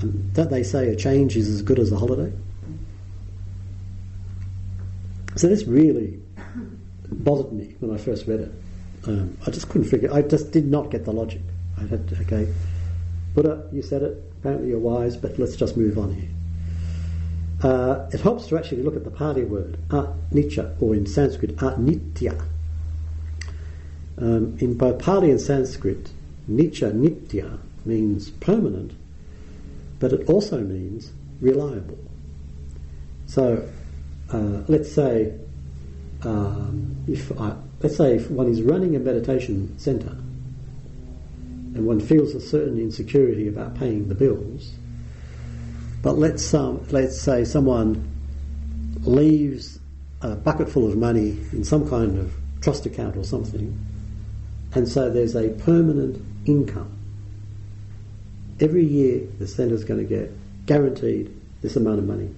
And 0.01 0.33
don't 0.33 0.51
they 0.51 0.62
say 0.62 0.88
a 0.88 0.97
change 0.97 1.37
is 1.37 1.49
as 1.49 1.62
good 1.62 1.79
as 1.79 1.92
a 1.92 1.99
holiday? 1.99 2.33
So 5.37 5.49
this 5.49 5.64
really 5.64 6.21
bothered 7.11 7.53
me 7.53 7.75
when 7.81 7.95
I 7.95 7.99
first 7.99 8.27
read 8.27 8.40
it. 8.40 8.53
Um, 9.07 9.37
I 9.47 9.51
just 9.51 9.68
couldn't 9.68 9.88
figure. 9.88 10.12
I 10.12 10.23
just 10.23 10.53
did 10.53 10.66
not 10.66 10.90
get 10.90 11.05
the 11.05 11.12
logic. 11.12 11.42
I 11.79 11.87
had 11.87 12.09
to, 12.09 12.21
okay, 12.23 12.53
Buddha, 13.35 13.68
you 13.73 13.83
said 13.83 14.03
it. 14.03 14.33
Apparently 14.38 14.68
you're 14.68 14.79
wise, 14.79 15.16
but 15.16 15.38
let's 15.38 15.57
just 15.57 15.77
move 15.77 15.99
on 15.99 16.14
here. 16.14 16.29
Uh, 17.62 18.09
it 18.12 18.20
helps 18.20 18.46
to 18.48 18.59
actually 18.59 18.83
look 18.83 18.96
at 18.96 19.05
the 19.05 19.11
Pali 19.11 19.44
word 19.44 19.79
anicca, 19.88 20.75
or 20.83 20.94
in 20.94 21.07
Sanskrit 21.07 21.57
anitya. 21.57 22.44
Um, 24.18 24.57
in 24.59 24.75
both 24.75 24.98
Pali 24.98 25.31
and 25.31 25.40
Sanskrit, 25.40 26.11
nicca 26.51 26.92
nitya 26.92 27.59
means 27.85 28.31
permanent, 28.31 28.92
but 30.01 30.12
it 30.12 30.29
also 30.29 30.61
means 30.61 31.12
reliable. 31.40 31.98
So, 33.27 33.68
uh, 34.31 34.62
let's 34.66 34.90
say 34.90 35.33
um, 36.25 36.96
if 37.07 37.38
I, 37.40 37.55
let's 37.81 37.96
say 37.96 38.16
if 38.16 38.31
one 38.31 38.48
is 38.48 38.62
running 38.62 38.96
a 38.96 38.98
meditation 38.98 39.79
centre 39.79 40.16
and 41.75 41.87
one 41.87 42.01
feels 42.01 42.35
a 42.35 42.40
certain 42.40 42.79
insecurity 42.79 43.48
about 43.48 43.77
paying 43.77 44.09
the 44.09 44.14
bills, 44.14 44.72
but 46.02 46.18
let's 46.18 46.52
let's 46.52 47.20
say 47.20 47.44
someone 47.44 48.10
leaves 49.02 49.78
a 50.20 50.34
bucket 50.34 50.68
full 50.68 50.86
of 50.86 50.96
money 50.96 51.38
in 51.52 51.64
some 51.64 51.88
kind 51.88 52.18
of 52.18 52.34
trust 52.60 52.86
account 52.86 53.16
or 53.16 53.24
something, 53.24 53.78
and 54.74 54.88
so 54.88 55.10
there's 55.10 55.36
a 55.36 55.48
permanent 55.48 56.20
income. 56.44 56.98
Every 58.60 58.84
year, 58.84 59.26
the 59.38 59.46
centre 59.46 59.74
is 59.74 59.84
going 59.84 60.00
to 60.00 60.06
get 60.06 60.30
guaranteed 60.66 61.34
this 61.62 61.76
amount 61.76 61.98
of 61.98 62.04
money 62.04 62.30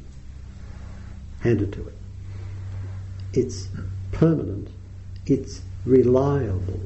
handed 1.41 1.73
to 1.73 1.89
it. 1.89 1.95
It's 3.33 3.69
permanent. 4.13 4.69
It's 5.27 5.61
reliable. 5.85 6.81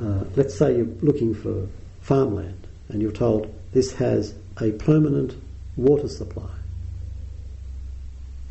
Uh, 0.00 0.24
let's 0.36 0.56
say 0.56 0.76
you're 0.76 0.86
looking 1.00 1.34
for 1.34 1.68
farmland 2.00 2.66
and 2.88 3.00
you're 3.00 3.12
told 3.12 3.54
this 3.72 3.92
has 3.92 4.34
a 4.62 4.72
permanent 4.72 5.34
water 5.76 6.08
supply. 6.08 6.48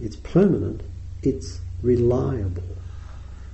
It's 0.01 0.15
permanent, 0.15 0.81
it's 1.23 1.61
reliable. 1.81 2.63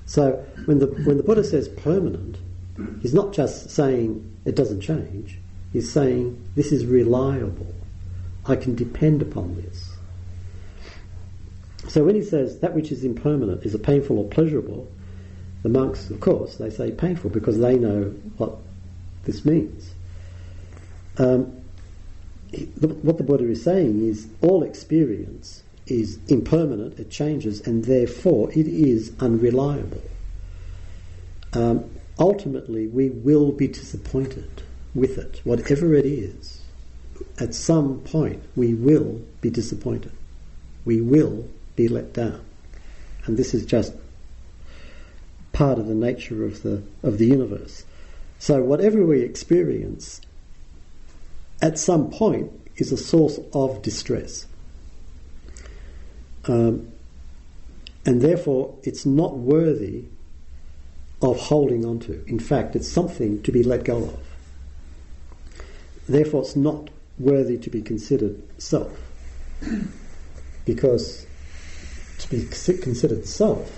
So 0.06 0.34
when 0.66 0.80
the, 0.80 0.88
when 0.88 1.18
the 1.18 1.24
Buddha 1.24 1.44
says 1.44 1.68
permanent, 1.68 2.38
he's 3.02 3.14
not 3.14 3.34
just 3.34 3.70
saying 3.70 4.38
it 4.46 4.56
doesn't 4.56 4.82
change, 4.82 5.38
he's 5.74 5.92
saying 5.92 6.42
this 6.56 6.72
is 6.72 6.86
reliable. 6.86 7.74
I 8.46 8.56
can 8.56 8.76
depend 8.76 9.22
upon 9.22 9.62
this. 9.62 9.92
So 11.90 12.04
when 12.04 12.16
he 12.16 12.24
says 12.24 12.60
that 12.60 12.74
which 12.74 12.92
is 12.92 13.04
impermanent 13.04 13.66
is 13.66 13.74
a 13.74 13.80
painful 13.80 14.20
or 14.20 14.26
pleasurable, 14.30 14.88
the 15.64 15.70
monks, 15.70 16.10
of 16.10 16.20
course, 16.20 16.56
they 16.56 16.70
say 16.70 16.92
painful 16.92 17.30
because 17.30 17.60
they 17.60 17.76
know 17.76 18.14
what 18.38 18.58
this 19.26 19.44
means. 19.44 19.94
Um, 21.18 21.57
what 23.02 23.18
the 23.18 23.24
Buddha 23.24 23.50
is 23.50 23.64
saying 23.64 24.08
is 24.08 24.28
all 24.42 24.64
experience 24.64 25.64
is 25.88 26.20
impermanent, 26.28 27.00
it 27.00 27.10
changes, 27.10 27.66
and 27.66 27.86
therefore 27.86 28.52
it 28.52 28.68
is 28.68 29.12
unreliable. 29.20 30.02
Um, 31.54 31.90
ultimately, 32.20 32.88
we 32.88 33.10
will 33.10 33.52
be 33.52 33.68
disappointed 33.68 34.64
with 34.94 35.18
it, 35.18 35.42
whatever 35.44 35.94
it 35.94 36.06
is. 36.06 36.62
At 37.40 37.56
some 37.56 38.00
point, 38.02 38.44
we 38.56 38.74
will 38.74 39.22
be 39.42 39.50
disappointed. 39.50 40.12
We 40.86 41.02
will 41.02 41.48
be 41.76 41.88
let 41.88 42.14
down. 42.14 42.42
And 43.26 43.38
this 43.38 43.54
is 43.54 43.66
just 43.66 43.94
part 45.52 45.80
of 45.80 45.88
the 45.88 45.96
nature 45.96 46.46
of 46.46 46.64
the, 46.64 46.84
of 47.04 47.18
the 47.18 47.26
universe. 47.26 47.84
So, 48.40 48.62
whatever 48.62 49.06
we 49.06 49.22
experience 49.22 50.22
at 51.62 51.80
some 51.80 52.10
point 52.12 52.52
is 52.76 52.92
a 52.92 52.98
source 52.98 53.40
of 53.54 53.82
distress. 53.82 54.46
Um, 56.46 56.92
and 58.06 58.22
therefore, 58.22 58.76
it's 58.84 59.06
not 59.06 59.38
worthy 59.38 60.06
of 61.22 61.40
holding 61.40 61.86
on 61.86 62.00
to. 62.00 62.24
In 62.28 62.40
fact, 62.40 62.76
it's 62.76 62.88
something 62.88 63.42
to 63.44 63.52
be 63.52 63.64
let 63.64 63.84
go 63.84 63.98
of. 64.04 64.20
Therefore, 66.08 66.42
it's 66.44 66.56
not 66.56 66.90
worthy 67.20 67.58
to 67.58 67.70
be 67.70 67.82
considered 67.82 68.42
self. 68.62 68.98
Because 70.66 71.26
to 72.20 72.30
be 72.30 72.46
considered 72.46 73.26
self, 73.26 73.78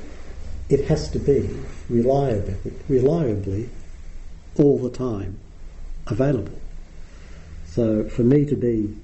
it 0.70 0.86
has 0.86 1.10
to 1.12 1.20
be 1.20 1.50
reliably, 1.90 2.56
reliably 2.88 3.70
all 4.58 4.78
the 4.78 4.92
time 4.92 5.40
available. 6.06 6.60
So 7.72 8.06
for 8.10 8.24
me 8.24 8.46
to 8.46 8.56
be 8.56 8.98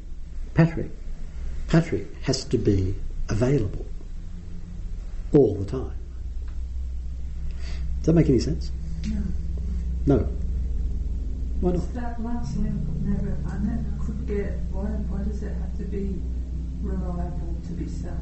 Patrick, 0.53 0.89
Patrick 1.67 2.07
has 2.23 2.43
to 2.45 2.57
be 2.57 2.95
available 3.29 3.85
all 5.33 5.55
the 5.55 5.65
time. 5.65 5.91
Does 7.97 8.07
that 8.07 8.13
make 8.13 8.29
any 8.29 8.39
sense? 8.39 8.71
No. 9.07 9.21
No. 10.05 10.17
Why 11.61 11.71
not? 11.71 11.83
It's 11.83 11.87
that 11.93 12.21
last 12.23 12.57
link 12.57 12.81
never, 13.01 13.37
I 13.47 13.57
never 13.59 14.03
could 14.03 14.27
get, 14.27 14.53
why, 14.71 14.83
why 14.83 15.23
does 15.23 15.41
it 15.43 15.53
have 15.53 15.77
to 15.77 15.83
be 15.85 16.19
reliable 16.81 17.55
to 17.67 17.71
be 17.73 17.87
self? 17.87 18.13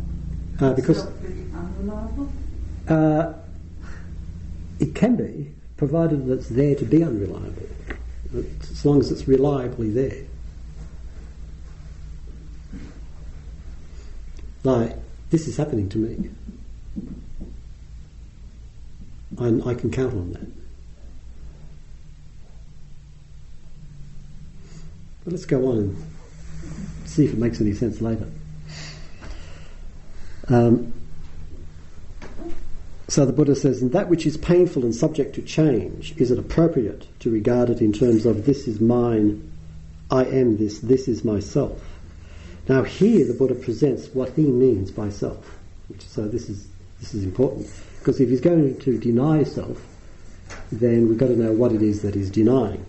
Uh, 0.60 0.74
because 0.74 1.00
Self 1.00 1.22
be 1.22 1.46
unreliable? 1.54 2.30
uh, 2.88 3.34
it 4.80 4.94
can 4.96 5.16
be, 5.16 5.52
provided 5.78 6.26
that 6.28 6.34
it's 6.40 6.50
there 6.50 6.76
to 6.76 6.86
be 6.86 7.04
unreliable, 7.04 7.68
as 8.62 8.86
long 8.86 9.00
as 9.00 9.12
it's 9.12 9.28
reliably 9.28 9.90
there. 9.90 10.24
Like, 14.64 14.96
this 15.30 15.48
is 15.48 15.58
happening 15.58 15.90
to 15.90 15.98
me. 15.98 16.30
I, 19.40 19.70
I 19.70 19.74
can 19.74 19.92
count 19.92 20.14
on 20.14 20.34
that. 20.34 20.48
But 25.24 25.34
let's 25.34 25.46
go 25.46 25.68
on 25.70 25.78
and 25.78 26.06
see 27.06 27.26
if 27.26 27.34
it 27.34 27.40
makes 27.40 27.62
any 27.62 27.74
sense 27.74 28.02
later. 28.02 28.28
Um, 30.50 30.94
so 33.08 33.26
the 33.26 33.34
Buddha 33.34 33.56
says, 33.56 33.82
and 33.82 33.92
that 33.92 34.10
which 34.10 34.26
is 34.26 34.38
painful 34.38 34.84
and 34.84 34.94
subject 34.94 35.36
to 35.36 35.42
change, 35.42 36.16
is 36.18 36.32
it 36.32 36.40
appropriate 36.40 37.08
to 37.20 37.30
regard 37.30 37.70
it 37.70 37.82
in 37.82 37.94
terms 37.94 38.26
of 38.26 38.46
this 38.46 38.68
is 38.68 38.82
mine, 38.82 39.52
I 40.10 40.26
am 40.26 40.58
this, 40.58 40.80
this 40.80 41.08
is 41.08 41.24
myself? 41.24 41.93
Now 42.68 42.84
here 42.84 43.26
the 43.26 43.34
Buddha 43.34 43.56
presents 43.56 44.08
what 44.14 44.34
he 44.34 44.44
means 44.44 44.92
by 44.92 45.10
self. 45.10 45.58
So 46.00 46.28
this 46.28 46.50
is 46.50 46.68
this 47.00 47.14
is 47.14 47.24
important 47.24 47.70
because 48.00 48.20
if 48.20 48.30
he's 48.30 48.42
going 48.42 48.80
to 48.80 48.98
deny 48.98 49.44
self, 49.44 49.82
then 50.72 51.10
we've 51.10 51.18
got 51.18 51.28
to 51.28 51.36
know 51.36 51.52
what 51.52 51.72
it 51.72 51.82
is 51.82 52.02
that 52.02 52.16
he's 52.16 52.30
denying. 52.30 52.86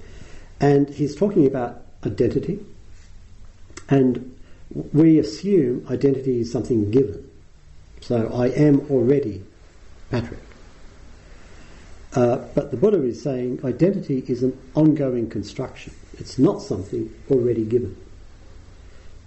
And 0.60 0.88
he's 0.88 1.16
talking 1.16 1.46
about 1.46 1.82
identity, 2.06 2.64
and 3.88 4.36
we 4.92 5.18
assume 5.18 5.86
identity 5.90 6.40
is 6.40 6.52
something 6.52 6.90
given. 6.90 7.28
So 8.00 8.28
I 8.32 8.48
am 8.48 8.80
already 8.90 9.42
Patrick. 10.10 10.40
Uh, 12.14 12.36
but 12.54 12.70
the 12.70 12.76
Buddha 12.76 13.02
is 13.02 13.20
saying 13.20 13.60
identity 13.64 14.24
is 14.28 14.42
an 14.42 14.56
ongoing 14.74 15.28
construction. 15.28 15.92
It's 16.18 16.38
not 16.38 16.62
something 16.62 17.12
already 17.30 17.64
given. 17.64 17.96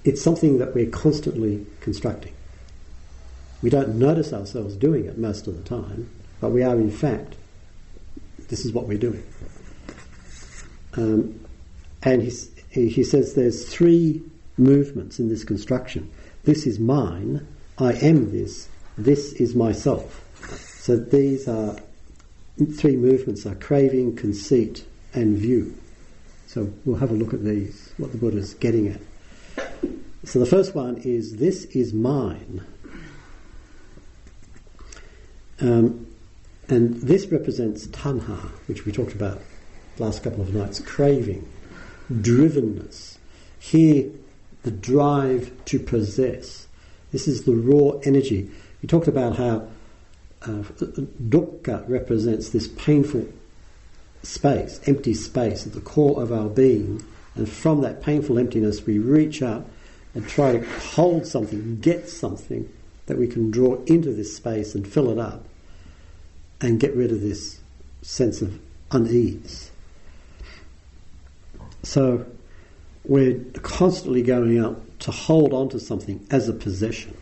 It's 0.08 0.22
something 0.22 0.60
that 0.60 0.74
we're 0.74 0.90
constantly 0.90 1.66
constructing. 1.82 2.34
We 3.62 3.70
don't 3.70 3.96
notice 3.96 4.32
ourselves 4.32 4.78
doing 4.78 5.04
it 5.04 5.18
most 5.18 5.48
of 5.48 5.58
the 5.58 5.64
time, 5.68 6.10
but 6.40 6.52
we 6.52 6.64
are 6.64 6.76
in 6.76 6.92
fact, 6.92 7.36
this 8.48 8.64
is 8.64 8.72
what 8.72 8.88
we're 8.88 8.98
doing. 8.98 9.22
Um, 10.94 11.38
and 12.04 12.24
he, 12.24 12.88
he 12.88 13.04
says 13.04 13.34
there's 13.34 13.68
three 13.68 14.24
movements 14.58 15.20
in 15.20 15.28
this 15.28 15.44
construction. 15.44 16.10
This 16.46 16.66
is 16.66 16.80
mine, 16.80 17.46
I 17.78 17.92
am 17.92 18.32
this, 18.32 18.70
this 18.98 19.34
is 19.34 19.56
myself. 19.56 20.24
So 20.80 20.96
these 20.96 21.50
are 21.50 21.76
three 22.78 22.96
movements 22.96 23.46
are 23.46 23.56
craving, 23.56 24.16
conceit, 24.16 24.86
and 25.14 25.38
view. 25.38 25.78
So 26.46 26.72
we'll 26.86 26.96
have 26.96 27.12
a 27.12 27.14
look 27.14 27.34
at 27.34 27.44
these, 27.44 27.92
what 27.98 28.14
the 28.14 28.18
Buddha 28.18 28.38
is 28.38 28.54
getting 28.54 28.88
at. 28.88 29.02
So 30.28 30.40
the 30.40 30.46
first 30.46 30.76
one 30.76 30.98
is 30.98 31.38
this 31.38 31.64
is 31.66 31.94
mine. 31.94 32.62
Um, 35.62 36.06
and 36.68 36.96
this 36.96 37.28
represents 37.28 37.88
tanha, 37.88 38.38
which 38.68 38.86
we 38.86 38.92
talked 38.92 39.14
about 39.14 39.40
last 40.00 40.24
couple 40.24 40.42
of 40.42 40.54
nights, 40.54 40.82
craving, 40.82 41.48
drivenness. 42.12 43.20
Here, 43.58 44.10
the 44.64 44.72
drive 44.72 45.54
to 45.64 45.80
possess. 45.80 46.68
This 47.14 47.30
is 47.30 47.44
the 47.44 47.56
raw 47.56 47.98
energy. 48.04 48.52
We 48.82 48.88
talked 48.88 49.08
about 49.08 49.38
how 49.38 49.70
uh, 50.42 50.64
dukkha 51.30 51.88
represents 51.88 52.50
this 52.50 52.68
painful 52.68 53.30
space, 54.24 54.82
empty 54.88 55.14
space 55.14 55.66
at 55.66 55.72
the 55.72 55.80
core 55.80 56.22
of 56.22 56.34
our 56.34 56.50
being, 56.50 57.02
and 57.36 57.48
from 57.50 57.80
that 57.80 58.04
painful 58.04 58.38
emptiness 58.38 58.86
we 58.86 59.00
reach 59.00 59.42
up 59.42 59.66
and 60.18 60.28
try 60.28 60.52
to 60.52 60.66
hold 60.80 61.28
something, 61.28 61.80
get 61.80 62.10
something 62.10 62.68
that 63.06 63.20
we 63.20 63.28
can 63.28 63.52
draw 63.52 63.76
into 63.84 64.12
this 64.12 64.36
space 64.36 64.74
and 64.74 64.88
fill 64.88 65.12
it 65.12 65.20
up 65.20 65.46
and 66.60 66.80
get 66.80 66.96
rid 66.96 67.12
of 67.12 67.22
this 67.22 67.60
sense 68.02 68.42
of 68.42 68.60
unease. 68.92 69.70
So 71.84 72.26
we're 73.06 73.40
constantly 73.62 74.24
going 74.24 74.58
out 74.58 74.82
to 75.02 75.12
hold 75.12 75.54
on 75.54 75.70
to 75.70 75.80
something 75.80 76.26
as 76.32 76.50
a 76.50 76.54
possession. 76.54 77.16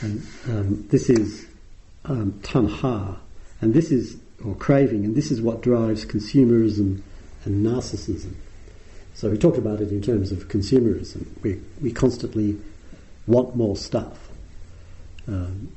And 0.00 0.26
um, 0.48 0.88
this 0.88 1.10
is 1.10 1.46
um, 2.06 2.32
tanha, 2.42 3.18
and 3.60 3.74
this 3.74 3.90
is, 3.90 4.16
or 4.42 4.54
craving, 4.54 5.04
and 5.04 5.14
this 5.14 5.30
is 5.30 5.42
what 5.42 5.60
drives 5.60 6.06
consumerism 6.06 7.02
and 7.44 7.66
narcissism. 7.66 8.32
So 9.16 9.30
we 9.30 9.38
talked 9.38 9.56
about 9.56 9.80
it 9.80 9.90
in 9.90 10.02
terms 10.02 10.30
of 10.30 10.48
consumerism. 10.48 11.26
We, 11.42 11.58
we 11.80 11.90
constantly 11.90 12.58
want 13.26 13.56
more 13.56 13.74
stuff. 13.74 14.28
Um, 15.26 15.72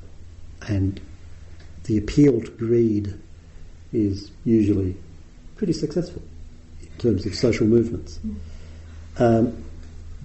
and 0.67 0.99
the 1.85 1.97
appeal 1.97 2.41
to 2.41 2.51
greed 2.51 3.17
is 3.93 4.29
usually 4.43 4.97
pretty 5.55 5.71
successful 5.71 6.21
in 6.81 6.89
terms 6.97 7.25
of 7.25 7.33
social 7.33 7.65
movements. 7.65 8.19
Um, 9.17 9.63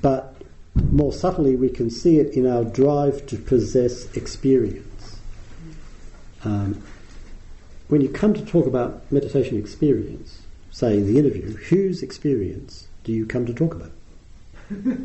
but 0.03 0.35
more 0.74 1.12
subtly, 1.12 1.55
we 1.55 1.68
can 1.68 1.90
see 1.90 2.18
it 2.18 2.35
in 2.35 2.48
our 2.48 2.64
drive 2.64 3.27
to 3.27 3.37
possess 3.37 4.12
experience. 4.16 5.20
Um, 6.42 6.83
when 7.87 8.00
you 8.00 8.09
come 8.09 8.35
to 8.35 8.44
talk 8.44 8.66
about 8.66 9.12
meditation 9.12 9.57
experience, 9.57 10.42
say 10.72 10.96
in 10.96 11.07
the 11.07 11.16
interview, 11.16 11.55
whose 11.55 12.03
experience 12.03 12.84
do 13.04 13.12
you 13.12 13.26
come 13.26 13.46
to 13.46 13.54
talk 13.54 13.74
about? 13.74 13.92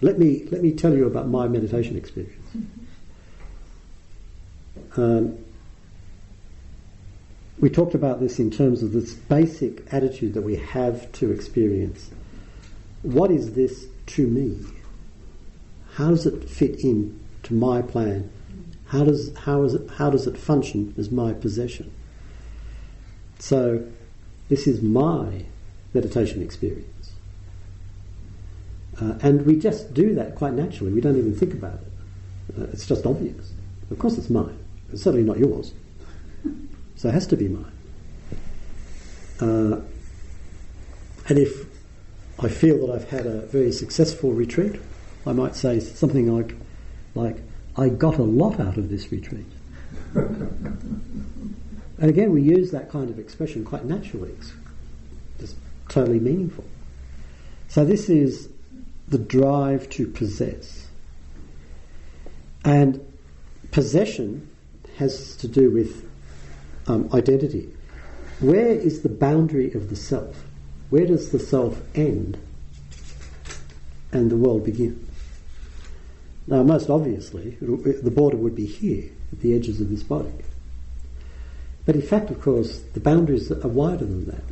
let 0.00 0.18
me 0.18 0.44
let 0.50 0.62
me 0.62 0.72
tell 0.72 0.94
you 0.94 1.06
about 1.06 1.28
my 1.28 1.48
meditation 1.48 1.96
experience. 1.96 2.46
Um, 4.98 5.38
we 7.58 7.70
talked 7.70 7.94
about 7.94 8.20
this 8.20 8.38
in 8.38 8.50
terms 8.50 8.82
of 8.82 8.92
this 8.92 9.14
basic 9.14 9.82
attitude 9.92 10.34
that 10.34 10.42
we 10.42 10.56
have 10.56 11.10
to 11.12 11.30
experience. 11.32 12.10
What 13.02 13.30
is 13.30 13.52
this 13.52 13.86
to 14.06 14.26
me? 14.26 14.58
How 15.94 16.10
does 16.10 16.26
it 16.26 16.48
fit 16.48 16.80
in 16.80 17.18
to 17.44 17.54
my 17.54 17.82
plan? 17.82 18.30
How 18.86 19.04
does 19.04 19.36
how 19.36 19.62
is 19.62 19.74
it 19.74 19.90
how 19.90 20.10
does 20.10 20.26
it 20.26 20.36
function 20.36 20.94
as 20.98 21.10
my 21.10 21.32
possession? 21.32 21.90
So, 23.38 23.84
this 24.48 24.66
is 24.66 24.82
my 24.82 25.44
meditation 25.92 26.42
experience. 26.42 27.12
Uh, 29.00 29.14
and 29.22 29.44
we 29.44 29.58
just 29.58 29.92
do 29.92 30.14
that 30.14 30.34
quite 30.34 30.54
naturally. 30.54 30.92
We 30.92 31.00
don't 31.00 31.16
even 31.18 31.34
think 31.34 31.52
about 31.52 31.74
it. 31.74 32.58
Uh, 32.58 32.64
it's 32.72 32.86
just 32.86 33.04
obvious. 33.04 33.52
Of 33.90 33.98
course, 33.98 34.16
it's 34.16 34.30
mine. 34.30 34.58
It's 34.92 35.02
certainly 35.02 35.26
not 35.26 35.38
yours. 35.38 35.72
So 36.98 37.10
it 37.10 37.12
has 37.12 37.26
to 37.26 37.36
be 37.36 37.46
mine. 37.46 37.72
Uh, 39.38 39.82
and 41.28 41.38
if 41.38 41.66
I 42.38 42.48
feel 42.48 42.86
that 42.86 42.94
I've 42.94 43.10
had 43.10 43.26
a 43.26 43.40
very 43.42 43.70
successful 43.70 44.32
retreat, 44.32 44.80
I 45.26 45.34
might 45.34 45.54
say 45.56 45.78
something 45.78 46.34
like, 46.34 46.54
like 47.14 47.36
I 47.76 47.90
got 47.90 48.16
a 48.16 48.22
lot 48.22 48.58
out 48.60 48.78
of 48.78 48.88
this 48.88 49.12
retreat. 49.12 49.44
and 51.98 52.10
again, 52.10 52.30
we 52.32 52.42
use 52.42 52.70
that 52.72 52.90
kind 52.90 53.08
of 53.08 53.18
expression 53.18 53.64
quite 53.64 53.84
naturally. 53.84 54.30
It's 54.32 54.52
just 55.40 55.56
totally 55.88 56.20
meaningful. 56.20 56.64
So 57.68 57.84
this 57.84 58.08
is 58.08 58.48
the 59.08 59.18
drive 59.18 59.88
to 59.90 60.06
possess. 60.06 60.88
And 62.64 63.00
possession 63.70 64.48
has 64.98 65.36
to 65.36 65.48
do 65.48 65.70
with 65.70 66.08
um, 66.86 67.08
identity. 67.14 67.72
Where 68.40 68.70
is 68.70 69.02
the 69.02 69.08
boundary 69.08 69.72
of 69.72 69.88
the 69.88 69.96
self? 69.96 70.44
Where 70.90 71.06
does 71.06 71.30
the 71.30 71.38
self 71.38 71.80
end 71.94 72.38
and 74.12 74.30
the 74.30 74.36
world 74.36 74.64
begin? 74.64 75.06
Now, 76.46 76.62
most 76.62 76.90
obviously, 76.90 77.56
the 77.60 78.12
border 78.14 78.36
would 78.36 78.54
be 78.54 78.66
here, 78.66 79.10
at 79.32 79.40
the 79.40 79.54
edges 79.54 79.80
of 79.80 79.90
this 79.90 80.02
body. 80.02 80.32
But 81.86 81.94
in 81.94 82.02
fact, 82.02 82.30
of 82.30 82.42
course, 82.42 82.80
the 82.94 83.00
boundaries 83.00 83.50
are 83.50 83.68
wider 83.68 84.04
than 84.04 84.26
that. 84.26 84.44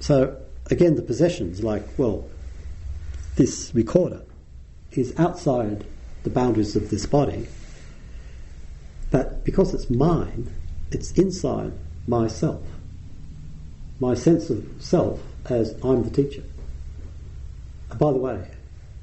So 0.00 0.36
again, 0.70 0.94
the 0.94 1.02
possessions, 1.02 1.64
like 1.64 1.98
well, 1.98 2.28
this 3.36 3.72
recorder 3.74 4.22
is 4.92 5.18
outside 5.18 5.86
the 6.22 6.30
boundaries 6.30 6.76
of 6.76 6.90
this 6.90 7.06
body, 7.06 7.48
but 9.10 9.42
because 9.44 9.72
it's 9.74 9.88
mine, 9.88 10.52
it's 10.90 11.12
inside 11.12 11.72
myself. 12.06 12.62
My 13.98 14.14
sense 14.14 14.50
of 14.50 14.66
self 14.80 15.20
as 15.48 15.74
I'm 15.82 16.02
the 16.04 16.10
teacher. 16.10 16.42
And 17.90 17.98
by 17.98 18.12
the 18.12 18.18
way, 18.18 18.48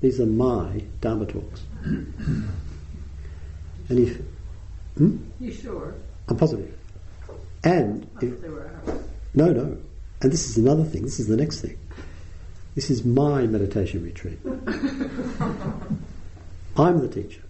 these 0.01 0.19
are 0.19 0.25
my 0.25 0.83
Dharma 1.01 1.25
talks. 1.25 1.63
and 1.83 2.49
if 3.89 4.21
hmm? 4.97 5.17
You 5.39 5.51
sure? 5.51 5.95
I'm 6.27 6.37
positive. 6.37 6.78
And 7.63 8.09
if, 8.21 8.31
thought 8.31 8.41
they 8.41 8.49
were 8.49 8.71
ours. 8.87 9.03
no, 9.33 9.51
no. 9.51 9.77
And 10.21 10.31
this 10.31 10.49
is 10.49 10.57
another 10.57 10.83
thing. 10.83 11.03
This 11.03 11.19
is 11.19 11.27
the 11.27 11.37
next 11.37 11.61
thing. 11.61 11.77
This 12.75 12.89
is 12.89 13.03
my 13.03 13.45
meditation 13.45 14.03
retreat. 14.03 14.39
I'm 16.77 16.99
the 16.99 17.09
teacher. 17.09 17.41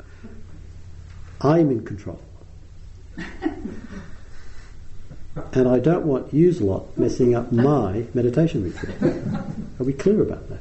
I'm 1.41 1.69
in 1.71 1.85
control. 1.85 2.19
and 5.53 5.67
I 5.67 5.79
don't 5.79 6.05
want 6.05 6.33
yous 6.33 6.61
lot 6.61 6.97
messing 6.97 7.35
up 7.35 7.51
my 7.51 8.05
meditation 8.13 8.63
retreat. 8.63 8.95
Are 9.79 9.83
we 9.83 9.93
clear 9.93 10.21
about 10.21 10.49
that? 10.49 10.59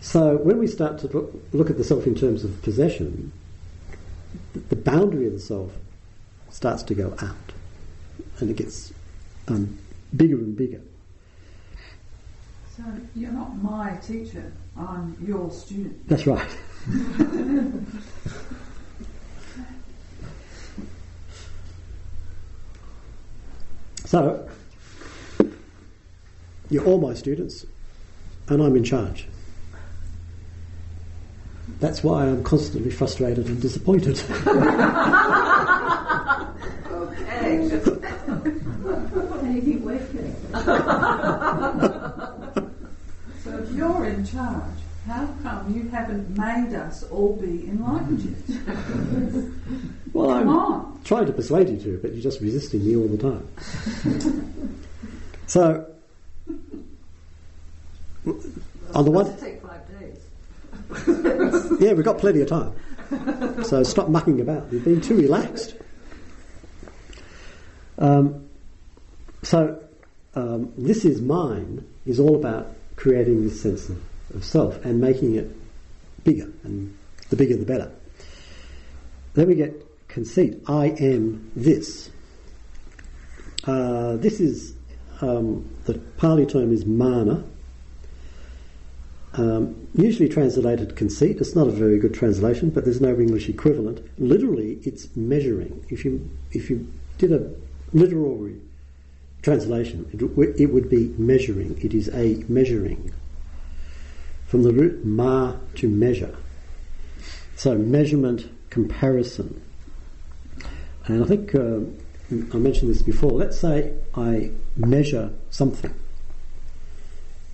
So 0.00 0.36
when 0.36 0.58
we 0.58 0.66
start 0.66 0.98
to 1.00 1.08
look, 1.08 1.34
look 1.52 1.70
at 1.70 1.76
the 1.76 1.84
self 1.84 2.06
in 2.06 2.14
terms 2.14 2.44
of 2.44 2.62
possession, 2.62 3.32
the 4.68 4.76
boundary 4.76 5.26
of 5.26 5.32
the 5.32 5.40
self 5.40 5.72
starts 6.56 6.82
to 6.82 6.94
go 6.94 7.14
out, 7.20 7.52
and 8.38 8.48
it 8.48 8.56
gets 8.56 8.90
um, 9.46 9.78
bigger 10.16 10.36
and 10.36 10.56
bigger. 10.56 10.80
So 12.74 12.82
you're 13.14 13.30
not 13.30 13.62
my 13.62 13.96
teacher. 13.96 14.50
I'm 14.74 15.22
your 15.26 15.50
student. 15.50 16.08
That's 16.08 16.26
right. 16.26 16.48
so, 24.06 24.48
you're 26.70 26.86
all 26.86 26.98
my 26.98 27.12
students, 27.12 27.66
and 28.48 28.62
I'm 28.62 28.76
in 28.76 28.84
charge. 28.84 29.28
That's 31.80 32.02
why 32.02 32.24
I'm 32.24 32.42
constantly 32.44 32.90
frustrated 32.90 33.48
and 33.48 33.60
disappointed. 33.60 34.22
Okay. 37.60 38.52
Anything 39.46 39.84
wicked? 39.84 40.34
so 43.44 43.58
if 43.58 43.70
you're 43.72 44.04
in 44.06 44.24
charge, 44.26 44.62
how 45.06 45.28
come 45.42 45.72
you 45.74 45.88
haven't 45.88 46.36
made 46.36 46.74
us 46.74 47.02
all 47.04 47.36
be 47.36 47.66
enlightened 47.68 48.20
yet? 48.20 48.58
well, 50.12 50.28
Come 50.28 50.48
I'm 50.48 50.48
on. 50.48 51.00
trying 51.04 51.26
to 51.26 51.32
persuade 51.32 51.68
you 51.68 51.78
to, 51.78 51.98
but 52.02 52.12
you're 52.12 52.22
just 52.22 52.40
resisting 52.40 52.84
me 52.84 52.96
all 52.96 53.08
the 53.08 53.18
time. 53.18 53.48
so, 55.46 55.86
on 58.94 59.04
the 59.04 59.10
one, 59.10 59.36
take 59.38 59.62
five 59.62 59.80
days. 60.00 60.18
Yeah, 61.80 61.92
we've 61.92 62.04
got 62.04 62.18
plenty 62.18 62.40
of 62.40 62.48
time. 62.48 62.72
So 63.64 63.82
stop 63.84 64.08
mucking 64.08 64.40
about. 64.40 64.66
You've 64.72 64.84
been 64.84 65.00
too 65.00 65.16
relaxed. 65.16 65.76
Um, 67.98 68.48
so, 69.42 69.82
um, 70.34 70.72
this 70.76 71.04
is 71.04 71.20
mine 71.20 71.86
is 72.04 72.20
all 72.20 72.36
about 72.36 72.68
creating 72.96 73.44
this 73.44 73.60
sense 73.60 73.88
of, 73.88 74.02
of 74.34 74.44
self 74.44 74.84
and 74.84 75.00
making 75.00 75.36
it 75.36 75.50
bigger, 76.24 76.50
and 76.64 76.96
the 77.30 77.36
bigger 77.36 77.56
the 77.56 77.64
better. 77.64 77.90
Then 79.34 79.48
we 79.48 79.54
get 79.54 79.74
conceit. 80.08 80.62
I 80.66 80.86
am 80.98 81.50
this. 81.54 82.10
Uh, 83.64 84.16
this 84.16 84.40
is 84.40 84.74
um, 85.20 85.68
the 85.84 85.94
Pali 85.94 86.46
term 86.46 86.72
is 86.72 86.84
mana. 86.84 87.44
Um, 89.34 89.88
usually 89.94 90.30
translated 90.30 90.96
conceit. 90.96 91.38
It's 91.38 91.54
not 91.54 91.66
a 91.66 91.70
very 91.70 91.98
good 91.98 92.14
translation, 92.14 92.70
but 92.70 92.84
there's 92.84 93.02
no 93.02 93.14
English 93.18 93.48
equivalent. 93.50 94.00
Literally, 94.18 94.78
it's 94.82 95.14
measuring. 95.14 95.84
If 95.90 96.04
you 96.04 96.30
if 96.52 96.70
you 96.70 96.90
did 97.18 97.32
a 97.32 97.50
literal 97.92 98.50
translation, 99.42 100.08
it, 100.12 100.60
it 100.60 100.66
would 100.66 100.88
be 100.90 101.14
measuring. 101.18 101.78
It 101.82 101.94
is 101.94 102.08
a 102.08 102.44
measuring. 102.48 103.12
From 104.46 104.62
the 104.62 104.72
root 104.72 105.04
ma 105.04 105.56
to 105.76 105.88
measure. 105.88 106.36
So 107.56 107.74
measurement, 107.76 108.48
comparison. 108.70 109.60
And 111.06 111.24
I 111.24 111.26
think 111.26 111.54
uh, 111.54 111.80
I 112.30 112.58
mentioned 112.58 112.90
this 112.90 113.02
before. 113.02 113.30
Let's 113.30 113.58
say 113.58 113.94
I 114.14 114.50
measure 114.76 115.32
something. 115.50 115.94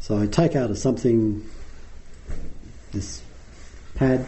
So 0.00 0.18
I 0.18 0.26
take 0.26 0.56
out 0.56 0.70
of 0.70 0.78
something 0.78 1.48
this 2.92 3.22
pad, 3.94 4.26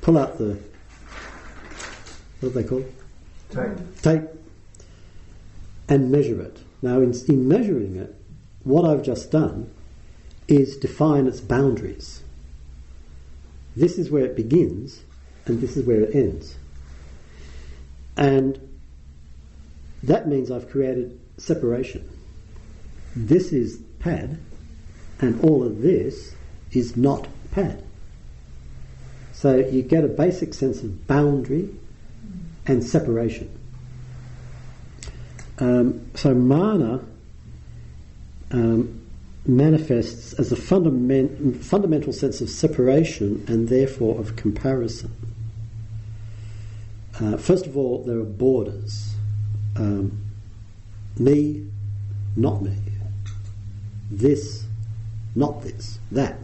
pull 0.00 0.16
out 0.18 0.38
the 0.38 0.58
what 2.40 2.48
are 2.48 2.52
they 2.52 2.64
called? 2.64 2.90
Tape. 3.50 4.02
Tape, 4.02 4.22
and 5.90 6.10
measure 6.10 6.40
it. 6.40 6.56
Now, 6.80 7.00
in, 7.00 7.12
in 7.28 7.48
measuring 7.48 7.96
it, 7.96 8.14
what 8.62 8.84
I've 8.84 9.02
just 9.02 9.30
done 9.30 9.70
is 10.48 10.76
define 10.76 11.26
its 11.26 11.40
boundaries. 11.40 12.22
This 13.76 13.98
is 13.98 14.10
where 14.10 14.24
it 14.24 14.36
begins, 14.36 15.02
and 15.46 15.60
this 15.60 15.76
is 15.76 15.84
where 15.84 16.00
it 16.00 16.14
ends. 16.14 16.56
And 18.16 18.78
that 20.04 20.28
means 20.28 20.50
I've 20.50 20.70
created 20.70 21.20
separation. 21.36 22.08
This 23.14 23.52
is 23.52 23.80
pad, 23.98 24.38
and 25.20 25.40
all 25.42 25.64
of 25.64 25.82
this 25.82 26.34
is 26.72 26.96
not 26.96 27.26
pad. 27.50 27.82
So 29.32 29.56
you 29.56 29.82
get 29.82 30.04
a 30.04 30.08
basic 30.08 30.54
sense 30.54 30.82
of 30.82 31.06
boundary 31.06 31.74
and 32.66 32.84
separation. 32.84 33.59
Um, 35.60 36.10
so 36.14 36.34
mana 36.34 37.04
um, 38.50 39.00
manifests 39.46 40.32
as 40.34 40.52
a 40.52 40.56
fundament, 40.56 41.62
fundamental 41.62 42.12
sense 42.12 42.40
of 42.40 42.48
separation 42.48 43.44
and 43.46 43.68
therefore 43.68 44.18
of 44.18 44.36
comparison. 44.36 45.14
Uh, 47.20 47.36
first 47.36 47.66
of 47.66 47.76
all, 47.76 48.02
there 48.04 48.18
are 48.18 48.24
borders. 48.24 49.14
Um, 49.76 50.24
me, 51.18 51.66
not 52.36 52.62
me. 52.62 52.76
This, 54.10 54.64
not 55.34 55.62
this. 55.62 55.98
That. 56.10 56.38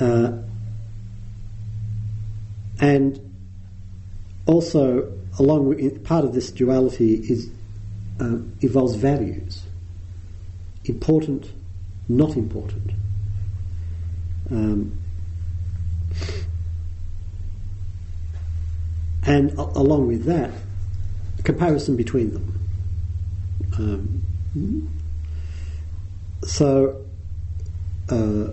Uh, 0.00 0.38
and 2.80 3.20
also, 4.46 5.12
along 5.38 5.66
with 5.66 6.04
part 6.04 6.24
of 6.24 6.32
this 6.32 6.50
duality 6.50 7.14
is 7.14 7.50
uh, 8.20 8.38
involves 8.60 8.94
values. 8.94 9.62
Important, 10.84 11.50
not 12.08 12.36
important. 12.36 12.92
Um, 14.50 14.98
and 19.26 19.50
a- 19.52 19.78
along 19.78 20.06
with 20.06 20.24
that, 20.24 20.50
comparison 21.42 21.96
between 21.96 22.32
them. 22.32 22.60
Um, 23.78 24.88
so, 26.44 27.04
uh, 28.10 28.48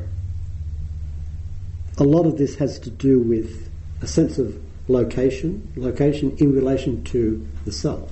a 1.98 2.04
lot 2.04 2.26
of 2.26 2.38
this 2.38 2.56
has 2.56 2.80
to 2.80 2.90
do 2.90 3.20
with 3.20 3.70
a 4.02 4.08
sense 4.08 4.40
of 4.40 4.60
location, 4.92 5.72
location 5.76 6.36
in 6.38 6.54
relation 6.54 7.04
to 7.06 7.48
the 7.66 7.72
self. 7.72 8.12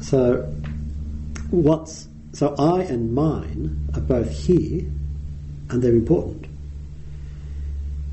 So, 0.00 0.42
what's 1.50 2.08
so 2.32 2.54
I 2.58 2.82
and 2.82 3.14
mine 3.14 3.88
are 3.94 4.00
both 4.00 4.30
here, 4.30 4.80
and 5.70 5.82
they're 5.82 5.92
important. 5.92 6.46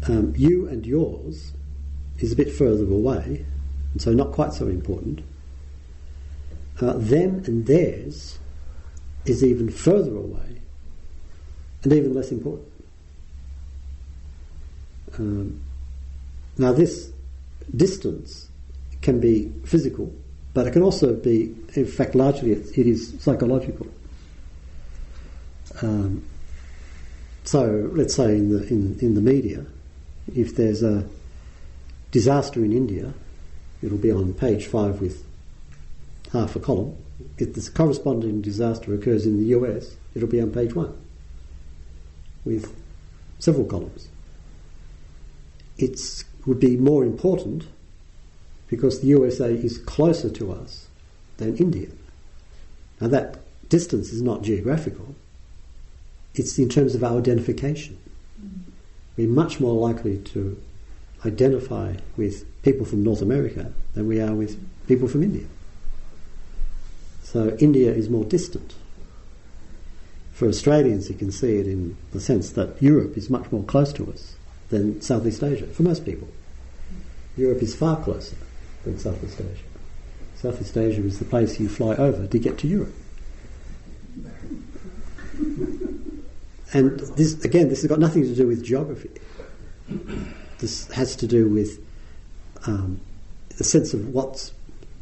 Um, 0.07 0.33
you 0.37 0.67
and 0.67 0.85
yours 0.85 1.53
is 2.19 2.31
a 2.31 2.35
bit 2.35 2.51
further 2.51 2.83
away, 2.83 3.45
and 3.93 4.01
so 4.01 4.13
not 4.13 4.31
quite 4.31 4.53
so 4.53 4.67
important. 4.67 5.21
Uh, 6.79 6.93
them 6.93 7.43
and 7.45 7.65
theirs 7.65 8.39
is 9.25 9.43
even 9.43 9.69
further 9.69 10.15
away, 10.15 10.61
and 11.83 11.93
even 11.93 12.13
less 12.13 12.31
important. 12.31 12.71
Um, 15.17 15.61
now, 16.57 16.73
this 16.73 17.10
distance 17.75 18.49
can 19.01 19.19
be 19.19 19.51
physical, 19.65 20.13
But 20.53 20.67
it 20.67 20.71
can 20.71 20.81
also 20.81 21.13
be, 21.13 21.55
in 21.73 21.85
fact, 21.85 22.13
largely 22.13 22.51
it, 22.51 22.77
it 22.77 22.87
is 22.87 23.15
psychological. 23.19 23.87
Um, 25.81 26.25
so 27.43 27.89
let's 27.93 28.13
say 28.13 28.35
in 28.35 28.49
the 28.49 28.67
in, 28.67 28.99
in 28.99 29.15
the 29.15 29.21
media, 29.21 29.65
if 30.35 30.55
there's 30.55 30.83
a 30.83 31.07
disaster 32.11 32.63
in 32.63 32.73
India, 32.73 33.13
it'll 33.81 33.97
be 33.97 34.11
on 34.11 34.33
page 34.33 34.67
five 34.67 35.01
with 35.01 35.25
half 36.33 36.55
a 36.55 36.59
column. 36.59 36.95
If 37.37 37.53
this 37.53 37.69
corresponding 37.69 38.41
disaster 38.41 38.93
occurs 38.93 39.25
in 39.25 39.37
the 39.37 39.57
US, 39.57 39.95
it'll 40.13 40.27
be 40.27 40.41
on 40.41 40.51
page 40.51 40.75
one 40.75 40.95
with 42.43 42.75
several 43.39 43.65
columns. 43.65 44.09
It 45.77 45.97
would 46.45 46.59
be 46.59 46.77
more 46.77 47.03
important 47.03 47.65
because 48.67 49.01
the 49.01 49.07
USA 49.07 49.53
is 49.53 49.77
closer 49.79 50.29
to 50.29 50.51
us 50.51 50.87
than 51.37 51.57
India. 51.57 51.89
Now 52.99 53.07
that 53.09 53.39
distance 53.69 54.11
is 54.11 54.21
not 54.21 54.43
geographical, 54.43 55.15
it's 56.35 56.57
in 56.57 56.69
terms 56.69 56.95
of 56.95 57.03
our 57.03 57.17
identification. 57.17 57.97
We're 59.17 59.27
much 59.27 59.59
more 59.59 59.75
likely 59.75 60.17
to 60.17 60.61
identify 61.25 61.95
with 62.15 62.45
people 62.63 62.85
from 62.85 63.03
North 63.03 63.21
America 63.21 63.71
than 63.93 64.07
we 64.07 64.21
are 64.21 64.33
with 64.33 64.57
people 64.87 65.07
from 65.07 65.23
India. 65.23 65.45
So 67.23 67.55
India 67.59 67.91
is 67.91 68.09
more 68.09 68.25
distant. 68.25 68.73
For 70.33 70.47
Australians, 70.47 71.09
you 71.09 71.15
can 71.15 71.31
see 71.31 71.57
it 71.57 71.67
in 71.67 71.97
the 72.13 72.19
sense 72.19 72.51
that 72.51 72.81
Europe 72.81 73.17
is 73.17 73.29
much 73.29 73.51
more 73.51 73.63
close 73.63 73.93
to 73.93 74.11
us 74.11 74.35
than 74.71 75.01
Southeast 75.01 75.43
Asia, 75.43 75.67
for 75.67 75.83
most 75.83 76.03
people. 76.05 76.27
Europe 77.37 77.61
is 77.61 77.75
far 77.75 78.01
closer 78.01 78.35
than 78.83 78.97
Southeast 78.97 79.39
Asia. 79.39 79.63
Southeast 80.35 80.75
Asia 80.75 81.03
is 81.03 81.19
the 81.19 81.25
place 81.25 81.59
you 81.59 81.69
fly 81.69 81.95
over 81.95 82.25
to 82.25 82.39
get 82.39 82.57
to 82.59 82.67
Europe. 82.67 82.93
And 86.73 86.99
this, 86.99 87.43
again, 87.43 87.69
this 87.69 87.81
has 87.81 87.89
got 87.89 87.99
nothing 87.99 88.23
to 88.23 88.33
do 88.33 88.47
with 88.47 88.63
geography. 88.63 89.11
This 90.59 90.87
has 90.91 91.15
to 91.17 91.27
do 91.27 91.49
with 91.49 91.79
um, 92.65 92.99
the 93.57 93.63
sense 93.63 93.93
of 93.93 94.07
what's 94.09 94.53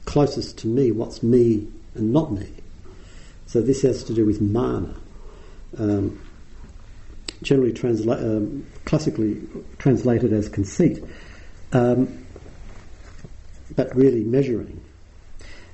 closest 0.06 0.58
to 0.60 0.68
me, 0.68 0.92
what's 0.92 1.22
me 1.22 1.68
and 1.94 2.12
not 2.12 2.32
me. 2.32 2.50
So 3.46 3.62
this 3.62 3.84
has 3.84 4.04
to 4.06 4.14
do 4.14 4.26
with 4.26 4.42
mana. 4.42 4.96
Um, 5.78 6.20
generally 7.42 7.74
transla- 7.74 8.22
um, 8.22 8.66
classically 8.86 9.42
translated 9.78 10.34
as 10.34 10.50
conceit, 10.50 11.04
um, 11.72 12.26
but 13.76 13.96
really 13.96 14.24
measuring. 14.24 14.82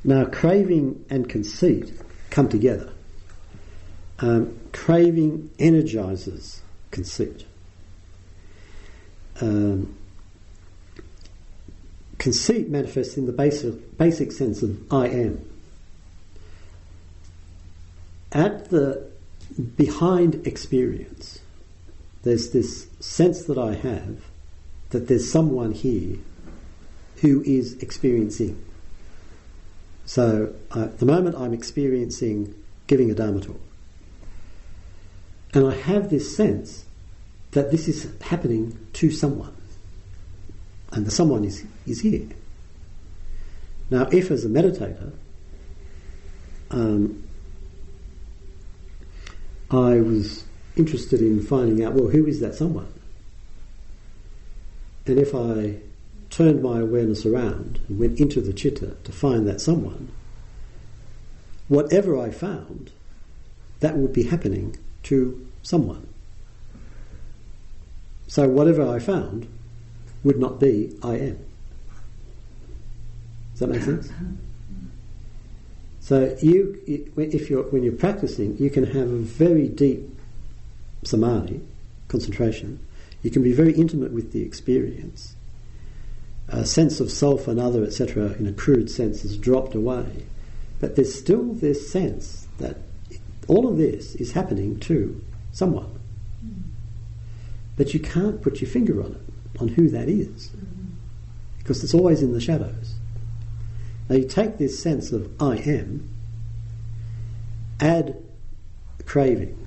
Now, 0.04 0.26
craving 0.26 1.04
and 1.10 1.28
conceit 1.28 1.92
come 2.30 2.48
together. 2.48 2.92
Um, 4.20 4.60
craving 4.72 5.50
energizes 5.58 6.62
conceit. 6.92 7.46
Um, 9.42 9.98
conceit 12.18 12.70
manifests 12.70 13.18
in 13.18 13.26
the 13.26 13.34
basic, 13.34 13.98
basic 13.98 14.32
sense 14.32 14.62
of 14.62 14.94
I 14.94 15.08
am. 15.08 15.50
At 18.32 18.70
the 18.70 19.10
behind 19.76 20.46
experience, 20.48 21.40
there's 22.26 22.50
this 22.50 22.88
sense 23.00 23.44
that 23.44 23.58
I 23.58 23.76
have 23.76 24.18
that 24.90 25.08
there's 25.08 25.32
someone 25.32 25.72
here 25.72 26.18
who 27.22 27.42
is 27.44 27.82
experiencing. 27.82 28.62
So 30.06 30.54
at 30.76 30.98
the 31.00 31.06
moment 31.06 31.36
I'm 31.36 31.54
experiencing 31.54 32.56
giving 32.88 33.12
a 33.12 33.14
Dharma 33.14 33.42
talk. 33.42 33.62
And 35.54 35.68
I 35.68 35.76
have 35.76 36.10
this 36.10 36.36
sense 36.36 36.86
that 37.52 37.72
this 37.72 37.88
is 37.88 38.12
happening 38.22 38.78
to 38.94 39.12
someone. 39.12 39.56
And 40.92 41.06
the 41.06 41.12
someone 41.12 41.46
is, 41.46 41.64
is 41.86 42.02
here. 42.02 42.28
Now, 43.92 44.08
if 44.12 44.32
as 44.32 44.46
a 44.46 44.50
meditator, 44.50 45.12
um, 46.72 47.24
I 49.70 50.00
was 50.00 50.45
interested 50.76 51.22
in 51.22 51.42
finding 51.42 51.84
out, 51.84 51.94
well, 51.94 52.10
who 52.10 52.26
is 52.26 52.40
that 52.40 52.56
someone? 52.56 52.92
And 55.06 55.20
if 55.20 55.34
I 55.36 55.78
turned 56.30 56.62
my 56.62 56.80
awareness 56.80 57.26
around 57.26 57.80
and 57.88 58.00
went 58.00 58.20
into 58.20 58.42
the 58.42 58.54
chitta 58.54 58.96
to 59.04 59.12
find 59.12 59.48
that 59.48 59.62
someone, 59.62 60.10
whatever 61.68 62.20
I 62.20 62.32
found, 62.32 62.92
that 63.80 63.98
would 63.98 64.14
be 64.14 64.24
happening 64.24 64.78
to 65.04 65.48
someone. 65.62 66.08
So 68.28 68.48
whatever 68.50 68.88
I 68.88 69.00
found 69.00 69.48
would 70.24 70.40
not 70.40 70.60
be 70.60 70.98
I 71.04 71.18
am. 71.18 71.40
Does 73.52 73.60
that 73.60 73.70
make 73.70 73.84
sense? 73.84 74.12
So 76.00 76.36
you, 76.42 76.82
if 77.16 77.50
you're 77.50 77.64
when 77.64 77.84
you're 77.84 77.94
practicing, 77.94 78.58
you 78.58 78.70
can 78.70 78.86
have 78.86 79.08
a 79.08 79.18
very 79.18 79.68
deep 79.68 80.15
samadhi, 81.06 81.62
concentration. 82.08 82.80
You 83.24 83.32
can 83.32 83.44
be 83.44 83.54
very 83.54 83.74
intimate 83.74 84.12
with 84.12 84.32
the 84.32 84.44
experience. 84.44 85.36
A 86.48 86.66
sense 86.66 87.00
of 87.00 87.12
self 87.12 87.48
and 87.48 87.60
other, 87.60 87.84
etc., 87.84 88.34
in 88.34 88.46
a 88.48 88.54
crude 88.54 88.90
sense, 88.90 89.24
has 89.24 89.38
dropped 89.38 89.74
away, 89.74 90.26
but 90.80 90.96
there's 90.96 91.18
still 91.18 91.54
this 91.54 91.90
sense 91.92 92.48
that 92.60 92.78
all 93.48 93.68
of 93.68 93.78
this 93.78 94.16
is 94.16 94.34
happening 94.34 94.80
to 94.82 95.22
someone. 95.52 96.00
But 97.78 97.94
you 97.94 98.00
can't 98.00 98.42
put 98.42 98.62
your 98.62 98.70
finger 98.70 99.04
on 99.04 99.14
it, 99.14 99.62
on 99.62 99.70
who 99.70 99.90
that 99.90 100.08
is, 100.08 100.52
because 101.58 101.84
it's 101.84 101.94
always 101.94 102.22
in 102.22 102.34
the 102.34 102.42
shadows. 102.42 102.96
Now 104.10 104.18
you 104.18 104.28
take 104.28 104.58
this 104.58 104.82
sense 104.82 105.12
of 105.12 105.30
I 105.42 105.58
am, 105.58 106.08
add 107.80 108.22
craving, 109.06 109.65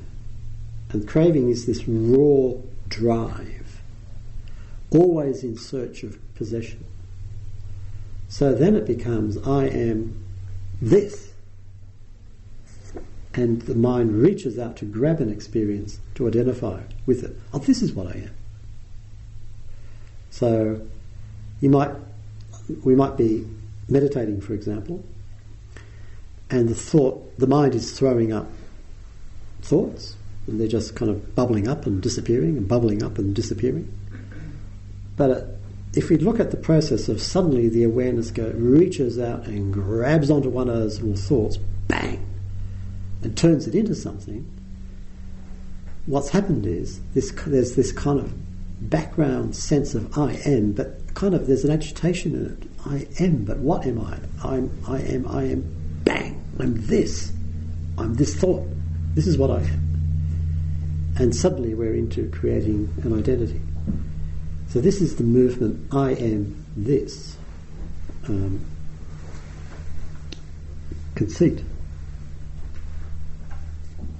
and 0.90 1.06
craving 1.06 1.50
is 1.50 1.66
this 1.66 1.86
raw 1.86 2.54
drive, 2.88 3.80
always 4.90 5.44
in 5.44 5.56
search 5.56 6.02
of 6.02 6.18
possession. 6.34 6.84
So 8.28 8.54
then 8.54 8.76
it 8.76 8.86
becomes 8.86 9.38
I 9.38 9.66
am 9.66 10.24
this 10.80 11.32
and 13.34 13.62
the 13.62 13.74
mind 13.74 14.20
reaches 14.20 14.58
out 14.58 14.76
to 14.76 14.84
grab 14.84 15.20
an 15.20 15.30
experience 15.30 16.00
to 16.16 16.26
identify 16.26 16.80
with 17.06 17.22
it. 17.22 17.36
Oh, 17.52 17.58
this 17.58 17.82
is 17.82 17.92
what 17.92 18.08
I 18.08 18.18
am. 18.18 18.30
So 20.30 20.80
you 21.60 21.70
might, 21.70 21.92
we 22.82 22.94
might 22.94 23.16
be 23.16 23.46
meditating, 23.88 24.40
for 24.40 24.54
example, 24.54 25.04
and 26.50 26.68
the 26.68 26.74
thought, 26.74 27.38
the 27.38 27.46
mind 27.46 27.74
is 27.74 27.96
throwing 27.96 28.32
up 28.32 28.48
thoughts, 29.62 30.16
and 30.48 30.60
they're 30.60 30.68
just 30.68 30.96
kind 30.96 31.10
of 31.10 31.34
bubbling 31.34 31.68
up 31.68 31.86
and 31.86 32.02
disappearing, 32.02 32.56
and 32.56 32.66
bubbling 32.66 33.02
up 33.02 33.18
and 33.18 33.34
disappearing. 33.34 33.92
But 35.16 35.30
uh, 35.30 35.44
if 35.94 36.10
we 36.10 36.16
look 36.16 36.40
at 36.40 36.50
the 36.50 36.56
process 36.56 37.08
of 37.08 37.20
suddenly 37.20 37.68
the 37.68 37.84
awareness 37.84 38.30
go 38.30 38.50
reaches 38.54 39.18
out 39.18 39.46
and 39.46 39.72
grabs 39.72 40.30
onto 40.30 40.48
one 40.48 40.68
of 40.68 40.76
those 40.76 41.00
little 41.00 41.16
thoughts, 41.16 41.56
bang, 41.88 42.24
and 43.22 43.36
turns 43.36 43.66
it 43.66 43.74
into 43.74 43.94
something, 43.94 44.48
what's 46.06 46.30
happened 46.30 46.66
is 46.66 47.00
this, 47.14 47.32
there's 47.46 47.74
this 47.74 47.92
kind 47.92 48.20
of 48.20 48.32
background 48.88 49.56
sense 49.56 49.94
of 49.94 50.16
I 50.16 50.34
am, 50.44 50.72
but 50.72 51.14
kind 51.14 51.34
of 51.34 51.46
there's 51.46 51.64
an 51.64 51.70
agitation 51.70 52.34
in 52.34 52.46
it. 52.46 52.70
I 52.86 53.22
am, 53.22 53.44
but 53.44 53.58
what 53.58 53.84
am 53.86 54.00
I? 54.00 54.18
I'm, 54.44 54.70
I 54.86 55.00
am, 55.00 55.26
I 55.26 55.44
am, 55.44 56.00
bang, 56.04 56.42
I'm 56.60 56.86
this. 56.86 57.32
I'm 57.98 58.14
this 58.14 58.36
thought. 58.36 58.64
This 59.14 59.26
is 59.26 59.36
what 59.36 59.50
I 59.50 59.60
am. 59.62 59.87
And 61.18 61.34
suddenly 61.34 61.74
we're 61.74 61.94
into 61.94 62.30
creating 62.30 62.94
an 63.02 63.18
identity. 63.18 63.60
So 64.68 64.80
this 64.80 65.00
is 65.00 65.16
the 65.16 65.24
movement, 65.24 65.92
I 65.92 66.12
am 66.12 66.64
this. 66.76 67.36
Um, 68.28 68.64
conceit. 71.18 71.64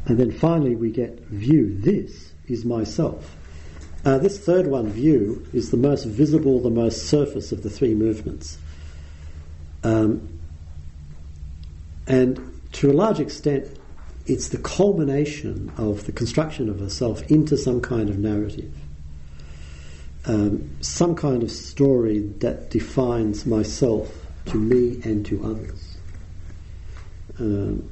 And 0.07 0.19
then 0.19 0.33
finally 0.33 0.75
we 0.75 0.91
get 0.91 1.21
view. 1.27 1.79
This 1.79 2.33
is 2.49 2.65
myself. 2.65 3.37
Uh, 4.05 4.19
this 4.19 4.39
third 4.39 4.67
one, 4.67 4.89
view, 4.89 5.47
is 5.53 5.71
the 5.71 5.77
most 5.77 6.05
visible, 6.05 6.61
the 6.61 6.71
most 6.71 7.07
surface 7.07 7.53
of 7.53 7.63
the 7.63 7.71
three 7.71 7.95
movements. 7.95 8.59
Um, 9.85 10.41
and 12.07 12.61
to 12.73 12.91
a 12.91 12.95
large 12.95 13.21
extent, 13.21 13.78
it's 14.29 14.49
the 14.49 14.59
culmination 14.59 15.73
of 15.79 16.05
the 16.05 16.13
construction 16.13 16.69
of 16.69 16.83
a 16.83 16.91
self 16.91 17.23
into 17.31 17.57
some 17.57 17.81
kind 17.81 18.11
of 18.11 18.19
narrative. 18.19 18.73
Um, 20.27 20.77
some 20.83 21.15
kind 21.17 21.43
of 21.43 21.51
story 21.51 22.19
that 22.41 22.69
defines 22.69 23.47
myself 23.47 24.15
to 24.47 24.59
me 24.59 25.01
and 25.03 25.25
to 25.27 25.43
others. 25.43 25.97
Um, 27.39 27.89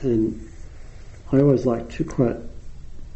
and 0.00 0.48
I 1.30 1.40
always 1.40 1.66
like 1.66 1.90
to 1.90 2.04
quote 2.04 2.48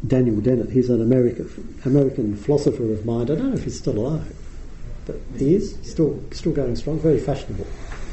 Daniel 0.05 0.39
Dennett. 0.41 0.69
He's 0.69 0.91
an 0.91 1.01
American 1.01 1.79
American 1.85 2.35
philosopher 2.35 2.91
of 2.93 3.05
mind. 3.05 3.31
I 3.31 3.35
don't 3.35 3.49
know 3.49 3.57
if 3.57 3.63
he's 3.63 3.79
still 3.79 3.97
alive, 3.97 4.35
but 5.07 5.15
he 5.37 5.55
is 5.55 5.75
still 5.81 6.21
still 6.31 6.51
going 6.51 6.75
strong. 6.75 6.99
Very 6.99 7.19
fashionable, 7.19 7.65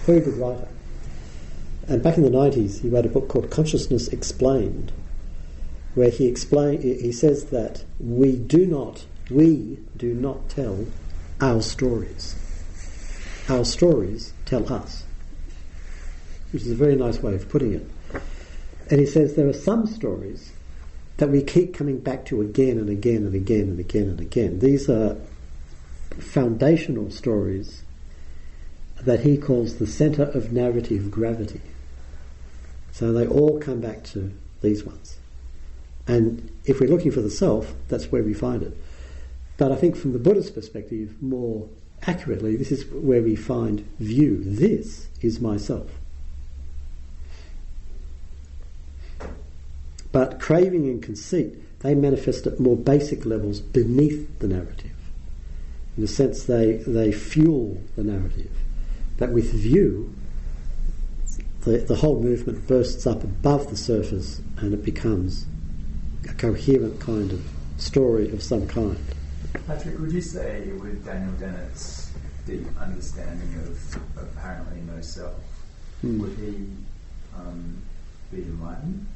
very 0.07 0.21
good 0.21 0.39
writer. 0.39 0.69
And 1.91 2.05
back 2.05 2.17
in 2.17 2.23
the 2.23 2.31
nineties, 2.31 2.83
he 2.83 2.89
wrote 2.89 3.05
a 3.05 3.09
book 3.09 3.27
called 3.27 3.51
Consciousness 3.51 4.07
Explained, 4.07 4.93
where 5.97 6.09
he 6.09 6.29
explain 6.29 6.81
he 6.81 7.11
says 7.11 7.47
that 7.47 7.85
we 7.99 8.37
do 8.37 8.65
not 8.65 9.07
we 9.29 9.81
do 9.97 10.15
not 10.15 10.49
tell 10.49 10.87
our 11.41 11.61
stories. 11.61 12.37
Our 13.49 13.65
stories 13.65 14.33
tell 14.45 14.73
us, 14.73 15.03
which 16.53 16.63
is 16.63 16.71
a 16.71 16.77
very 16.77 16.95
nice 16.95 17.21
way 17.21 17.35
of 17.35 17.49
putting 17.49 17.75
it. 17.75 17.87
And 18.89 19.01
he 19.01 19.07
says 19.07 19.35
there 19.35 19.49
are 19.49 19.53
some 19.53 19.89
stories 19.89 20.53
that 21.17 21.31
we 21.31 21.43
keep 21.43 21.75
coming 21.75 21.99
back 21.99 22.25
to 22.27 22.41
again 22.41 22.79
and 22.79 22.89
again 22.89 23.27
and 23.27 23.35
again 23.35 23.63
and 23.63 23.81
again 23.81 24.09
and 24.11 24.21
again. 24.21 24.61
These 24.61 24.89
are 24.89 25.17
foundational 26.21 27.11
stories 27.11 27.83
that 29.01 29.21
he 29.21 29.37
calls 29.37 29.79
the 29.79 29.89
center 29.89 30.23
of 30.23 30.53
narrative 30.53 31.11
gravity. 31.11 31.61
So 33.01 33.15
they 33.15 33.27
all 33.27 33.59
come 33.59 33.81
back 33.81 34.05
to 34.13 34.31
these 34.61 34.85
ones. 34.85 35.17
And 36.07 36.51
if 36.67 36.81
we're 36.81 36.91
looking 36.91 37.11
for 37.11 37.23
the 37.23 37.31
self, 37.31 37.73
that's 37.89 38.13
where 38.13 38.23
we 38.23 38.35
find 38.35 38.63
it. 38.63 38.77
But 39.57 39.73
I 39.73 39.77
think 39.77 39.97
from 39.97 40.13
the 40.13 40.19
Buddhist 40.19 40.55
perspective, 40.55 41.15
more 41.23 41.67
accurately, 42.03 42.57
this 42.57 42.71
is 42.71 42.85
where 42.85 43.23
we 43.23 43.37
find 43.37 43.89
view. 44.01 44.43
This 44.45 45.09
is 45.23 45.41
myself. 45.41 45.91
But 50.13 50.39
craving 50.39 50.85
and 50.85 51.03
conceit, 51.03 51.55
they 51.81 51.95
manifest 51.95 52.47
at 52.47 52.61
more 52.61 52.77
basic 52.77 53.25
levels 53.25 53.61
beneath 53.61 54.41
the 54.41 54.49
narrative. 54.49 54.93
In 55.97 56.05
a 56.05 56.07
sense, 56.07 56.45
they, 56.45 56.75
they 56.87 57.13
fuel 57.13 57.81
the 57.97 58.05
narrative. 58.05 58.51
But 59.17 59.31
with 59.31 59.51
view, 59.55 60.15
the, 61.63 61.79
the 61.79 61.97
whole 61.97 62.21
movement 62.23 62.67
bursts 62.67 63.07
up 63.07 63.23
above 63.23 63.69
the 63.71 63.77
surface 63.77 64.41
and 64.59 64.73
it 64.73 64.85
becomes 64.85 65.47
a 66.29 66.33
coherent 66.35 67.01
kind 67.01 67.33
of 67.33 67.43
story 67.79 68.31
of 68.33 68.43
some 68.43 68.67
kind. 68.67 68.99
Patrick, 69.67 69.99
would 69.99 70.13
you 70.13 70.21
say 70.21 70.69
with 70.81 71.05
Daniel 71.05 71.33
Dennett's 71.39 72.13
deep 72.47 72.67
understanding 72.81 73.55
of 73.67 74.01
apparently 74.17 74.81
no 74.83 75.01
self, 75.01 75.35
Hmm. 76.01 76.21
would 76.21 76.37
he 76.39 76.67
um, 77.37 77.83
be 78.33 78.39
enlightened? 78.43 79.07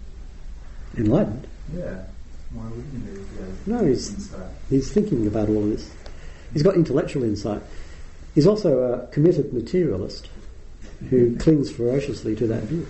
Enlightened. 0.98 1.46
Yeah. 1.74 2.02
Why 2.52 2.64
wouldn't 2.64 2.92
he 2.92 3.16
be? 3.16 3.22
No, 3.66 3.84
he's- 3.84 4.10
insight? 4.12 4.46
He's 4.68 4.92
thinking 4.92 5.26
about 5.26 5.48
all 5.48 5.64
of 5.64 5.70
this. 5.70 5.90
He's 6.52 6.62
got 6.62 6.74
intellectual 6.76 7.24
insight. 7.24 7.62
He's 8.34 8.46
also 8.46 8.78
a 8.92 9.06
committed 9.08 9.52
materialist 9.52 10.28
who 11.10 11.36
clings 11.36 11.70
ferociously 11.70 12.34
to 12.36 12.46
that 12.46 12.64
view. 12.64 12.86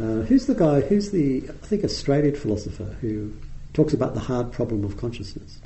Uh, 0.00 0.22
who's 0.26 0.46
the 0.46 0.54
guy? 0.54 0.80
Who's 0.80 1.10
the 1.10 1.48
I 1.48 1.66
think 1.66 1.84
Australian 1.84 2.34
philosopher 2.34 2.96
who 3.00 3.32
talks 3.72 3.92
about 3.92 4.14
the 4.14 4.20
hard 4.20 4.52
problem 4.52 4.84
of 4.84 4.96
consciousness? 4.96 5.58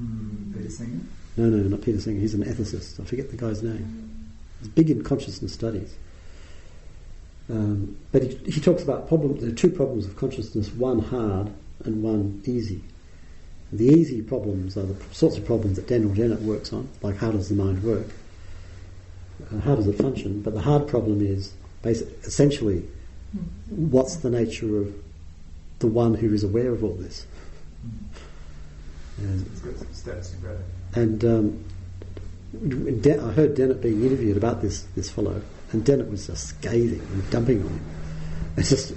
Mm, 0.00 0.54
Peter 0.56 0.70
Singer? 0.70 1.00
No, 1.36 1.44
no, 1.44 1.68
not 1.68 1.82
Peter 1.82 2.00
Singer. 2.00 2.20
He's 2.20 2.34
an 2.34 2.44
ethicist. 2.44 3.00
I 3.00 3.04
forget 3.04 3.30
the 3.30 3.36
guy's 3.36 3.62
name. 3.62 4.32
He's 4.60 4.68
big 4.68 4.90
in 4.90 5.02
consciousness 5.04 5.52
studies. 5.52 5.94
Um, 7.50 7.96
but 8.12 8.22
he, 8.22 8.34
he 8.50 8.60
talks 8.60 8.82
about 8.82 9.08
problems. 9.08 9.42
There 9.42 9.50
are 9.50 9.54
two 9.54 9.70
problems 9.70 10.06
of 10.06 10.16
consciousness: 10.16 10.70
one 10.70 11.00
hard 11.00 11.52
and 11.84 12.02
one 12.02 12.42
easy. 12.46 12.82
The 13.72 13.86
easy 13.86 14.20
problems 14.22 14.76
are 14.76 14.84
the 14.84 14.96
sorts 15.14 15.38
of 15.38 15.46
problems 15.46 15.76
that 15.76 15.88
Daniel 15.88 16.14
Dennett 16.14 16.42
works 16.42 16.72
on, 16.72 16.88
like 17.00 17.16
how 17.16 17.30
does 17.30 17.48
the 17.48 17.54
mind 17.54 17.82
work, 17.82 18.06
how 19.64 19.74
does 19.74 19.86
it 19.86 19.96
function. 19.96 20.42
But 20.42 20.54
the 20.54 20.60
hard 20.60 20.88
problem 20.88 21.20
is 21.20 21.52
basic, 21.82 22.08
essentially 22.24 22.84
what's 23.68 24.16
the 24.16 24.30
nature 24.30 24.78
of 24.78 24.94
the 25.78 25.86
one 25.86 26.14
who 26.14 26.32
is 26.32 26.44
aware 26.44 26.70
of 26.70 26.84
all 26.84 26.94
this. 26.94 27.26
And 29.18 29.46
He's 29.50 29.60
got 29.60 29.76
some 29.76 29.92
steps 29.92 30.34
and 30.94 31.24
um, 31.24 31.64
De- 32.52 33.18
I 33.18 33.32
heard 33.32 33.54
Dennett 33.54 33.80
being 33.80 34.04
interviewed 34.04 34.36
about 34.36 34.60
this 34.60 34.82
this 34.94 35.10
fellow, 35.10 35.40
and 35.72 35.84
Dennett 35.84 36.10
was 36.10 36.26
just 36.26 36.48
scathing 36.48 37.00
and 37.00 37.30
dumping 37.30 37.62
on 37.62 37.68
him. 37.68 37.80
It's 38.58 38.68
just, 38.68 38.94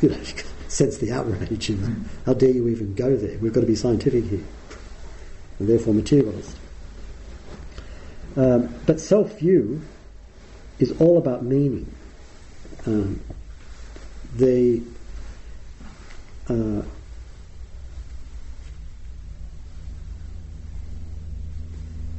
you 0.00 0.10
know, 0.10 0.16
you 0.16 0.34
sense 0.68 0.98
the 0.98 1.10
outrage. 1.10 1.70
And 1.70 2.08
how 2.24 2.34
dare 2.34 2.50
you 2.50 2.68
even 2.68 2.94
go 2.94 3.16
there? 3.16 3.36
We've 3.38 3.52
got 3.52 3.62
to 3.62 3.66
be 3.66 3.74
scientific 3.74 4.24
here, 4.26 4.44
and 5.58 5.68
therefore 5.68 5.94
materialist. 5.94 6.56
Um, 8.36 8.74
but 8.86 9.00
self-view 9.00 9.82
is 10.78 10.92
all 11.00 11.18
about 11.18 11.44
meaning. 11.44 11.92
Um, 12.86 13.20
the 14.36 14.82
uh, 16.48 16.82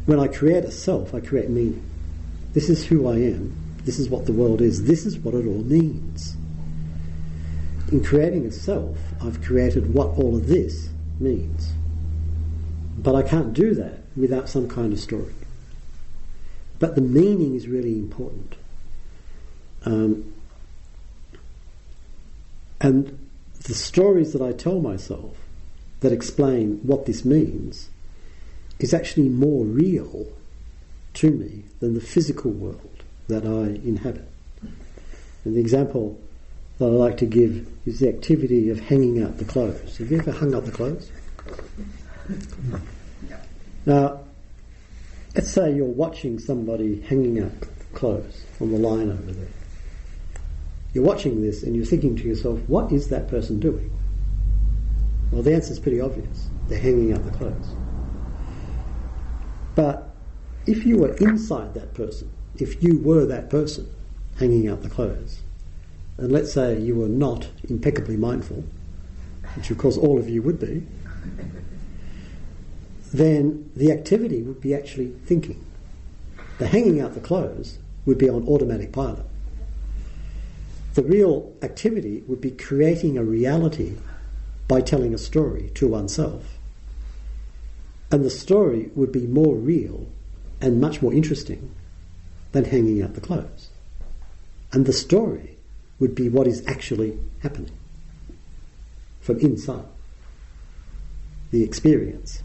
when 0.05 0.20
I 0.20 0.28
create 0.28 0.66
a 0.66 0.72
self, 0.72 1.14
I 1.14 1.20
create 1.20 1.49
meaning. 1.49 1.84
This 2.53 2.70
is 2.70 2.86
who 2.86 3.07
I 3.07 3.16
am. 3.16 3.55
This 3.84 3.99
is 3.99 4.09
what 4.09 4.26
the 4.26 4.32
world 4.32 4.61
is. 4.61 4.84
This 4.84 5.05
is 5.05 5.18
what 5.18 5.34
it 5.34 5.45
all 5.45 5.64
means. 5.64 6.36
In 7.91 8.03
creating 8.03 8.45
a 8.45 8.51
self, 8.51 8.97
I've 9.22 9.41
created 9.41 9.93
what 9.93 10.09
all 10.09 10.36
of 10.36 10.47
this 10.47 10.89
means. 11.20 11.74
But 12.97 13.16
I 13.16 13.24
can't 13.24 13.53
do 13.53 13.74
that 13.76 13.99
without 14.16 14.47
some 14.47 14.70
kind 14.70 14.93
of 14.93 14.99
story. 14.99 15.34
But 16.84 16.96
the 16.96 17.02
meaning 17.02 17.56
is 17.56 17.70
really 17.70 17.94
important. 17.94 18.56
Um, 19.86 20.34
and 22.82 23.18
the 23.64 23.74
stories 23.74 24.34
that 24.34 24.42
I 24.42 24.52
tell 24.52 24.82
myself 24.82 25.38
that 26.02 26.12
explain 26.12 26.82
what 26.84 27.06
this 27.06 27.24
means 27.24 27.90
is 28.80 28.94
actually 28.94 29.30
more 29.30 29.64
real 29.64 30.28
to 31.14 31.32
me 31.32 31.64
than 31.80 31.94
the 31.94 32.02
physical 32.02 32.52
world 32.52 33.04
that 33.30 33.46
I 33.46 33.80
inhabit. 33.88 34.30
And 35.46 35.56
the 35.56 35.62
example 35.62 36.20
that 36.80 36.88
I 36.88 36.90
like 36.90 37.16
to 37.20 37.26
give 37.26 37.66
is 37.86 38.00
the 38.02 38.10
activity 38.10 38.70
of 38.70 38.82
hanging 38.82 39.24
out 39.24 39.38
the 39.38 39.46
clothes. 39.46 40.00
Have 40.00 40.12
you 40.12 40.18
ever 40.18 40.34
hung 40.34 40.54
up 40.54 40.66
the 40.66 40.72
clothes? 40.74 41.10
Now, 43.86 44.23
let's 45.36 45.50
say 45.50 45.74
you're 45.74 45.86
watching 45.86 46.38
somebody 46.40 47.02
hanging 47.02 47.44
up 47.44 47.52
clothes 47.94 48.46
on 48.62 48.72
the 48.72 48.78
line 48.78 49.12
over 49.12 49.32
there. 49.32 49.48
You're 50.94 51.04
watching 51.04 51.42
this 51.42 51.64
and 51.64 51.76
you're 51.76 51.86
thinking 51.86 52.16
to 52.18 52.24
yourself, 52.24 52.60
what 52.68 52.92
is 52.92 53.10
that 53.10 53.28
person 53.28 53.60
doing? 53.60 53.92
Well, 55.32 55.42
the 55.42 55.54
answer 55.54 55.72
is 55.72 55.80
pretty 55.80 56.00
obvious. 56.00 56.50
They're 56.68 56.80
hanging 56.80 57.14
up 57.14 57.24
the 57.26 57.32
clothes. 57.32 57.76
But 59.76 60.14
if 60.68 60.86
you 60.86 60.98
were 60.98 61.16
inside 61.16 61.74
that 61.74 61.96
person, 61.96 62.32
if 62.58 62.84
you 62.84 63.00
were 63.00 63.26
that 63.26 63.50
person 63.50 63.90
hanging 64.38 64.70
out 64.70 64.84
the 64.84 64.90
clothes, 64.90 65.42
and 66.18 66.32
let's 66.32 66.54
say 66.54 66.80
you 66.80 66.96
were 66.96 67.08
not 67.08 67.48
impeccably 67.70 68.18
mindful, 68.18 68.64
which 69.56 69.72
of 69.72 69.80
course 69.80 69.98
all 69.98 70.20
of 70.20 70.30
you 70.30 70.44
would 70.44 70.60
be, 70.60 70.86
then 73.14 73.72
the 73.76 73.91
activity 73.91 74.41
would 74.41 74.59
be 74.59 74.74
actually 74.74 75.14
thinking. 75.26 75.64
The 76.57 76.68
hanging 76.68 76.99
out 76.99 77.14
the 77.14 77.20
clothes 77.20 77.78
would 78.05 78.18
be 78.18 78.30
on 78.30 78.47
automatic 78.47 78.91
pilot. 78.91 79.26
The 80.95 81.03
real 81.03 81.53
activity 81.61 82.24
would 82.28 82.41
be 82.41 82.51
creating 82.51 83.18
a 83.18 83.24
reality 83.24 83.97
by 84.68 84.82
telling 84.82 85.14
a 85.14 85.18
story 85.18 85.72
to 85.76 85.88
oneself. 85.88 86.57
And 88.11 88.24
the 88.24 88.30
story 88.30 88.89
would 88.95 89.11
be 89.11 89.28
more 89.28 89.55
real 89.55 90.07
and 90.61 90.82
much 90.82 91.01
more 91.01 91.14
interesting 91.14 91.74
than 92.51 92.66
hanging 92.66 93.01
out 93.01 93.16
the 93.16 93.22
clothes. 93.22 93.70
And 94.72 94.86
the 94.86 94.93
story 94.93 95.57
would 95.99 96.16
be 96.16 96.30
what 96.30 96.47
is 96.47 96.66
actually 96.68 97.18
happening 97.41 97.72
from 99.22 99.39
inside 99.39 99.86
the 101.51 101.64
experience. 101.64 102.41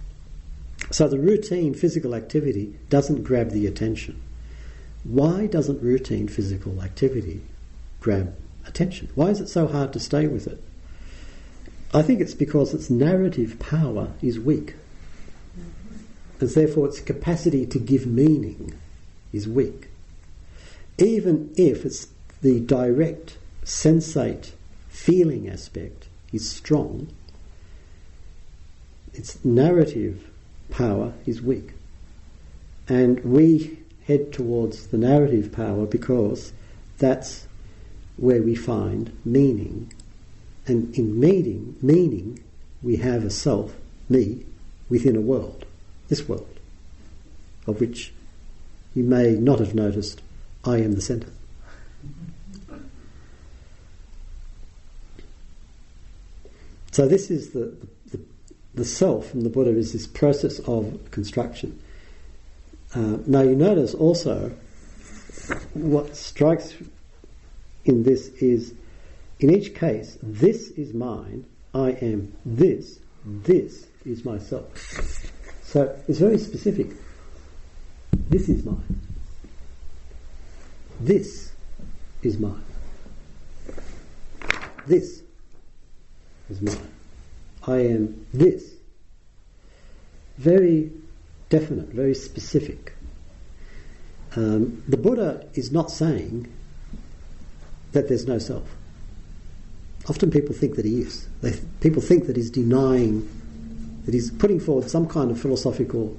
So 0.91 1.07
the 1.09 1.19
routine 1.19 1.75
physical 1.75 2.15
activity 2.15 2.75
doesn't 2.89 3.23
grab 3.23 3.51
the 3.51 3.67
attention. 3.67 4.21
Why 5.05 5.47
doesn't 5.47 5.83
routine 5.83 6.29
physical 6.29 6.83
activity 6.83 7.43
grab 8.01 8.35
attention? 8.67 9.11
Why 9.15 9.27
is 9.27 9.41
it 9.41 9.49
so 9.49 9.67
hard 9.67 9.93
to 9.93 10.01
stay 10.01 10.27
with 10.27 10.47
it? 10.47 10.63
I 11.93 12.03
think 12.03 12.21
it's 12.21 12.35
because 12.35 12.75
its 12.75 12.91
narrative 12.91 13.59
power 13.59 14.13
is 14.23 14.39
weak. 14.39 14.75
and 16.41 16.49
therefore 16.51 16.87
its 16.87 17.01
capacity 17.01 17.67
to 17.67 17.79
give 17.79 18.07
meaning 18.07 18.75
is 19.33 19.49
weak. 19.49 19.89
Even 20.99 21.53
if 21.57 21.85
it's 21.85 22.09
the 22.43 22.61
direct, 22.61 23.39
sensate, 23.65 24.53
feeling 24.89 25.49
aspect 25.49 26.07
is 26.33 26.49
strong, 26.49 27.09
its 29.15 29.45
narrative 29.45 30.29
power 30.71 31.13
is 31.27 31.43
weak. 31.43 31.73
And 32.89 33.21
we 33.25 33.79
head 34.07 34.33
towards 34.33 34.89
the 34.89 34.99
narrative 34.99 35.53
power 35.53 35.87
because 35.87 36.53
that's 36.99 37.47
where 38.17 38.43
we 38.43 38.55
find 38.55 39.17
meaning. 39.25 39.93
And 40.67 40.95
in 40.97 41.19
meaning, 41.19 41.77
meaning, 41.83 42.43
we 42.83 42.97
have 42.97 43.25
a 43.25 43.31
self, 43.31 43.75
me, 44.09 44.45
within 44.89 45.17
a 45.17 45.21
world, 45.21 45.65
this 46.09 46.29
world, 46.29 46.59
of 47.67 47.81
which 47.81 48.13
you 48.95 49.05
may 49.05 49.33
not 49.33 49.59
have 49.59 49.75
noticed 49.75 50.23
I 50.65 50.79
am 50.79 50.95
the 50.95 51.01
centre. 51.01 51.33
So 56.93 57.07
this 57.07 57.31
is 57.31 57.51
the, 57.51 57.77
the, 58.75 58.85
self 58.85 59.31
from 59.31 59.43
the 59.43 59.51
Buddha 59.51 59.71
is 59.71 59.93
this 59.93 60.07
process 60.07 60.59
of 60.61 61.11
construction. 61.11 61.81
Uh, 62.95 63.19
now 63.27 63.43
you 63.43 63.55
notice 63.55 63.95
also 63.95 64.53
what 65.75 66.17
strikes 66.17 66.75
in 67.85 68.03
this 68.03 68.29
is 68.41 68.75
in 69.41 69.51
each 69.51 69.75
case, 69.75 70.19
this 70.23 70.71
is 70.71 70.93
mine, 70.93 71.45
I 71.73 71.91
am 71.91 72.37
this, 72.45 72.99
this 73.25 73.87
is 74.05 74.25
myself. 74.25 74.67
So 75.63 75.97
it's 76.09 76.19
very 76.19 76.39
specific. 76.39 76.89
This 78.29 78.49
is 78.49 78.65
mine. 78.65 79.01
This 81.01 81.53
is 82.23 82.39
mine. 82.39 82.65
This 84.87 85.23
is 86.51 86.61
mine. 86.61 86.98
I 87.67 87.79
am 87.79 88.27
this. 88.33 88.75
Very 90.39 90.91
definite, 91.49 91.89
very 91.89 92.15
specific. 92.15 92.95
Um, 94.37 94.83
the 94.87 94.97
Buddha 94.97 95.47
is 95.55 95.73
not 95.73 95.91
saying 95.91 96.53
that 97.93 98.09
there's 98.09 98.27
no 98.27 98.39
self. 98.39 98.69
Often 100.09 100.31
people 100.31 100.55
think 100.55 100.77
that 100.77 100.85
he 100.85 101.01
is. 101.01 101.29
They, 101.41 101.59
people 101.81 102.01
think 102.01 102.27
that 102.27 102.37
he's 102.37 102.51
denying, 102.51 103.29
that 104.05 104.15
he's 104.15 104.31
putting 104.31 104.61
forward 104.61 104.89
some 104.89 105.07
kind 105.07 105.31
of 105.31 105.41
philosophical, 105.41 106.17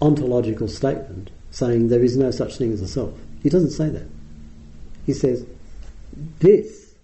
ontological 0.00 0.68
statement 0.68 1.30
saying 1.50 1.88
there 1.88 2.02
is 2.02 2.16
no 2.16 2.30
such 2.30 2.56
thing 2.56 2.72
as 2.72 2.80
a 2.80 2.88
self. 2.88 3.12
He 3.42 3.48
doesn't 3.48 3.70
say 3.70 3.88
that. 3.88 4.08
He 5.06 5.12
says, 5.12 5.44
this 6.38 6.94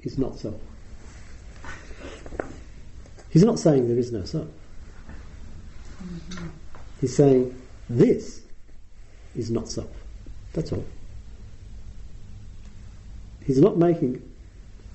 is 0.00 0.18
not 0.18 0.38
self. 0.38 0.60
He's 3.34 3.42
not 3.42 3.58
saying 3.58 3.88
there 3.88 3.98
is 3.98 4.12
no 4.12 4.24
self. 4.24 4.46
He's 7.00 7.16
saying 7.16 7.60
this 7.90 8.42
is 9.34 9.50
not 9.50 9.68
self. 9.68 9.90
That's 10.52 10.70
all. 10.70 10.84
He's 13.44 13.60
not 13.60 13.76
making 13.76 14.22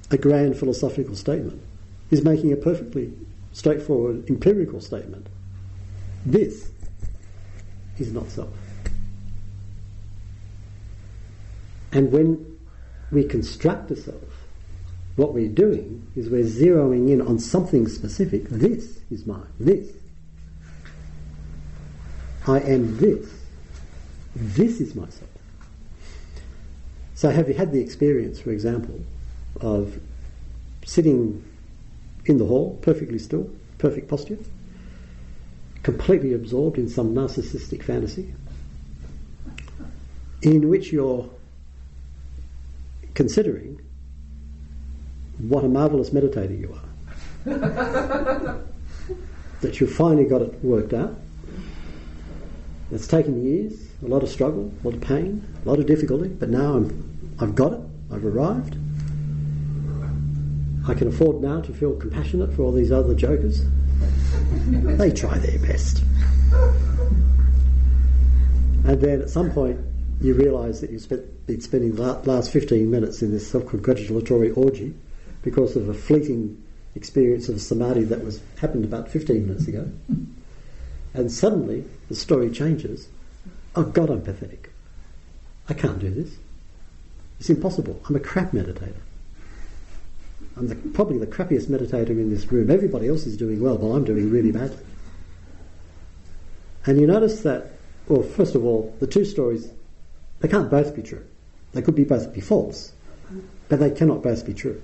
a 0.09 0.17
grand 0.17 0.57
philosophical 0.57 1.15
statement. 1.15 1.61
He's 2.09 2.23
making 2.23 2.53
a 2.53 2.55
perfectly 2.55 3.11
straightforward 3.51 4.29
empirical 4.29 4.79
statement. 4.79 5.27
This 6.25 6.71
is 7.97 8.13
not 8.13 8.29
self. 8.29 8.53
And 11.91 12.09
when 12.09 12.57
we 13.11 13.25
construct 13.25 13.91
a 13.91 13.97
self, 13.97 14.38
what 15.19 15.33
we're 15.33 15.49
doing 15.49 16.09
is 16.15 16.29
we're 16.29 16.45
zeroing 16.45 17.11
in 17.11 17.21
on 17.21 17.37
something 17.37 17.89
specific. 17.89 18.47
This 18.47 18.99
is 19.11 19.25
mine. 19.25 19.45
This. 19.59 19.91
I 22.47 22.61
am 22.61 22.97
this. 22.97 23.29
This 24.33 24.79
is 24.79 24.95
myself. 24.95 25.29
So, 27.15 27.29
have 27.29 27.49
you 27.49 27.53
had 27.53 27.73
the 27.73 27.81
experience, 27.81 28.39
for 28.39 28.51
example, 28.51 28.97
of 29.59 29.99
sitting 30.85 31.43
in 32.25 32.37
the 32.37 32.45
hall, 32.45 32.79
perfectly 32.81 33.19
still, 33.19 33.49
perfect 33.77 34.07
posture, 34.07 34.37
completely 35.83 36.31
absorbed 36.31 36.77
in 36.77 36.87
some 36.87 37.13
narcissistic 37.13 37.83
fantasy, 37.83 38.33
in 40.41 40.69
which 40.69 40.93
you're 40.93 41.29
considering 43.15 43.81
what 45.39 45.63
a 45.63 45.67
marvellous 45.67 46.09
meditator 46.09 46.59
you 46.59 46.73
are. 46.73 46.81
that 49.61 49.79
you've 49.79 49.93
finally 49.93 50.25
got 50.25 50.41
it 50.41 50.53
worked 50.63 50.93
out. 50.93 51.15
It's 52.91 53.07
taken 53.07 53.43
years, 53.43 53.87
a 54.03 54.07
lot 54.07 54.23
of 54.23 54.29
struggle, 54.29 54.71
a 54.83 54.87
lot 54.87 54.95
of 54.95 55.01
pain, 55.01 55.45
a 55.65 55.69
lot 55.69 55.79
of 55.79 55.85
difficulty, 55.85 56.27
but 56.27 56.49
now 56.49 56.73
I'm, 56.73 57.35
I've 57.39 57.55
got 57.55 57.73
it, 57.73 57.79
I've 58.11 58.25
arrived. 58.25 58.75
I 60.87 60.93
can 60.95 61.07
afford 61.07 61.41
now 61.41 61.61
to 61.61 61.73
feel 61.73 61.95
compassionate 61.95 62.53
for 62.53 62.63
all 62.63 62.71
these 62.71 62.91
other 62.91 63.13
jokers. 63.13 63.63
they 64.67 65.11
try 65.11 65.37
their 65.37 65.59
best. 65.59 66.03
And 68.85 68.99
then 68.99 69.21
at 69.21 69.29
some 69.29 69.51
point, 69.51 69.79
you 70.19 70.33
realise 70.33 70.81
that 70.81 70.89
you've 70.89 71.03
spent, 71.03 71.47
been 71.47 71.61
spending 71.61 71.95
the 71.95 72.13
last 72.25 72.51
15 72.51 72.89
minutes 72.89 73.21
in 73.21 73.31
this 73.31 73.49
self 73.49 73.67
congratulatory 73.67 74.51
orgy 74.51 74.95
because 75.49 75.75
of 75.75 75.89
a 75.89 75.93
fleeting 75.95 76.63
experience 76.93 77.49
of 77.49 77.59
samadhi 77.59 78.03
that 78.03 78.23
was 78.23 78.39
happened 78.61 78.85
about 78.85 79.09
15 79.09 79.47
minutes 79.47 79.67
ago. 79.67 79.89
And 81.15 81.31
suddenly 81.31 81.85
the 82.07 82.13
story 82.13 82.51
changes. 82.51 83.07
Oh 83.75 83.81
God, 83.81 84.11
I'm 84.11 84.21
pathetic. 84.21 84.69
I 85.67 85.73
can't 85.73 85.97
do 85.97 86.11
this. 86.11 86.35
It's 87.39 87.49
impossible. 87.49 87.99
I'm 88.07 88.15
a 88.15 88.19
crap 88.19 88.51
meditator. 88.51 89.01
I'm 90.55 90.67
the, 90.67 90.75
probably 90.75 91.17
the 91.17 91.25
crappiest 91.25 91.67
meditator 91.67 92.11
in 92.11 92.29
this 92.29 92.51
room. 92.51 92.69
Everybody 92.69 93.07
else 93.07 93.25
is 93.25 93.35
doing 93.35 93.59
well, 93.59 93.77
but 93.79 93.87
I'm 93.87 94.03
doing 94.03 94.29
really 94.29 94.51
badly. 94.51 94.85
And 96.85 96.99
you 96.99 97.07
notice 97.07 97.41
that, 97.41 97.71
well, 98.07 98.21
first 98.21 98.53
of 98.53 98.63
all, 98.63 98.95
the 98.99 99.07
two 99.07 99.25
stories, 99.25 99.67
they 100.41 100.47
can't 100.47 100.69
both 100.69 100.95
be 100.95 101.01
true. 101.01 101.25
They 101.73 101.81
could 101.81 101.95
be 101.95 102.03
both 102.03 102.33
be 102.33 102.41
false, 102.41 102.91
but 103.67 103.79
they 103.79 103.89
cannot 103.89 104.21
both 104.21 104.45
be 104.45 104.53
true. 104.53 104.79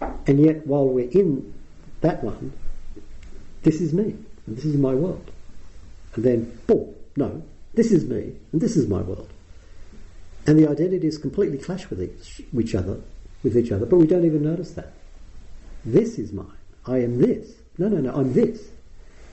And 0.00 0.40
yet, 0.40 0.66
while 0.66 0.86
we're 0.86 1.10
in 1.10 1.54
that 2.00 2.22
one, 2.22 2.52
this 3.62 3.80
is 3.80 3.92
me, 3.92 4.16
and 4.46 4.56
this 4.56 4.64
is 4.64 4.76
my 4.76 4.94
world. 4.94 5.30
And 6.14 6.24
then, 6.24 6.58
boom, 6.66 6.94
no, 7.16 7.42
this 7.74 7.92
is 7.92 8.04
me, 8.04 8.34
and 8.52 8.60
this 8.60 8.76
is 8.76 8.88
my 8.88 9.00
world. 9.00 9.30
And 10.46 10.58
the 10.58 10.68
identities 10.68 11.18
completely 11.18 11.58
clash 11.58 11.90
with 11.90 12.00
each, 12.02 12.74
other, 12.74 13.00
with 13.42 13.56
each 13.56 13.70
other, 13.72 13.86
but 13.86 13.96
we 13.96 14.06
don't 14.06 14.24
even 14.24 14.42
notice 14.42 14.72
that. 14.72 14.92
This 15.84 16.18
is 16.18 16.32
mine. 16.32 16.46
I 16.86 16.98
am 16.98 17.18
this. 17.18 17.52
No, 17.76 17.88
no, 17.88 17.98
no, 17.98 18.14
I'm 18.14 18.32
this. 18.32 18.68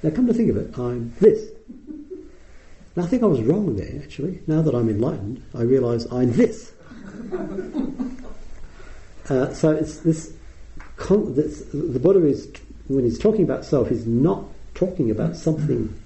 Now, 0.03 0.09
come 0.11 0.28
to 0.28 0.34
think 0.34 0.49
of 0.49 0.57
it, 0.57 0.78
I'm 0.78 1.13
this. 1.20 1.49
Now, 2.95 3.03
I 3.03 3.07
think 3.07 3.24
I 3.24 3.28
was 3.28 3.41
wrong 3.41 3.76
there, 3.76 4.01
actually. 4.03 4.41
Now 4.47 4.61
that 4.61 4.76
I'm 4.76 4.89
enlightened, 4.89 5.43
I 5.53 5.63
realise 5.63 6.05
I'm 6.11 6.32
this. 6.34 6.72
uh, 9.30 9.53
so 9.53 9.72
it's 9.72 9.97
this, 9.99 10.34
con- 10.97 11.35
this, 11.35 11.61
the 11.73 11.99
Buddha 11.99 12.25
is, 12.25 12.51
when 12.87 13.03
he's 13.03 13.19
talking 13.19 13.43
about 13.43 13.65
self, 13.65 13.89
he's 13.89 14.05
not 14.05 14.45
talking 14.73 15.09
about 15.09 15.35
something, 15.35 15.97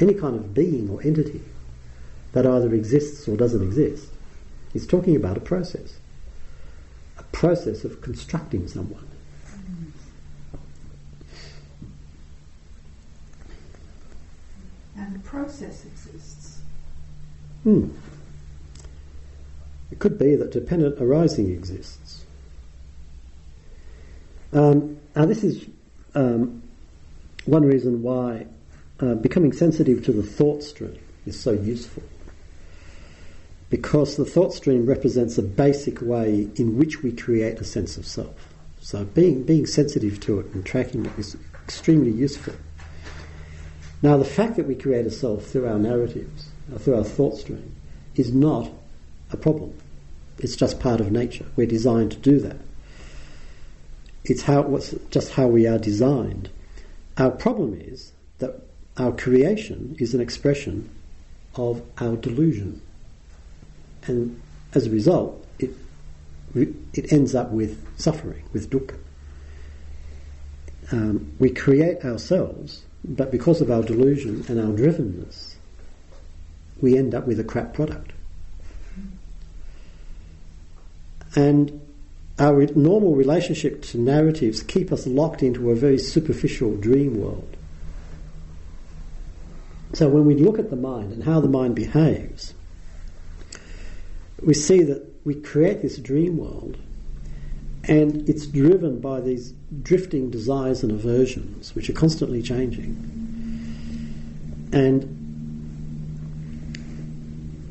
any 0.00 0.14
kind 0.14 0.36
of 0.36 0.54
being 0.54 0.88
or 0.90 1.02
entity 1.02 1.42
that 2.32 2.46
either 2.46 2.74
exists 2.74 3.28
or 3.28 3.36
doesn't 3.36 3.62
exist. 3.62 4.08
He's 4.72 4.86
talking 4.86 5.16
about 5.16 5.36
a 5.36 5.40
process, 5.40 5.98
a 7.18 7.22
process 7.24 7.84
of 7.84 8.00
constructing 8.00 8.66
someone. 8.68 9.06
And 14.96 15.14
the 15.14 15.18
process 15.20 15.84
exists. 15.84 16.60
Hmm. 17.64 17.90
It 19.90 19.98
could 19.98 20.18
be 20.18 20.36
that 20.36 20.52
dependent 20.52 21.00
arising 21.00 21.50
exists. 21.50 22.01
Um, 24.52 24.98
now, 25.16 25.24
this 25.24 25.44
is 25.44 25.66
um, 26.14 26.62
one 27.46 27.64
reason 27.64 28.02
why 28.02 28.46
uh, 29.00 29.14
becoming 29.14 29.52
sensitive 29.52 30.04
to 30.04 30.12
the 30.12 30.22
thought 30.22 30.62
stream 30.62 30.98
is 31.26 31.38
so 31.38 31.52
useful. 31.52 32.02
Because 33.70 34.16
the 34.16 34.24
thought 34.24 34.52
stream 34.52 34.84
represents 34.84 35.38
a 35.38 35.42
basic 35.42 36.02
way 36.02 36.48
in 36.56 36.76
which 36.76 37.02
we 37.02 37.12
create 37.12 37.58
a 37.58 37.64
sense 37.64 37.96
of 37.96 38.06
self. 38.06 38.34
So, 38.80 39.04
being, 39.04 39.44
being 39.44 39.66
sensitive 39.66 40.20
to 40.20 40.40
it 40.40 40.46
and 40.54 40.66
tracking 40.66 41.06
it 41.06 41.18
is 41.18 41.36
extremely 41.64 42.10
useful. 42.10 42.54
Now, 44.02 44.16
the 44.16 44.24
fact 44.24 44.56
that 44.56 44.66
we 44.66 44.74
create 44.74 45.06
a 45.06 45.10
self 45.10 45.46
through 45.46 45.68
our 45.68 45.78
narratives, 45.78 46.48
uh, 46.74 46.78
through 46.78 46.96
our 46.96 47.04
thought 47.04 47.38
stream, 47.38 47.74
is 48.16 48.34
not 48.34 48.68
a 49.30 49.36
problem. 49.36 49.72
It's 50.38 50.56
just 50.56 50.80
part 50.80 51.00
of 51.00 51.12
nature. 51.12 51.46
We're 51.56 51.66
designed 51.66 52.10
to 52.12 52.18
do 52.18 52.40
that. 52.40 52.56
It's 54.24 54.42
how, 54.42 54.62
what's 54.62 54.94
just 55.10 55.32
how 55.32 55.48
we 55.48 55.66
are 55.66 55.78
designed. 55.78 56.50
Our 57.18 57.30
problem 57.30 57.78
is 57.78 58.12
that 58.38 58.62
our 58.96 59.12
creation 59.12 59.96
is 59.98 60.14
an 60.14 60.20
expression 60.20 60.90
of 61.54 61.82
our 61.98 62.16
delusion. 62.16 62.80
And 64.06 64.40
as 64.74 64.86
a 64.86 64.90
result, 64.90 65.44
it, 65.58 65.70
it 66.54 67.12
ends 67.12 67.34
up 67.34 67.50
with 67.50 67.84
suffering, 67.98 68.44
with 68.52 68.70
dukkha. 68.70 68.98
Um, 70.90 71.32
we 71.38 71.50
create 71.50 72.04
ourselves, 72.04 72.82
but 73.04 73.30
because 73.30 73.60
of 73.60 73.70
our 73.70 73.82
delusion 73.82 74.44
and 74.48 74.60
our 74.60 74.76
drivenness, 74.76 75.54
we 76.80 76.98
end 76.98 77.14
up 77.14 77.26
with 77.26 77.40
a 77.40 77.44
crap 77.44 77.72
product. 77.72 78.12
And 81.34 81.80
our 82.42 82.66
normal 82.74 83.14
relationship 83.14 83.82
to 83.82 83.98
narratives 83.98 84.64
keep 84.64 84.90
us 84.90 85.06
locked 85.06 85.44
into 85.44 85.70
a 85.70 85.76
very 85.76 85.96
superficial 85.96 86.76
dream 86.76 87.20
world. 87.20 87.56
So 89.92 90.08
when 90.08 90.24
we 90.24 90.34
look 90.34 90.58
at 90.58 90.68
the 90.68 90.76
mind 90.76 91.12
and 91.12 91.22
how 91.22 91.38
the 91.38 91.48
mind 91.48 91.76
behaves, 91.76 92.54
we 94.42 94.54
see 94.54 94.82
that 94.82 95.08
we 95.24 95.36
create 95.36 95.82
this 95.82 95.98
dream 95.98 96.36
world 96.36 96.78
and 97.84 98.28
it's 98.28 98.46
driven 98.46 98.98
by 98.98 99.20
these 99.20 99.52
drifting 99.82 100.28
desires 100.28 100.82
and 100.82 100.90
aversions 100.90 101.76
which 101.76 101.88
are 101.88 101.92
constantly 101.92 102.42
changing. 102.42 102.96
And 104.72 105.04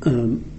um, 0.06 0.51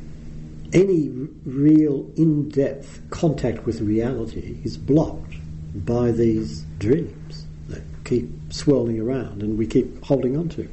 any 0.74 1.10
real 1.46 2.10
in 2.16 2.50
depth 2.50 3.02
contact 3.10 3.66
with 3.66 3.80
reality 3.80 4.58
is 4.64 4.78
blocked 4.78 5.36
by 5.74 6.12
these 6.12 6.62
dreams 6.80 7.46
that 7.68 7.82
keep 8.04 8.30
swirling 8.50 9.00
around 9.00 9.42
and 9.42 9.58
we 9.58 9.68
keep 9.68 10.04
holding 10.04 10.36
on 10.36 10.50
to. 10.50 10.70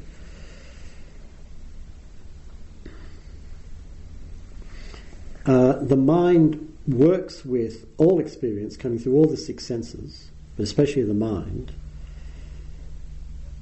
Uh, 5.45 5.73
the 5.81 5.95
mind 5.95 6.67
works 6.87 7.45
with 7.45 7.87
all 7.97 8.19
experience 8.19 8.77
coming 8.77 8.99
through 8.99 9.13
all 9.13 9.25
the 9.25 9.37
six 9.37 9.65
senses, 9.65 10.29
but 10.55 10.63
especially 10.63 11.03
the 11.03 11.13
mind, 11.13 11.71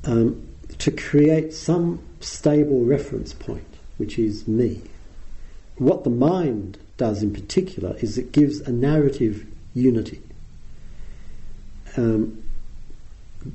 um, 0.05 0.47
to 0.77 0.91
create 0.91 1.53
some 1.53 2.01
stable 2.19 2.83
reference 2.85 3.33
point, 3.33 3.75
which 3.97 4.17
is 4.17 4.47
me. 4.47 4.81
What 5.79 6.03
the 6.03 6.09
mind 6.09 6.77
does 6.97 7.23
in 7.23 7.33
particular 7.33 7.95
is 7.99 8.17
it 8.17 8.33
gives 8.33 8.59
a 8.59 8.71
narrative 8.71 9.47
unity. 9.73 10.21
Um, 11.95 12.43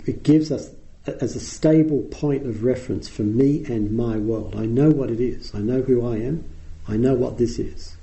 it 0.07 0.23
gives 0.23 0.51
us 0.51 0.71
as 1.07 1.37
a 1.37 1.41
stable 1.41 2.01
point 2.11 2.47
of 2.47 2.65
reference 2.65 3.09
for 3.09 3.23
me 3.23 3.65
and 3.67 3.95
my 3.95 4.17
world. 4.17 4.57
I 4.57 4.65
know 4.65 4.91
what 4.91 5.11
it 5.11 5.21
is. 5.21 5.55
I 5.55 5.59
know 5.59 5.83
who 5.83 6.07
I 6.07 6.17
am. 6.17 6.45
I 6.89 6.97
know 6.97 7.13
what 7.13 7.37
this 7.37 7.59
is. 7.59 7.95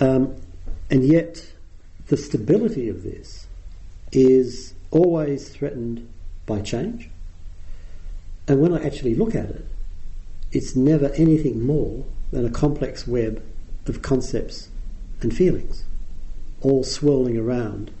Um, 0.00 0.34
and 0.90 1.04
yet, 1.04 1.46
the 2.06 2.16
stability 2.16 2.88
of 2.88 3.02
this 3.02 3.46
is 4.10 4.72
always 4.90 5.50
threatened 5.50 6.08
by 6.46 6.62
change. 6.62 7.10
And 8.48 8.60
when 8.60 8.72
I 8.72 8.84
actually 8.84 9.14
look 9.14 9.34
at 9.34 9.50
it, 9.50 9.66
it's 10.50 10.74
never 10.74 11.08
anything 11.10 11.66
more 11.66 12.04
than 12.34 12.44
a 12.44 12.50
complex 12.50 13.06
web 13.06 13.40
of 13.86 14.02
concepts 14.02 14.68
and 15.20 15.34
feelings, 15.34 15.84
all 16.62 16.82
swirling 16.82 17.38
around, 17.38 17.92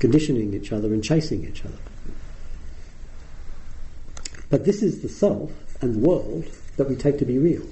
conditioning 0.00 0.52
each 0.52 0.72
other 0.72 0.92
and 0.92 1.02
chasing 1.02 1.44
each 1.46 1.64
other. 1.64 1.78
But 4.50 4.64
this 4.64 4.82
is 4.82 5.00
the 5.00 5.08
self 5.08 5.52
and 5.80 5.94
the 5.94 5.98
world 6.00 6.44
that 6.76 6.88
we 6.88 6.96
take 6.96 7.18
to 7.18 7.24
be 7.24 7.38
real. 7.38 7.64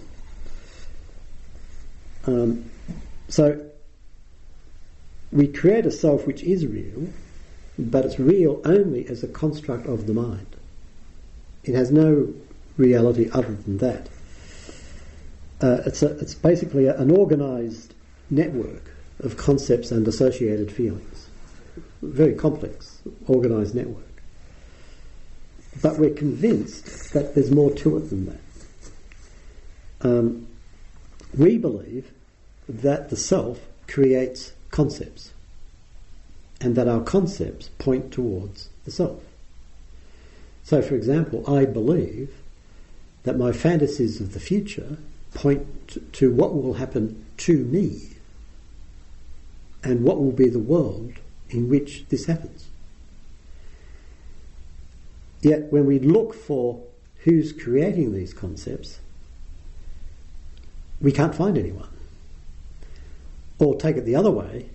Um, 2.24 2.70
so 3.28 3.68
we 5.32 5.48
create 5.48 5.86
a 5.86 5.90
self 5.90 6.24
which 6.24 6.44
is 6.44 6.68
real, 6.68 7.08
but 7.76 8.04
it's 8.04 8.20
real 8.20 8.60
only 8.64 9.08
as 9.08 9.24
a 9.24 9.28
construct 9.28 9.86
of 9.86 10.06
the 10.06 10.14
mind. 10.14 10.46
It 11.64 11.74
has 11.74 11.90
no 11.90 12.32
reality 12.76 13.28
other 13.32 13.54
than 13.54 13.78
that. 13.78 14.08
Uh, 15.62 15.80
it's, 15.86 16.02
a, 16.02 16.18
it's 16.18 16.34
basically 16.34 16.86
a, 16.86 16.98
an 16.98 17.10
organized 17.10 17.94
network 18.30 18.90
of 19.20 19.36
concepts 19.36 19.92
and 19.92 20.06
associated 20.08 20.72
feelings. 20.72 21.28
Very 22.02 22.34
complex, 22.34 23.00
organized 23.28 23.74
network. 23.74 24.04
But 25.80 25.98
we're 25.98 26.14
convinced 26.14 27.12
that 27.12 27.34
there's 27.34 27.52
more 27.52 27.70
to 27.76 27.96
it 27.96 28.10
than 28.10 28.26
that. 28.26 28.40
Um, 30.00 30.48
we 31.36 31.58
believe 31.58 32.10
that 32.68 33.10
the 33.10 33.16
self 33.16 33.60
creates 33.86 34.52
concepts 34.70 35.32
and 36.60 36.74
that 36.74 36.88
our 36.88 37.00
concepts 37.00 37.68
point 37.78 38.12
towards 38.12 38.68
the 38.84 38.90
self. 38.90 39.22
So, 40.64 40.82
for 40.82 40.94
example, 40.94 41.48
I 41.48 41.64
believe 41.64 42.34
that 43.22 43.38
my 43.38 43.52
fantasies 43.52 44.20
of 44.20 44.32
the 44.32 44.40
future 44.40 44.98
point 45.34 46.12
to 46.14 46.32
what 46.32 46.54
will 46.54 46.74
happen 46.74 47.24
to 47.38 47.56
me 47.64 48.10
and 49.82 50.04
what 50.04 50.18
will 50.18 50.32
be 50.32 50.48
the 50.48 50.58
world 50.58 51.12
in 51.50 51.68
which 51.68 52.06
this 52.08 52.26
happens. 52.26 52.68
Yet, 55.40 55.72
when 55.72 55.86
we 55.86 55.98
look 55.98 56.34
for 56.34 56.80
who's 57.24 57.52
creating 57.52 58.12
these 58.12 58.32
concepts, 58.32 59.00
we 61.00 61.10
can't 61.10 61.34
find 61.34 61.58
anyone. 61.58 61.88
Or 63.58 63.74
take 63.74 63.96
it 63.96 64.04
the 64.04 64.14
other 64.14 64.30
way, 64.30 64.70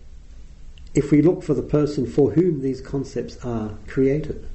if 0.94 1.12
we 1.12 1.22
look 1.22 1.42
for 1.44 1.54
the 1.54 1.62
person 1.62 2.06
for 2.06 2.32
whom 2.32 2.62
these 2.62 2.82
concepts 2.82 3.38
are 3.46 3.72
created. 3.88 4.48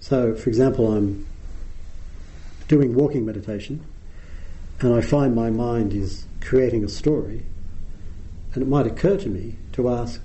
So, 0.00 0.34
for 0.34 0.48
example, 0.48 0.92
I'm 0.92 1.26
doing 2.66 2.94
walking 2.94 3.24
meditation 3.24 3.84
and 4.80 4.94
I 4.94 5.00
find 5.00 5.34
my 5.34 5.50
mind 5.50 5.92
is 5.92 6.26
creating 6.40 6.84
a 6.84 6.88
story, 6.88 7.44
and 8.54 8.62
it 8.62 8.68
might 8.68 8.86
occur 8.86 9.16
to 9.16 9.28
me 9.28 9.56
to 9.72 9.88
ask, 9.88 10.22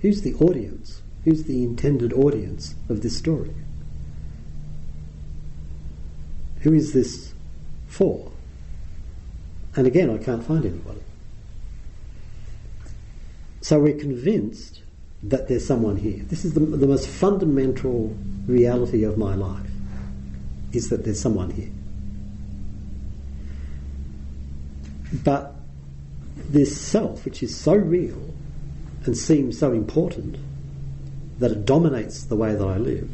who's 0.00 0.22
the 0.22 0.34
audience? 0.34 1.02
Who's 1.24 1.44
the 1.44 1.62
intended 1.62 2.12
audience 2.12 2.74
of 2.88 3.02
this 3.02 3.16
story? 3.16 3.54
Who 6.60 6.72
is 6.72 6.92
this 6.92 7.32
for? 7.86 8.30
And 9.76 9.86
again, 9.86 10.10
I 10.10 10.18
can't 10.18 10.44
find 10.44 10.64
anybody. 10.64 11.00
So 13.60 13.78
we're 13.78 13.98
convinced 13.98 14.82
that 15.22 15.48
there's 15.48 15.66
someone 15.66 15.96
here. 15.96 16.22
This 16.24 16.44
is 16.44 16.54
the, 16.54 16.60
the 16.60 16.86
most 16.86 17.08
fundamental 17.08 18.16
reality 18.46 19.04
of 19.04 19.16
my 19.16 19.34
life, 19.34 19.70
is 20.72 20.88
that 20.88 21.04
there's 21.04 21.20
someone 21.20 21.50
here. 21.50 21.71
But 25.12 25.54
this 26.36 26.80
self, 26.80 27.24
which 27.24 27.42
is 27.42 27.56
so 27.56 27.74
real 27.74 28.34
and 29.04 29.16
seems 29.16 29.58
so 29.58 29.72
important 29.72 30.36
that 31.38 31.50
it 31.50 31.64
dominates 31.64 32.24
the 32.24 32.36
way 32.36 32.54
that 32.54 32.66
I 32.66 32.76
live, 32.76 33.10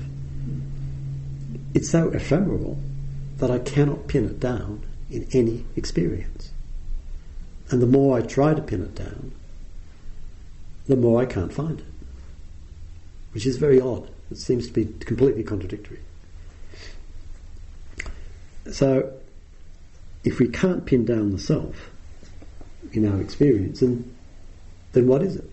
it's 1.75 1.91
so 1.91 2.09
ephemeral 2.11 2.79
that 3.39 3.51
I 3.51 3.59
cannot 3.59 4.09
pin 4.09 4.25
it 4.25 4.41
down 4.41 4.85
in 5.11 5.27
any 5.33 5.65
experience. 5.77 6.53
And 7.71 7.83
the 7.83 7.87
more 7.87 8.19
I 8.19 8.23
try 8.23 8.55
to 8.55 8.63
pin 8.63 8.83
it 8.83 8.95
down, 8.95 9.33
the 10.87 10.97
more 10.97 11.21
I 11.21 11.27
can't 11.27 11.53
find 11.53 11.81
it. 11.81 11.87
Which 13.33 13.47
is 13.47 13.57
very 13.59 13.81
odd. 13.81 14.11
It 14.31 14.39
seems 14.39 14.67
to 14.67 14.73
be 14.73 14.87
completely 15.01 15.43
contradictory. 15.43 16.01
So, 18.73 19.18
if 20.25 20.39
we 20.39 20.49
can't 20.49 20.85
pin 20.85 21.05
down 21.05 21.31
the 21.31 21.39
self 21.39 21.91
in 22.93 23.07
our 23.07 23.21
experience, 23.21 23.81
then, 23.81 24.15
then 24.93 25.07
what 25.07 25.23
is 25.23 25.37
it? 25.37 25.51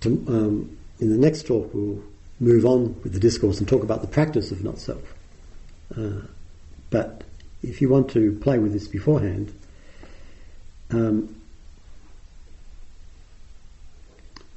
To, 0.00 0.08
um, 0.28 0.78
in 1.00 1.10
the 1.10 1.16
next 1.16 1.46
talk, 1.46 1.72
we'll 1.74 2.02
move 2.40 2.64
on 2.64 3.00
with 3.02 3.12
the 3.12 3.20
discourse 3.20 3.58
and 3.58 3.68
talk 3.68 3.82
about 3.82 4.00
the 4.00 4.08
practice 4.08 4.50
of 4.50 4.62
not 4.62 4.78
self. 4.78 5.14
Uh, 5.96 6.22
but 6.90 7.22
if 7.62 7.80
you 7.80 7.88
want 7.88 8.10
to 8.10 8.32
play 8.40 8.58
with 8.58 8.72
this 8.72 8.86
beforehand, 8.86 9.52
um, 10.90 11.34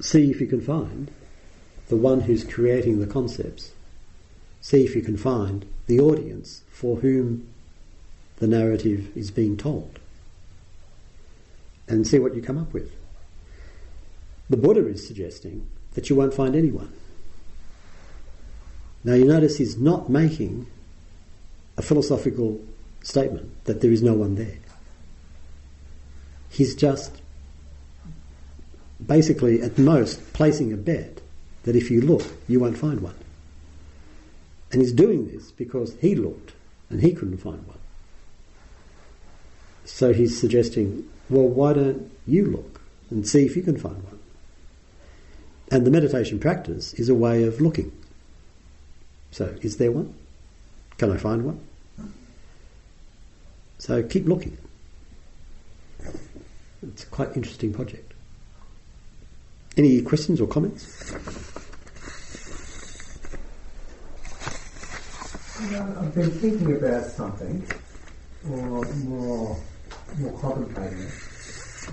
see 0.00 0.30
if 0.30 0.40
you 0.40 0.46
can 0.46 0.60
find 0.60 1.10
the 1.88 1.96
one 1.96 2.20
who's 2.20 2.44
creating 2.44 3.00
the 3.00 3.06
concepts. 3.06 3.72
See 4.60 4.84
if 4.84 4.94
you 4.94 5.02
can 5.02 5.16
find 5.16 5.66
the 5.92 6.00
audience 6.02 6.62
for 6.70 6.96
whom 6.96 7.46
the 8.38 8.46
narrative 8.46 9.14
is 9.14 9.30
being 9.30 9.58
told. 9.58 9.98
And 11.86 12.06
see 12.06 12.18
what 12.18 12.34
you 12.34 12.40
come 12.40 12.56
up 12.56 12.72
with. 12.72 12.90
The 14.48 14.56
Buddha 14.56 14.86
is 14.86 15.06
suggesting 15.06 15.66
that 15.92 16.08
you 16.08 16.16
won't 16.16 16.32
find 16.32 16.56
anyone. 16.56 16.90
Now 19.04 19.12
you 19.12 19.26
notice 19.26 19.58
he's 19.58 19.76
not 19.76 20.08
making 20.08 20.66
a 21.76 21.82
philosophical 21.82 22.58
statement 23.02 23.52
that 23.64 23.82
there 23.82 23.92
is 23.92 24.02
no 24.02 24.14
one 24.14 24.36
there. 24.36 24.60
He's 26.48 26.74
just 26.74 27.20
basically, 29.06 29.60
at 29.60 29.76
most, 29.76 30.32
placing 30.32 30.72
a 30.72 30.76
bet 30.78 31.20
that 31.64 31.76
if 31.76 31.90
you 31.90 32.00
look, 32.00 32.24
you 32.48 32.60
won't 32.60 32.78
find 32.78 33.00
one. 33.00 33.14
And 34.72 34.80
he's 34.80 34.92
doing 34.92 35.28
this 35.28 35.52
because 35.52 35.96
he 36.00 36.14
looked 36.14 36.54
and 36.90 37.00
he 37.00 37.12
couldn't 37.12 37.38
find 37.38 37.66
one. 37.66 37.78
So 39.84 40.12
he's 40.12 40.38
suggesting, 40.38 41.08
well, 41.28 41.46
why 41.46 41.74
don't 41.74 42.10
you 42.26 42.46
look 42.46 42.80
and 43.10 43.26
see 43.28 43.44
if 43.44 43.56
you 43.56 43.62
can 43.62 43.78
find 43.78 44.02
one? 44.04 44.18
And 45.70 45.86
the 45.86 45.90
meditation 45.90 46.38
practice 46.38 46.94
is 46.94 47.08
a 47.08 47.14
way 47.14 47.44
of 47.44 47.60
looking. 47.60 47.92
So, 49.30 49.56
is 49.62 49.78
there 49.78 49.90
one? 49.90 50.14
Can 50.98 51.10
I 51.10 51.16
find 51.16 51.44
one? 51.44 51.60
So 53.78 54.00
keep 54.02 54.26
looking. 54.26 54.56
It's 56.82 57.02
a 57.02 57.06
quite 57.06 57.34
interesting 57.34 57.72
project. 57.72 58.12
Any 59.76 60.00
questions 60.02 60.40
or 60.40 60.46
comments? 60.46 61.12
You 65.62 65.70
know, 65.70 65.96
I've 66.00 66.12
been 66.12 66.30
thinking 66.32 66.74
about 66.74 67.04
something, 67.04 67.64
or 68.50 68.84
more, 69.04 69.56
more 70.18 70.38
contemplating 70.40 70.98
it, 71.02 71.14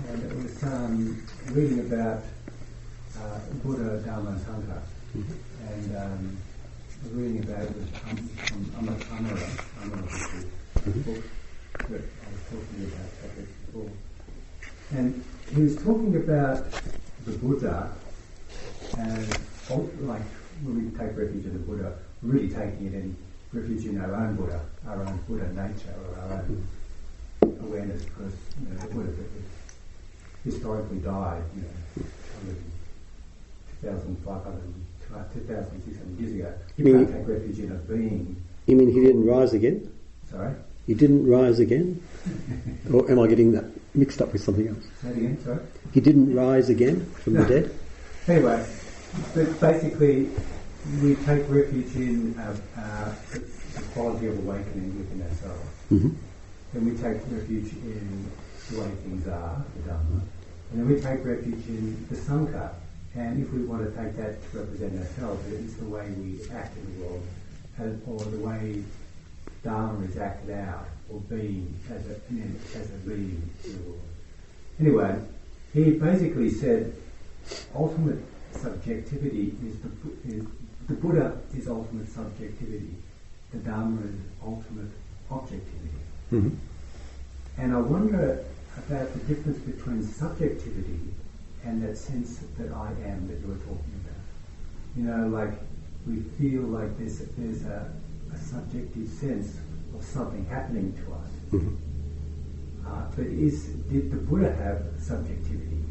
and 0.08 0.22
it 0.24 0.36
was 0.36 0.62
um, 0.64 1.24
reading 1.52 1.78
about 1.78 2.24
uh, 3.16 3.38
Buddha 3.62 4.02
Dharma 4.04 4.32
Sangha, 4.40 4.82
and 5.14 5.96
um, 5.96 6.36
reading 7.12 7.44
about 7.44 7.62
it 7.62 7.76
um, 8.08 8.16
from 8.16 8.72
Amar- 8.76 9.06
Amara, 9.16 9.48
Amara, 9.82 10.02
the 10.84 10.90
book 10.90 11.24
that 11.90 12.00
I 12.00 12.30
was 12.32 12.42
talking 12.50 12.92
about 12.92 13.36
before, 13.66 13.90
and 14.98 15.24
he 15.54 15.62
was 15.62 15.76
talking 15.76 16.16
about 16.16 16.72
the 17.24 17.32
Buddha 17.38 17.92
as 18.98 19.28
like 20.00 20.22
when 20.64 20.90
we 20.90 20.98
take 20.98 21.16
refuge 21.16 21.44
in 21.44 21.52
the 21.52 21.60
Buddha, 21.60 21.96
really 22.22 22.48
taking 22.48 22.86
it 22.88 22.94
in 22.94 23.16
refuge 23.52 23.86
in 23.86 24.00
our 24.00 24.14
own 24.14 24.36
Buddha, 24.36 24.60
our 24.86 25.02
own 25.02 25.18
Buddha 25.28 25.48
nature, 25.52 25.94
or 25.98 26.20
our 26.22 26.32
own 26.42 26.68
awareness, 27.62 28.02
because 28.04 28.32
you 28.60 28.68
know, 28.74 28.80
the 28.80 28.94
Buddha 28.94 29.10
that 29.12 29.28
historically 30.44 30.98
died, 30.98 31.42
you 31.56 31.62
know, 31.62 32.56
2,500, 33.82 34.60
2,600 35.34 36.20
years 36.20 36.34
ago. 36.34 36.52
You 36.76 36.84
You 36.86 36.94
mean- 36.94 37.06
can't 37.06 37.16
take 37.26 37.28
refuge 37.28 37.58
in 37.60 37.72
a 37.72 37.74
being. 37.74 38.36
You 38.66 38.76
mean 38.76 38.92
he 38.92 39.00
didn't 39.00 39.26
rise 39.26 39.52
again? 39.54 39.90
Sorry, 40.30 40.52
He 40.86 40.94
didn't 40.94 41.26
rise 41.26 41.58
again? 41.58 42.00
or 42.92 43.10
am 43.10 43.18
I 43.18 43.26
getting 43.26 43.52
that 43.52 43.64
mixed 43.94 44.20
up 44.22 44.32
with 44.32 44.42
something 44.44 44.68
else? 44.68 44.84
say 45.02 45.10
again. 45.10 45.38
Sorry. 45.44 45.58
He 45.92 46.00
didn't 46.00 46.34
rise 46.34 46.68
again 46.68 47.04
from 47.24 47.34
the 47.34 47.44
dead? 47.46 47.74
Anyway, 48.28 48.64
but 49.34 49.60
basically, 49.60 50.28
we 50.98 51.14
take 51.14 51.48
refuge 51.48 51.94
in 51.94 52.36
uh, 52.38 52.56
uh, 52.76 53.14
the 53.32 53.82
quality 53.94 54.26
of 54.26 54.38
awakening 54.38 54.98
within 54.98 55.22
ourselves. 55.22 55.68
hmm 55.88 56.10
Then 56.72 56.84
we 56.84 56.92
take 56.96 57.22
refuge 57.30 57.72
in 57.72 58.30
the 58.70 58.80
way 58.80 58.88
things 59.02 59.26
are, 59.28 59.64
the 59.76 59.90
Dhamma. 59.90 60.20
And 60.70 60.80
then 60.80 60.88
we 60.88 61.00
take 61.00 61.24
refuge 61.24 61.66
in 61.68 62.06
the 62.10 62.16
Sangha. 62.16 62.72
And 63.14 63.42
if 63.42 63.52
we 63.52 63.62
want 63.62 63.82
to 63.84 64.02
take 64.02 64.16
that 64.16 64.40
to 64.50 64.58
represent 64.58 64.98
ourselves, 65.00 65.52
it's 65.52 65.74
the 65.74 65.84
way 65.84 66.08
we 66.18 66.40
act 66.52 66.76
in 66.76 66.98
the 66.98 67.04
world, 67.04 67.22
or 68.06 68.24
the 68.24 68.38
way 68.38 68.82
Dharma 69.62 70.04
is 70.04 70.16
acted 70.16 70.54
out, 70.58 70.86
or 71.08 71.20
being 71.20 71.78
as 71.90 72.06
a, 72.06 72.14
as 72.78 72.90
a 72.90 72.98
being 73.06 73.50
in 73.64 73.72
the 73.72 73.90
world. 73.90 74.00
Anyway, 74.80 75.20
he 75.72 75.90
basically 75.92 76.50
said 76.50 76.94
ultimate 77.74 78.18
subjectivity 78.52 79.54
is 79.64 79.76
the, 79.80 80.36
is, 80.36 80.46
the 80.90 80.96
Buddha 80.96 81.38
is 81.56 81.68
ultimate 81.68 82.08
subjectivity. 82.08 82.90
The 83.52 83.58
Dharma 83.58 84.00
is 84.02 84.16
ultimate 84.44 84.90
objectivity. 85.30 86.00
hmm 86.30 86.48
And 87.56 87.72
I 87.72 87.78
wonder 87.78 88.44
about 88.76 89.12
the 89.12 89.20
difference 89.20 89.58
between 89.58 90.02
subjectivity 90.02 90.98
and 91.64 91.80
that 91.84 91.96
sense 91.96 92.40
that 92.58 92.72
I 92.72 92.88
am 93.04 93.28
that 93.28 93.38
you 93.40 93.46
were 93.46 93.62
talking 93.70 93.94
about. 94.02 94.24
You 94.96 95.04
know, 95.04 95.28
like 95.28 95.52
we 96.08 96.22
feel 96.38 96.62
like 96.62 96.98
there's, 96.98 97.20
there's 97.38 97.64
a, 97.66 97.92
a 98.34 98.38
subjective 98.38 99.08
sense 99.08 99.58
of 99.96 100.04
something 100.04 100.44
happening 100.46 100.92
to 101.04 101.12
us. 101.12 101.30
hmm 101.50 101.76
Uh, 102.84 103.04
but 103.14 103.26
is 103.26 103.56
did 103.90 104.10
the 104.10 104.16
Buddha 104.28 104.50
have 104.64 104.80
subjectivity? 104.98 105.82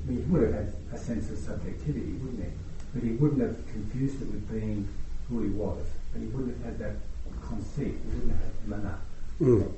I 0.00 0.10
mean, 0.10 0.24
he 0.24 0.30
would 0.32 0.42
have 0.48 0.54
had 0.54 0.68
a 0.94 0.98
sense 0.98 1.30
of 1.30 1.36
subjectivity, 1.36 2.12
wouldn't 2.22 2.44
he? 2.44 2.50
But 2.94 3.02
he 3.02 3.10
wouldn't 3.10 3.40
have 3.40 3.56
confused 3.68 4.20
it 4.20 4.26
with 4.26 4.50
being 4.50 4.88
who 5.28 5.42
he 5.42 5.50
was. 5.50 5.86
and 6.14 6.22
he 6.22 6.28
wouldn't 6.28 6.56
have 6.58 6.66
had 6.66 6.78
that 6.78 6.96
conceit. 7.40 7.94
He 8.04 8.08
wouldn't 8.08 8.32
have 8.32 8.42
had 8.42 8.68
mana. 8.68 8.98
Mm. 9.40 9.72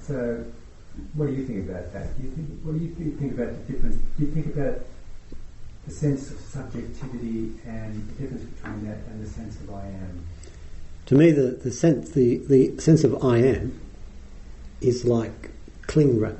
So, 0.00 0.44
what 1.14 1.26
do 1.26 1.32
you 1.32 1.44
think 1.44 1.68
about 1.68 1.92
that? 1.92 2.16
Do 2.16 2.22
you 2.22 2.30
think, 2.30 2.60
what 2.62 2.78
do 2.78 2.84
you 2.84 2.94
think, 2.94 3.18
think 3.18 3.32
about 3.32 3.48
the 3.48 3.72
difference? 3.72 3.96
Do 3.96 4.24
you 4.24 4.30
think 4.30 4.46
about 4.46 4.80
the 5.86 5.92
sense 5.92 6.30
of 6.30 6.38
subjectivity 6.40 7.52
and 7.66 8.08
the 8.08 8.22
difference 8.22 8.44
between 8.44 8.86
that 8.88 8.98
and 9.10 9.24
the 9.24 9.28
sense 9.28 9.56
of 9.60 9.74
I 9.74 9.86
am? 9.86 10.24
To 11.06 11.14
me, 11.14 11.32
the, 11.32 11.58
the, 11.62 11.70
sense, 11.70 12.10
the, 12.10 12.38
the 12.38 12.78
sense 12.80 13.04
of 13.04 13.22
I 13.24 13.38
am 13.38 13.80
is 14.80 15.04
like 15.04 15.50
cling 15.86 16.20
wrap. 16.20 16.36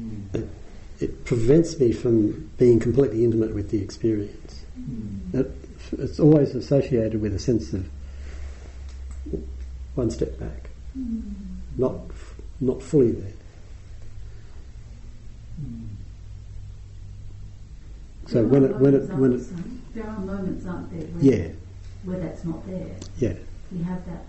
Mm. 0.00 0.48
It, 1.02 1.24
prevents 1.24 1.78
me 1.78 1.92
from 1.92 2.50
being 2.58 2.78
completely 2.78 3.24
intimate 3.24 3.54
with 3.54 3.70
the 3.70 3.82
experience. 3.82 4.64
Mm. 4.78 5.34
It, 5.34 5.50
it's 5.98 6.20
always 6.20 6.54
associated 6.54 7.20
with 7.20 7.34
a 7.34 7.38
sense 7.38 7.72
of 7.72 7.88
one 9.94 10.10
step 10.10 10.38
back, 10.38 10.70
not 11.76 11.96
not 12.60 12.82
fully 12.82 13.12
there. 13.12 13.32
Mm. 15.60 15.88
So 18.28 18.44
when 18.44 18.64
it 18.64 18.76
when 18.76 18.94
it 18.94 19.08
when 19.10 19.32
it 19.32 19.38
there? 19.38 20.04
there 20.04 20.10
are 20.12 20.20
moments, 20.20 20.66
aren't 20.66 20.90
there, 20.90 21.08
where, 21.08 21.34
yeah 21.34 21.48
where 22.04 22.18
that's 22.18 22.44
not 22.44 22.66
there. 22.66 22.96
yeah 23.18 23.34
We 23.70 23.82
have 23.84 24.04
that, 24.06 24.24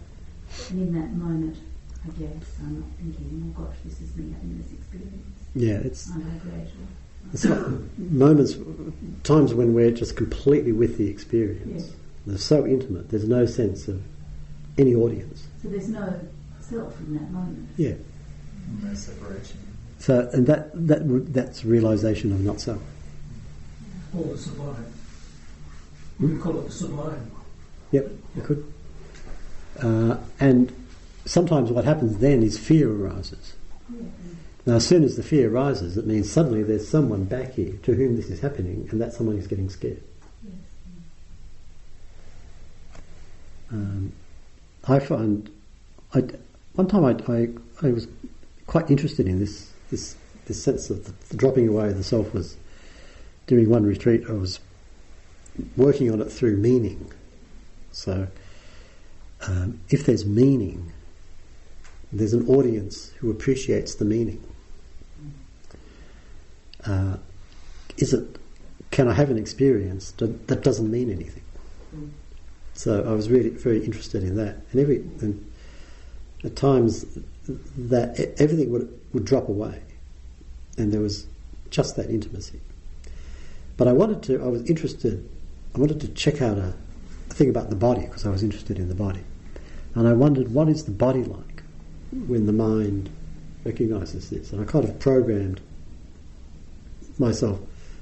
and 0.70 0.82
in 0.82 0.94
that 0.94 1.14
moment, 1.14 1.58
I 2.06 2.10
guess 2.20 2.60
I'm 2.60 2.80
not 2.80 2.90
thinking, 2.98 3.56
oh 3.58 3.64
gosh, 3.64 3.78
this 3.86 4.02
is 4.02 4.16
me 4.16 4.34
having 4.34 4.58
this 4.62 4.72
experience. 4.74 5.43
Yeah 5.56 5.76
it's 5.76 6.12
Aren't 6.12 6.26
I 6.26 6.38
grateful? 6.38 6.82
it's 7.34 7.46
like 7.46 7.60
moments 7.98 8.56
times 9.24 9.54
when 9.54 9.74
we're 9.74 9.92
just 9.92 10.16
completely 10.16 10.72
with 10.72 10.98
the 10.98 11.08
experience. 11.10 11.86
Yes. 11.86 11.96
They're 12.26 12.38
so 12.38 12.66
intimate. 12.66 13.10
There's 13.10 13.28
no 13.28 13.46
sense 13.46 13.88
of 13.88 14.02
any 14.78 14.96
audience. 14.96 15.48
So 15.62 15.70
there's 15.70 15.90
no 15.90 16.20
self 16.62 16.98
in 17.00 17.16
that 17.16 17.32
moment. 17.32 17.68
Yeah. 17.78 17.96
No 18.82 18.94
separation. 18.94 19.58
So 20.00 20.30
and 20.34 20.46
that 20.48 20.72
that 20.88 21.34
that's 21.34 21.66
realization 21.66 22.32
of 22.32 22.42
not 22.42 22.62
self. 22.62 22.82
Or 24.16 24.24
the 24.26 24.38
sublime. 24.38 24.86
We 26.20 26.28
can 26.30 26.42
call 26.42 26.60
it 26.60 26.66
the 26.66 26.72
sublime. 26.72 27.32
Yep, 27.92 28.12
you 28.36 28.42
could. 28.42 28.74
Uh, 29.82 30.18
and 30.40 30.72
sometimes 31.26 31.72
what 31.72 31.86
happens 31.86 32.18
then 32.20 32.44
is 32.44 32.58
fear 32.58 32.92
arises. 32.92 33.56
Now, 34.66 34.76
as 34.76 34.88
soon 34.88 35.04
as 35.04 35.18
the 35.18 35.24
fear 35.24 35.54
arises, 35.54 35.98
it 35.98 36.08
means 36.08 36.32
suddenly 36.32 36.64
there's 36.64 36.88
someone 36.88 37.26
back 37.26 37.54
here 37.54 37.74
to 37.84 37.94
whom 37.94 38.16
this 38.16 38.30
is 38.30 38.40
happening, 38.40 38.88
and 38.92 39.02
that 39.02 39.14
someone 39.14 39.38
is 39.38 39.48
getting 39.48 39.70
scared. 39.70 40.02
Um, 43.72 44.14
I 44.88 45.00
find, 45.00 45.50
I, 46.14 46.24
one 46.76 46.88
time 46.88 47.04
I, 47.04 47.32
I, 47.32 47.50
I 47.82 47.92
was 47.92 48.08
quite 48.68 48.90
interested 48.90 49.28
in 49.28 49.40
this, 49.40 49.72
this, 49.92 50.16
this 50.46 50.64
sense 50.64 50.90
of 50.90 51.06
the, 51.06 51.14
the 51.30 51.38
dropping 51.38 51.68
away 51.68 51.90
of 51.90 51.98
the 51.98 52.04
self 52.04 52.34
was 52.34 52.56
during 53.48 53.70
one 53.70 53.86
retreat, 53.86 54.24
I 54.30 54.34
was 54.34 54.60
working 55.76 56.12
on 56.12 56.22
it 56.22 56.32
through 56.32 56.58
meaning. 56.58 57.12
So, 57.92 58.28
um, 59.46 59.80
if 59.90 60.06
there's 60.06 60.26
meaning, 60.26 60.94
there's 62.14 62.34
an 62.34 62.48
audience 62.48 63.10
who 63.18 63.30
appreciates 63.30 63.96
the 63.96 64.06
meaning. 64.06 64.42
Uh, 66.86 67.18
is 67.98 68.14
it 68.14 68.38
can 68.94 69.08
I 69.08 69.14
have 69.14 69.32
an 69.32 69.40
experience 69.40 70.12
that, 70.18 70.48
that 70.48 70.64
doesn't 70.64 70.90
mean 70.90 71.10
anything? 71.10 71.42
So 72.76 73.04
I 73.04 73.14
was 73.14 73.30
really 73.30 73.50
very 73.50 73.84
interested 73.84 74.24
in 74.24 74.36
that, 74.38 74.58
and 74.72 74.80
every 74.80 74.98
and 75.22 75.52
at 76.44 76.56
times 76.56 77.06
that 77.78 78.20
everything 78.40 78.72
would 78.72 79.00
would 79.14 79.26
drop 79.26 79.50
away, 79.50 79.82
and 80.78 80.92
there 80.92 81.02
was 81.02 81.28
just 81.70 81.96
that 81.96 82.10
intimacy. 82.10 82.60
But 83.78 83.88
I 83.88 83.94
wanted 83.94 84.24
to. 84.24 84.44
I 84.44 84.48
was 84.48 84.68
interested. 84.70 85.28
I 85.76 85.80
wanted 85.80 86.00
to 86.02 86.08
check 86.10 86.42
out 86.42 86.58
a, 86.58 86.74
a 87.30 87.34
thing 87.34 87.50
about 87.50 87.70
the 87.70 87.76
body 87.76 88.02
because 88.02 88.26
I 88.26 88.30
was 88.30 88.44
interested 88.44 88.78
in 88.78 88.90
the 88.90 88.96
body, 88.96 89.24
and 89.96 90.08
I 90.08 90.14
wondered 90.14 90.54
what 90.54 90.68
is 90.68 90.86
the 90.86 90.92
body 90.92 91.24
like 91.24 91.64
when 92.28 92.46
the 92.46 92.54
mind 92.54 93.10
recognizes 93.64 94.30
this, 94.30 94.52
and 94.52 94.62
I 94.62 94.66
kind 94.66 94.86
of 94.86 95.00
programmed 95.00 95.62
myself. 97.20 97.60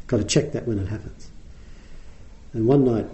Got 0.08 0.18
to 0.18 0.24
check 0.24 0.52
that 0.52 0.68
when 0.68 0.80
it 0.80 0.88
happens. 0.88 1.30
And 2.54 2.68
one 2.68 2.84
night 2.84 3.08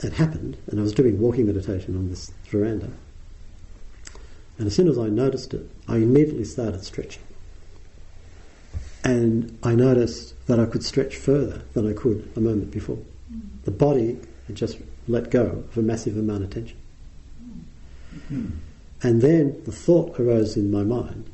it 0.00 0.12
happened, 0.12 0.56
and 0.66 0.78
I 0.78 0.82
was 0.82 0.92
doing 0.92 1.18
walking 1.18 1.46
meditation 1.46 1.96
on 1.96 2.10
this 2.10 2.30
veranda. 2.50 2.90
And 4.58 4.66
as 4.66 4.74
soon 4.74 4.88
as 4.88 4.98
I 4.98 5.08
noticed 5.08 5.54
it, 5.54 5.68
I 5.88 5.96
immediately 5.96 6.44
started 6.44 6.84
stretching. 6.84 7.22
And 9.04 9.58
I 9.62 9.74
noticed 9.74 10.34
that 10.46 10.58
I 10.58 10.66
could 10.66 10.84
stretch 10.84 11.16
further 11.16 11.62
than 11.74 11.88
I 11.88 11.92
could 11.92 12.30
a 12.36 12.40
moment 12.40 12.70
before. 12.70 12.98
The 13.64 13.70
body 13.70 14.18
had 14.46 14.56
just 14.56 14.78
let 15.08 15.30
go 15.30 15.64
of 15.70 15.78
a 15.78 15.82
massive 15.82 16.16
amount 16.16 16.44
of 16.44 16.50
tension. 16.50 16.76
Mm-hmm. 18.14 18.46
And 19.02 19.22
then 19.22 19.62
the 19.64 19.72
thought 19.72 20.18
arose 20.18 20.56
in 20.56 20.70
my 20.70 20.82
mind 20.82 21.30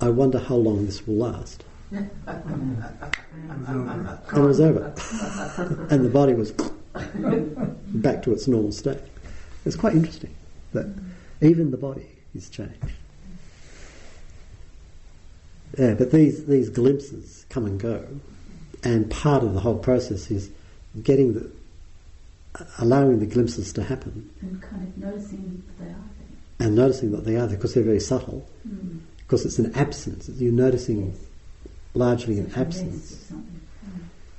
I 0.00 0.10
wonder 0.10 0.38
how 0.38 0.56
long 0.56 0.84
this 0.86 1.06
will 1.06 1.16
last. 1.16 1.64
And 1.90 2.10
it 4.34 4.40
was 4.40 4.60
over. 4.60 4.94
and 5.90 6.04
the 6.04 6.10
body 6.10 6.34
was 6.34 6.52
back 7.88 8.22
to 8.22 8.32
its 8.32 8.48
normal 8.48 8.72
state. 8.72 8.98
It's 9.64 9.76
quite 9.76 9.94
interesting 9.94 10.34
that 10.72 10.86
even 11.40 11.70
the 11.70 11.76
body 11.76 12.06
is 12.34 12.48
changed. 12.48 12.74
Yeah, 15.78 15.94
but 15.94 16.10
these, 16.10 16.46
these 16.46 16.70
glimpses 16.70 17.44
come 17.50 17.66
and 17.66 17.78
go, 17.78 18.06
and 18.82 19.10
part 19.10 19.42
of 19.42 19.52
the 19.52 19.60
whole 19.60 19.78
process 19.78 20.30
is 20.30 20.50
getting 21.02 21.34
the, 21.34 21.50
allowing 22.78 23.18
the 23.18 23.26
glimpses 23.26 23.72
to 23.74 23.82
happen 23.82 24.30
And 24.40 24.62
kind 24.62 24.82
of 24.82 24.96
noticing 24.96 25.62
that 25.66 25.84
they 25.84 25.90
are 25.90 25.96
and 26.58 26.74
noticing 26.74 27.12
that 27.12 27.24
they 27.24 27.36
are 27.36 27.46
there 27.46 27.56
because 27.56 27.74
they're 27.74 27.82
very 27.82 28.00
subtle, 28.00 28.48
there. 28.64 28.74
Mm. 28.74 29.00
because 29.18 29.44
it's 29.44 29.58
an 29.58 29.74
absence. 29.74 30.28
You're 30.28 30.52
noticing 30.52 31.12
Yes. 31.12 31.25
Largely 31.96 32.38
an 32.38 32.46
It's 32.46 32.56
a 32.56 32.58
mess 32.58 32.66
absence. 32.66 33.32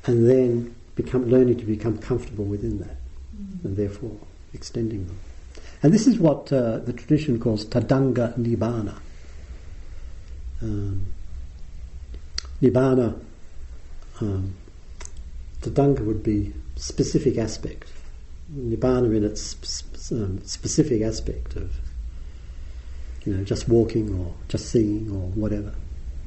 and 0.06 0.30
then 0.30 0.74
become 0.96 1.30
learning 1.30 1.58
to 1.58 1.66
become 1.66 1.98
comfortable 1.98 2.46
within 2.46 2.80
that, 2.80 2.98
Mm. 3.38 3.66
and 3.66 3.78
therefore 3.78 4.18
extending 4.54 5.06
them. 5.08 5.18
And 5.84 5.94
this 5.94 6.08
is 6.08 6.18
what 6.18 6.52
uh, 6.52 6.80
the 6.80 6.94
tradition 6.94 7.40
calls 7.40 7.66
tadanga 7.66 8.34
nibbana. 8.38 8.96
Um, 10.62 11.06
nibbana, 12.62 13.20
um, 14.22 14.56
tadanga 15.62 16.00
would 16.04 16.24
be 16.24 16.54
specific 16.76 17.38
aspect. 17.38 17.90
Nibbana 18.56 19.16
in 19.16 19.24
its 19.24 19.42
sp- 19.44 20.14
um, 20.14 20.40
specific 20.46 21.02
aspect 21.02 21.56
of, 21.58 21.76
you 23.26 23.34
know, 23.36 23.44
just 23.44 23.68
walking 23.68 24.18
or 24.18 24.34
just 24.48 24.70
seeing 24.70 25.12
or 25.12 25.28
whatever. 25.32 25.74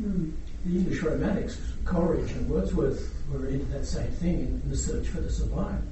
Mm. 0.00 0.32
The 0.64 0.76
English 0.76 1.02
Romantics, 1.02 1.60
Coleridge 1.84 2.32
and 2.32 2.48
Wordsworth, 2.48 3.14
were 3.32 3.46
into 3.46 3.64
that 3.66 3.86
same 3.86 4.10
thing 4.12 4.40
in, 4.40 4.60
in 4.62 4.70
the 4.70 4.76
search 4.76 5.08
for 5.08 5.20
the 5.20 5.30
sublime. 5.30 5.82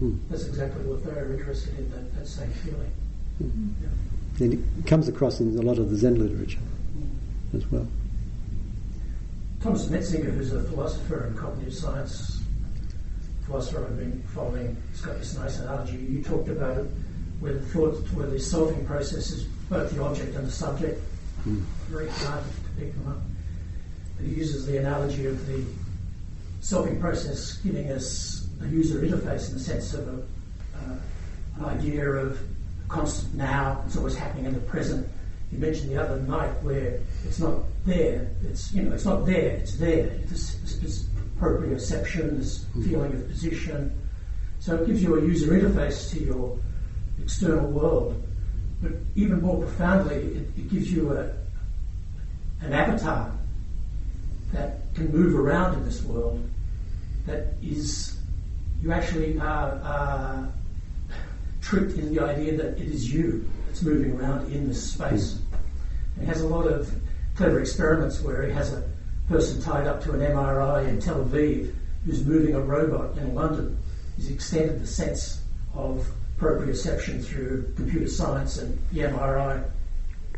Mm. 0.00 0.18
That's 0.28 0.46
exactly 0.46 0.84
what 0.84 1.04
they 1.04 1.12
were 1.12 1.32
interested 1.32 1.78
in, 1.78 1.90
that, 1.90 2.14
that 2.14 2.26
same 2.26 2.50
feeling. 2.50 2.92
And 4.40 4.52
it 4.52 4.86
comes 4.86 5.08
across 5.08 5.40
in 5.40 5.56
a 5.58 5.62
lot 5.62 5.78
of 5.78 5.90
the 5.90 5.96
Zen 5.96 6.18
literature 6.18 6.58
as 7.54 7.66
well. 7.70 7.86
Thomas 9.60 9.86
Metzinger, 9.86 10.32
who's 10.34 10.52
a 10.52 10.62
philosopher 10.64 11.24
and 11.24 11.36
cognitive 11.36 11.74
science 11.74 12.40
philosopher 13.48 13.86
I've 13.86 13.96
been 13.96 14.22
following, 14.34 14.76
has 14.92 15.00
got 15.00 15.18
this 15.18 15.36
nice 15.36 15.58
analogy. 15.58 15.96
You 15.96 16.22
talked 16.22 16.48
about 16.48 16.76
it, 16.76 16.86
where 17.40 17.54
the 17.54 17.60
thought, 17.60 17.94
where 18.12 18.26
the 18.26 18.38
solving 18.38 18.84
process 18.84 19.30
is 19.30 19.44
both 19.70 19.90
the 19.90 20.02
object 20.02 20.36
and 20.36 20.46
the 20.46 20.52
subject. 20.52 21.02
Mm. 21.46 21.62
Very 21.88 22.08
hard 22.08 22.44
to 22.44 22.80
pick 22.80 22.92
them 22.92 23.08
up. 23.08 23.18
He 24.20 24.30
uses 24.34 24.66
the 24.66 24.78
analogy 24.78 25.26
of 25.26 25.46
the 25.46 25.64
solving 26.60 27.00
process 27.00 27.56
giving 27.58 27.90
us 27.92 28.48
a 28.62 28.66
user 28.66 29.00
interface 29.00 29.48
in 29.48 29.54
the 29.54 29.60
sense 29.60 29.94
of 29.94 30.08
a, 30.08 30.12
uh, 30.12 30.96
an 31.58 31.64
idea 31.64 32.04
of 32.08 32.38
constant 32.88 33.34
now, 33.34 33.82
it's 33.86 33.96
always 33.96 34.16
happening 34.16 34.46
in 34.46 34.54
the 34.54 34.60
present. 34.60 35.06
You 35.52 35.58
mentioned 35.58 35.90
the 35.90 36.02
other 36.02 36.20
night 36.22 36.50
where 36.62 37.00
it's 37.24 37.38
not 37.38 37.62
there, 37.86 38.30
it's 38.44 38.72
you 38.72 38.82
know, 38.82 38.92
it's 38.92 39.04
not 39.04 39.24
there, 39.24 39.56
it's 39.56 39.76
there. 39.76 40.08
This, 40.26 40.54
this 40.80 41.06
proprioception, 41.38 42.38
this 42.38 42.66
feeling 42.86 43.12
of 43.12 43.28
position. 43.28 43.96
So 44.60 44.76
it 44.76 44.86
gives 44.86 45.02
you 45.02 45.16
a 45.16 45.20
user 45.20 45.52
interface 45.52 46.10
to 46.12 46.20
your 46.20 46.58
external 47.22 47.70
world. 47.70 48.22
But 48.82 48.92
even 49.14 49.40
more 49.40 49.58
profoundly, 49.58 50.16
it, 50.16 50.46
it 50.56 50.70
gives 50.70 50.92
you 50.92 51.12
a, 51.12 51.30
an 52.60 52.72
avatar 52.72 53.32
that 54.52 54.80
can 54.94 55.12
move 55.12 55.34
around 55.34 55.74
in 55.74 55.84
this 55.84 56.02
world 56.02 56.42
that 57.26 57.54
is, 57.62 58.16
you 58.82 58.92
actually 58.92 59.38
are, 59.38 59.72
are 59.82 60.48
tricked 61.60 61.98
in 61.98 62.14
the 62.14 62.22
idea 62.22 62.56
that 62.56 62.78
it 62.78 62.88
is 62.88 63.12
you 63.12 63.48
that's 63.66 63.82
moving 63.82 64.18
around 64.18 64.50
in 64.52 64.68
this 64.68 64.92
space. 64.92 65.38
It 66.20 66.24
has 66.24 66.40
a 66.40 66.48
lot 66.48 66.66
of 66.66 66.90
clever 67.36 67.60
experiments 67.60 68.20
where 68.20 68.46
he 68.46 68.52
has 68.52 68.72
a 68.72 68.88
person 69.28 69.60
tied 69.60 69.86
up 69.86 70.02
to 70.04 70.12
an 70.12 70.20
MRI 70.20 70.88
in 70.88 71.00
Tel 71.00 71.24
Aviv 71.24 71.74
who's 72.04 72.24
moving 72.24 72.54
a 72.54 72.60
robot 72.60 73.16
in 73.18 73.34
London. 73.34 73.78
He's 74.16 74.30
extended 74.30 74.80
the 74.80 74.86
sense 74.86 75.42
of 75.74 76.08
proprioception 76.38 77.24
through 77.24 77.72
computer 77.76 78.08
science 78.08 78.56
and 78.58 78.78
the 78.92 79.00
MRI 79.00 79.62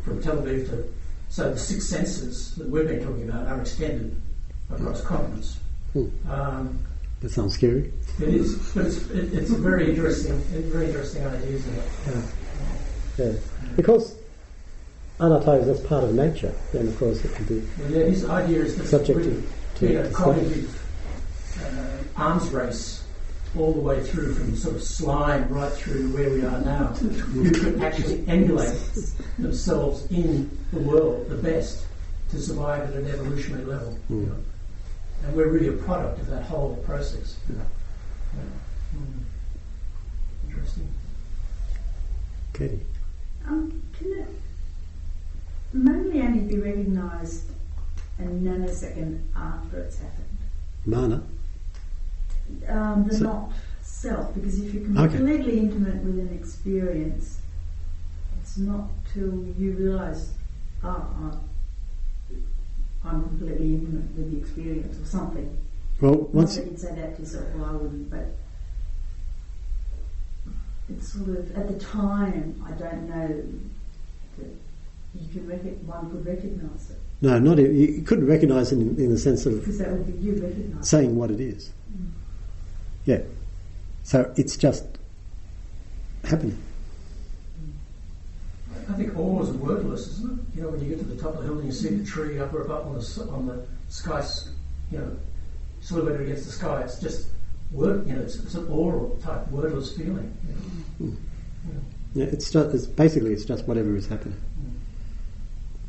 from 0.02 0.20
Tel 0.20 0.36
Aviv 0.38 0.68
to. 0.70 0.92
So 1.30 1.52
the 1.52 1.58
six 1.58 1.88
senses 1.88 2.54
that 2.56 2.68
we've 2.68 2.88
been 2.88 3.04
talking 3.04 3.28
about 3.28 3.46
are 3.46 3.60
extended 3.60 4.20
across 4.68 5.00
continents. 5.02 5.58
Hmm. 5.92 6.08
Um, 6.28 6.78
That 7.20 7.30
sounds 7.30 7.54
scary. 7.54 7.92
it 8.20 8.28
is, 8.28 8.56
but 8.74 8.86
it's, 8.86 9.08
it, 9.10 9.32
it's 9.32 9.50
a 9.50 9.56
very 9.56 9.90
interesting, 9.90 10.36
very 10.72 10.86
interesting 10.86 11.24
idea, 11.26 11.50
isn't 11.50 11.74
it? 11.76 12.24
Yeah. 13.16 13.32
Because 13.76 14.16
anatta 15.20 15.52
is 15.52 15.66
that's 15.66 15.86
part 15.86 16.02
of 16.02 16.14
nature, 16.14 16.52
then 16.72 16.88
of 16.88 16.98
course 16.98 17.24
it 17.24 17.32
can 17.34 17.44
be 17.44 17.62
Well, 17.78 17.90
yeah, 17.90 18.04
his 18.06 18.28
idea 18.28 18.62
is 18.62 18.76
that 18.78 18.86
subject 18.86 19.22
to, 19.22 19.42
to 19.86 20.10
cognitive 20.12 20.82
uh, 21.62 22.20
arms 22.20 22.48
race 22.48 22.99
all 23.58 23.72
the 23.72 23.80
way 23.80 24.00
through 24.02 24.34
from 24.34 24.54
sort 24.56 24.76
of 24.76 24.82
slime 24.82 25.48
right 25.48 25.72
through 25.72 26.02
to 26.08 26.16
where 26.16 26.30
we 26.30 26.44
are 26.44 26.60
now, 26.60 26.86
who 26.86 27.50
could 27.50 27.82
actually 27.82 28.24
emulate 28.28 28.78
themselves 29.38 30.06
in 30.10 30.48
the 30.72 30.78
world 30.78 31.28
the 31.28 31.34
best 31.36 31.84
to 32.30 32.40
survive 32.40 32.88
at 32.90 32.94
an 32.94 33.06
evolutionary 33.08 33.64
level. 33.64 33.98
you 34.08 34.16
Mm. 34.16 34.28
know. 34.28 34.36
And 35.24 35.36
we're 35.36 35.48
really 35.48 35.68
a 35.68 35.72
product 35.72 36.20
of 36.20 36.28
that 36.28 36.44
whole 36.44 36.76
process. 36.86 37.36
Yeah. 37.48 37.56
Mm. 38.96 40.48
Interesting. 40.48 40.88
Katie. 42.52 42.80
Um, 43.46 43.82
can 43.98 44.12
it 44.12 44.28
mainly 45.72 46.22
only 46.22 46.40
be 46.40 46.58
recognised 46.58 47.50
a 48.18 48.22
nanosecond 48.22 49.20
after 49.34 49.78
it's 49.80 49.98
happened? 49.98 50.38
Mana. 50.86 51.22
Um, 52.68 53.06
the 53.08 53.14
So- 53.16 53.24
not 53.24 53.52
self, 53.82 54.34
because 54.34 54.60
if 54.60 54.72
you're 54.74 54.82
Okay. 54.98 55.16
completely 55.16 55.58
intimate 55.58 56.02
with 56.04 56.18
an 56.18 56.30
experience, 56.32 57.38
it's 58.40 58.56
not 58.58 58.88
till 59.12 59.44
you 59.58 59.72
realise, 59.72 60.30
ah, 60.82 61.06
I- 63.02 63.08
I'm 63.08 63.22
completely 63.24 63.74
intimate 63.74 64.16
with 64.16 64.30
the 64.30 64.36
experience 64.38 64.98
or 65.00 65.04
something. 65.06 65.56
Well, 66.00 66.12
Not 66.12 66.34
once 66.34 66.56
that 66.56 66.66
you'd 66.66 66.78
say 66.78 66.94
that 66.94 67.16
to 67.16 67.22
yourself, 67.22 67.44
well, 67.54 67.64
I 67.64 67.72
wouldn't, 67.72 68.10
but 68.10 68.34
it's 70.88 71.12
sort 71.12 71.28
of 71.28 71.56
at 71.56 71.68
the 71.68 71.78
time. 71.78 72.54
I 72.66 72.72
don't 72.72 73.08
know 73.08 73.28
that 74.38 74.50
you 75.14 75.28
can 75.32 75.46
rec- 75.46 75.78
one 75.86 76.10
could 76.10 76.24
recognise 76.24 76.90
it 76.90 76.96
no, 77.22 77.38
not 77.38 77.58
you 77.58 78.02
couldn't 78.02 78.26
recognise 78.26 78.72
it 78.72 78.76
in, 78.78 78.96
in 78.98 79.10
the 79.10 79.18
sense 79.18 79.44
of 79.44 79.58
because 79.60 79.76
that 79.78 79.90
would 79.92 80.06
be 80.06 80.12
you 80.24 80.32
recognising. 80.32 80.82
saying 80.82 81.16
what 81.16 81.30
it 81.30 81.38
is. 81.40 81.70
Yeah. 83.04 83.20
So 84.02 84.32
it's 84.36 84.56
just 84.56 84.84
happening. 86.24 86.58
I 88.88 88.92
think 88.94 89.16
awe 89.16 89.42
is 89.42 89.50
wordless, 89.50 90.08
isn't 90.08 90.32
it? 90.32 90.56
You 90.56 90.62
know, 90.62 90.68
when 90.70 90.80
you 90.82 90.88
get 90.88 90.98
to 90.98 91.04
the 91.04 91.20
top 91.20 91.34
of 91.34 91.40
the 91.40 91.44
hill 91.44 91.58
and 91.58 91.66
you 91.66 91.72
see 91.72 91.88
the 91.88 92.04
tree 92.04 92.40
up 92.40 92.52
or 92.52 92.62
up 92.70 92.86
on 92.86 92.94
the 92.94 93.28
on 93.30 93.46
the 93.46 93.64
sky, 93.88 94.24
you 94.90 94.98
know, 94.98 95.16
silhouetted 95.80 96.22
against 96.22 96.46
the 96.46 96.52
sky, 96.52 96.82
it's 96.82 96.98
just 96.98 97.28
word, 97.70 98.06
you 98.06 98.14
know, 98.14 98.22
it's, 98.22 98.36
it's 98.36 98.54
an 98.54 98.66
oral 98.68 99.16
type 99.22 99.46
wordless 99.48 99.96
feeling. 99.96 100.36
You 100.98 101.06
know. 101.06 101.16
Yeah, 102.14 102.26
it's 102.26 102.50
just 102.50 102.74
it's 102.74 102.86
basically 102.86 103.32
it's 103.32 103.44
just 103.44 103.66
whatever 103.68 103.94
is 103.94 104.08
happening, 104.08 104.40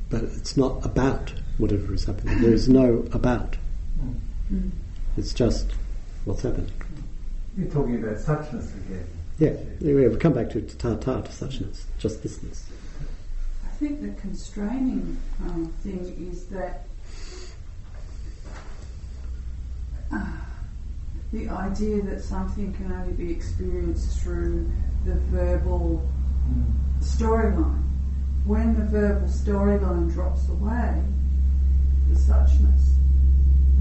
but 0.10 0.24
it's 0.24 0.56
not 0.56 0.86
about 0.86 1.34
whatever 1.58 1.94
is 1.94 2.06
happening. 2.06 2.40
There 2.42 2.54
is 2.54 2.70
no 2.70 3.08
about. 3.12 3.58
Mm. 4.54 4.70
It's 5.18 5.34
just 5.34 5.72
what's 6.26 6.44
happening. 6.44 6.72
You're 7.58 7.68
talking 7.68 8.02
about 8.02 8.16
suchness 8.16 8.74
again. 8.86 9.08
Yeah, 9.38 9.54
yeah, 9.80 10.08
we 10.08 10.18
come 10.18 10.34
back 10.34 10.50
to 10.52 10.62
ta 10.62 10.96
ta 10.96 11.22
to 11.22 11.32
suchness, 11.32 11.84
just 11.98 12.24
thisness. 12.24 12.64
I 13.66 13.70
think 13.76 14.02
the 14.02 14.22
constraining 14.22 15.18
um, 15.42 15.74
thing 15.84 16.30
is 16.32 16.46
that 16.46 16.86
uh, 20.14 20.26
the 21.34 21.50
idea 21.50 22.02
that 22.04 22.22
something 22.22 22.74
can 22.74 22.92
only 22.92 23.14
be 23.14 23.32
experienced 23.32 24.22
through 24.22 24.70
the 25.06 25.16
verbal 25.16 26.08
storyline. 27.00 27.84
When 28.46 28.76
the 28.76 28.86
verbal 28.86 29.28
storyline 29.28 30.14
drops 30.14 30.48
away, 30.48 31.04
the 32.08 32.16
suchness, 32.16 32.96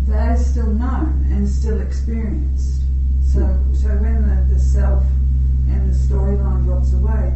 that 0.06 0.38
is 0.38 0.46
still 0.46 0.72
known 0.72 1.26
and 1.30 1.48
still 1.48 1.80
experienced. 1.80 2.82
So, 3.32 3.40
so 3.74 3.88
when 3.98 4.28
the, 4.28 4.54
the 4.54 4.58
self 4.60 5.04
and 5.68 5.88
the 5.88 5.94
storyline 5.96 6.64
drops 6.64 6.92
away, 6.92 7.32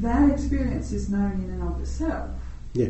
that 0.00 0.30
experience 0.30 0.92
is 0.92 1.08
known 1.08 1.32
in 1.32 1.50
and 1.50 1.62
of 1.62 1.80
itself, 1.80 2.30
Yeah, 2.72 2.88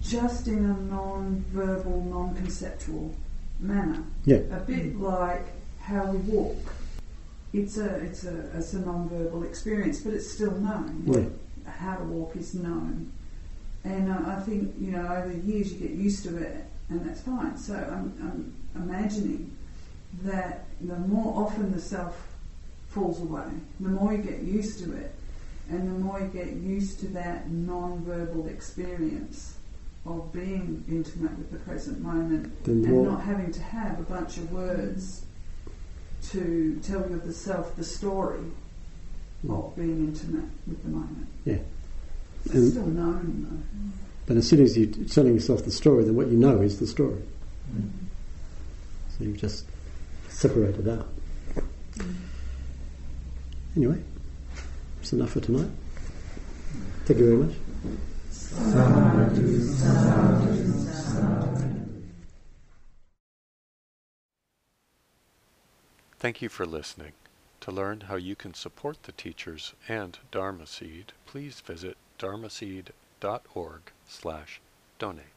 just 0.00 0.46
in 0.46 0.64
a 0.64 0.74
non-verbal, 0.92 2.04
non-conceptual 2.04 3.12
manner. 3.58 4.04
yeah, 4.24 4.36
A 4.52 4.60
bit 4.60 4.98
like 5.00 5.46
how 5.80 6.06
we 6.12 6.18
walk. 6.32 6.74
It's 7.52 7.76
a 7.76 7.96
it's 7.96 8.24
a 8.24 8.56
it's 8.56 8.72
a 8.74 8.78
non-verbal 8.80 9.42
experience, 9.42 10.00
but 10.00 10.14
it's 10.14 10.30
still 10.30 10.52
known. 10.52 11.02
yeah, 11.06 11.70
How 11.72 11.96
to 11.96 12.04
walk 12.04 12.34
is 12.36 12.54
known, 12.54 13.12
and 13.84 14.10
uh, 14.10 14.18
I 14.26 14.36
think 14.40 14.74
you 14.80 14.92
know 14.92 15.02
over 15.06 15.28
the 15.28 15.40
years 15.40 15.72
you 15.72 15.78
get 15.80 15.90
used 15.90 16.22
to 16.24 16.36
it, 16.38 16.64
and 16.88 17.04
that's 17.06 17.20
fine. 17.22 17.56
So 17.58 17.74
I'm, 17.74 18.14
I'm 18.22 18.54
imagining 18.82 19.54
that 20.22 20.66
the 20.80 20.96
more 20.96 21.44
often 21.44 21.72
the 21.72 21.80
self 21.80 22.28
falls 22.88 23.20
away, 23.20 23.46
the 23.80 23.88
more 23.88 24.12
you 24.12 24.22
get 24.22 24.42
used 24.42 24.84
to 24.84 24.92
it, 24.96 25.14
and 25.70 25.88
the 25.88 26.04
more 26.04 26.20
you 26.20 26.26
get 26.26 26.52
used 26.52 27.00
to 27.00 27.08
that 27.08 27.48
non-verbal 27.50 28.48
experience 28.48 29.56
of 30.04 30.32
being 30.32 30.84
intimate 30.88 31.36
with 31.38 31.50
the 31.50 31.58
present 31.60 32.00
moment 32.00 32.64
the 32.64 32.72
and 32.72 33.04
not 33.04 33.22
having 33.22 33.52
to 33.52 33.62
have 33.62 33.98
a 34.00 34.02
bunch 34.02 34.36
of 34.36 34.52
words 34.52 35.24
to 36.22 36.80
tell 36.82 37.08
you 37.08 37.16
of 37.16 37.26
the 37.26 37.32
self, 37.32 37.74
the 37.76 37.84
story 37.84 38.40
of 39.44 39.48
mm. 39.48 39.76
being 39.76 40.08
intimate 40.08 40.48
with 40.66 40.82
the 40.82 40.88
moment. 40.88 41.26
Yeah. 41.44 41.58
It's 42.44 42.54
And- 42.54 42.70
still 42.70 42.86
known 42.86 43.46
though. 43.48 43.98
But 44.26 44.36
as 44.36 44.48
soon 44.48 44.62
as 44.62 44.78
you're 44.78 44.86
telling 45.08 45.34
yourself 45.34 45.64
the 45.64 45.72
story, 45.72 46.04
then 46.04 46.14
what 46.14 46.28
you 46.28 46.38
know 46.38 46.60
is 46.60 46.78
the 46.78 46.86
story. 46.86 47.22
Mm. 47.74 47.90
So 49.10 49.24
you've 49.24 49.36
just 49.36 49.66
separated 50.42 50.88
out. 50.88 51.06
Anyway, 53.76 54.02
that's 54.96 55.12
enough 55.12 55.30
for 55.30 55.40
tonight. 55.40 55.70
Thank 57.04 57.20
you 57.20 57.26
very 57.26 57.38
much. 57.44 57.54
Thank 66.18 66.42
you 66.42 66.48
for 66.48 66.66
listening. 66.66 67.12
To 67.60 67.70
learn 67.70 68.00
how 68.08 68.16
you 68.16 68.34
can 68.34 68.54
support 68.54 69.04
the 69.04 69.12
teachers 69.12 69.74
and 69.88 70.18
Dharma 70.32 70.66
Seed, 70.66 71.12
please 71.24 71.60
visit 71.60 71.96
dharmaseed.org 72.18 73.80
slash 74.08 74.60
donate. 74.98 75.31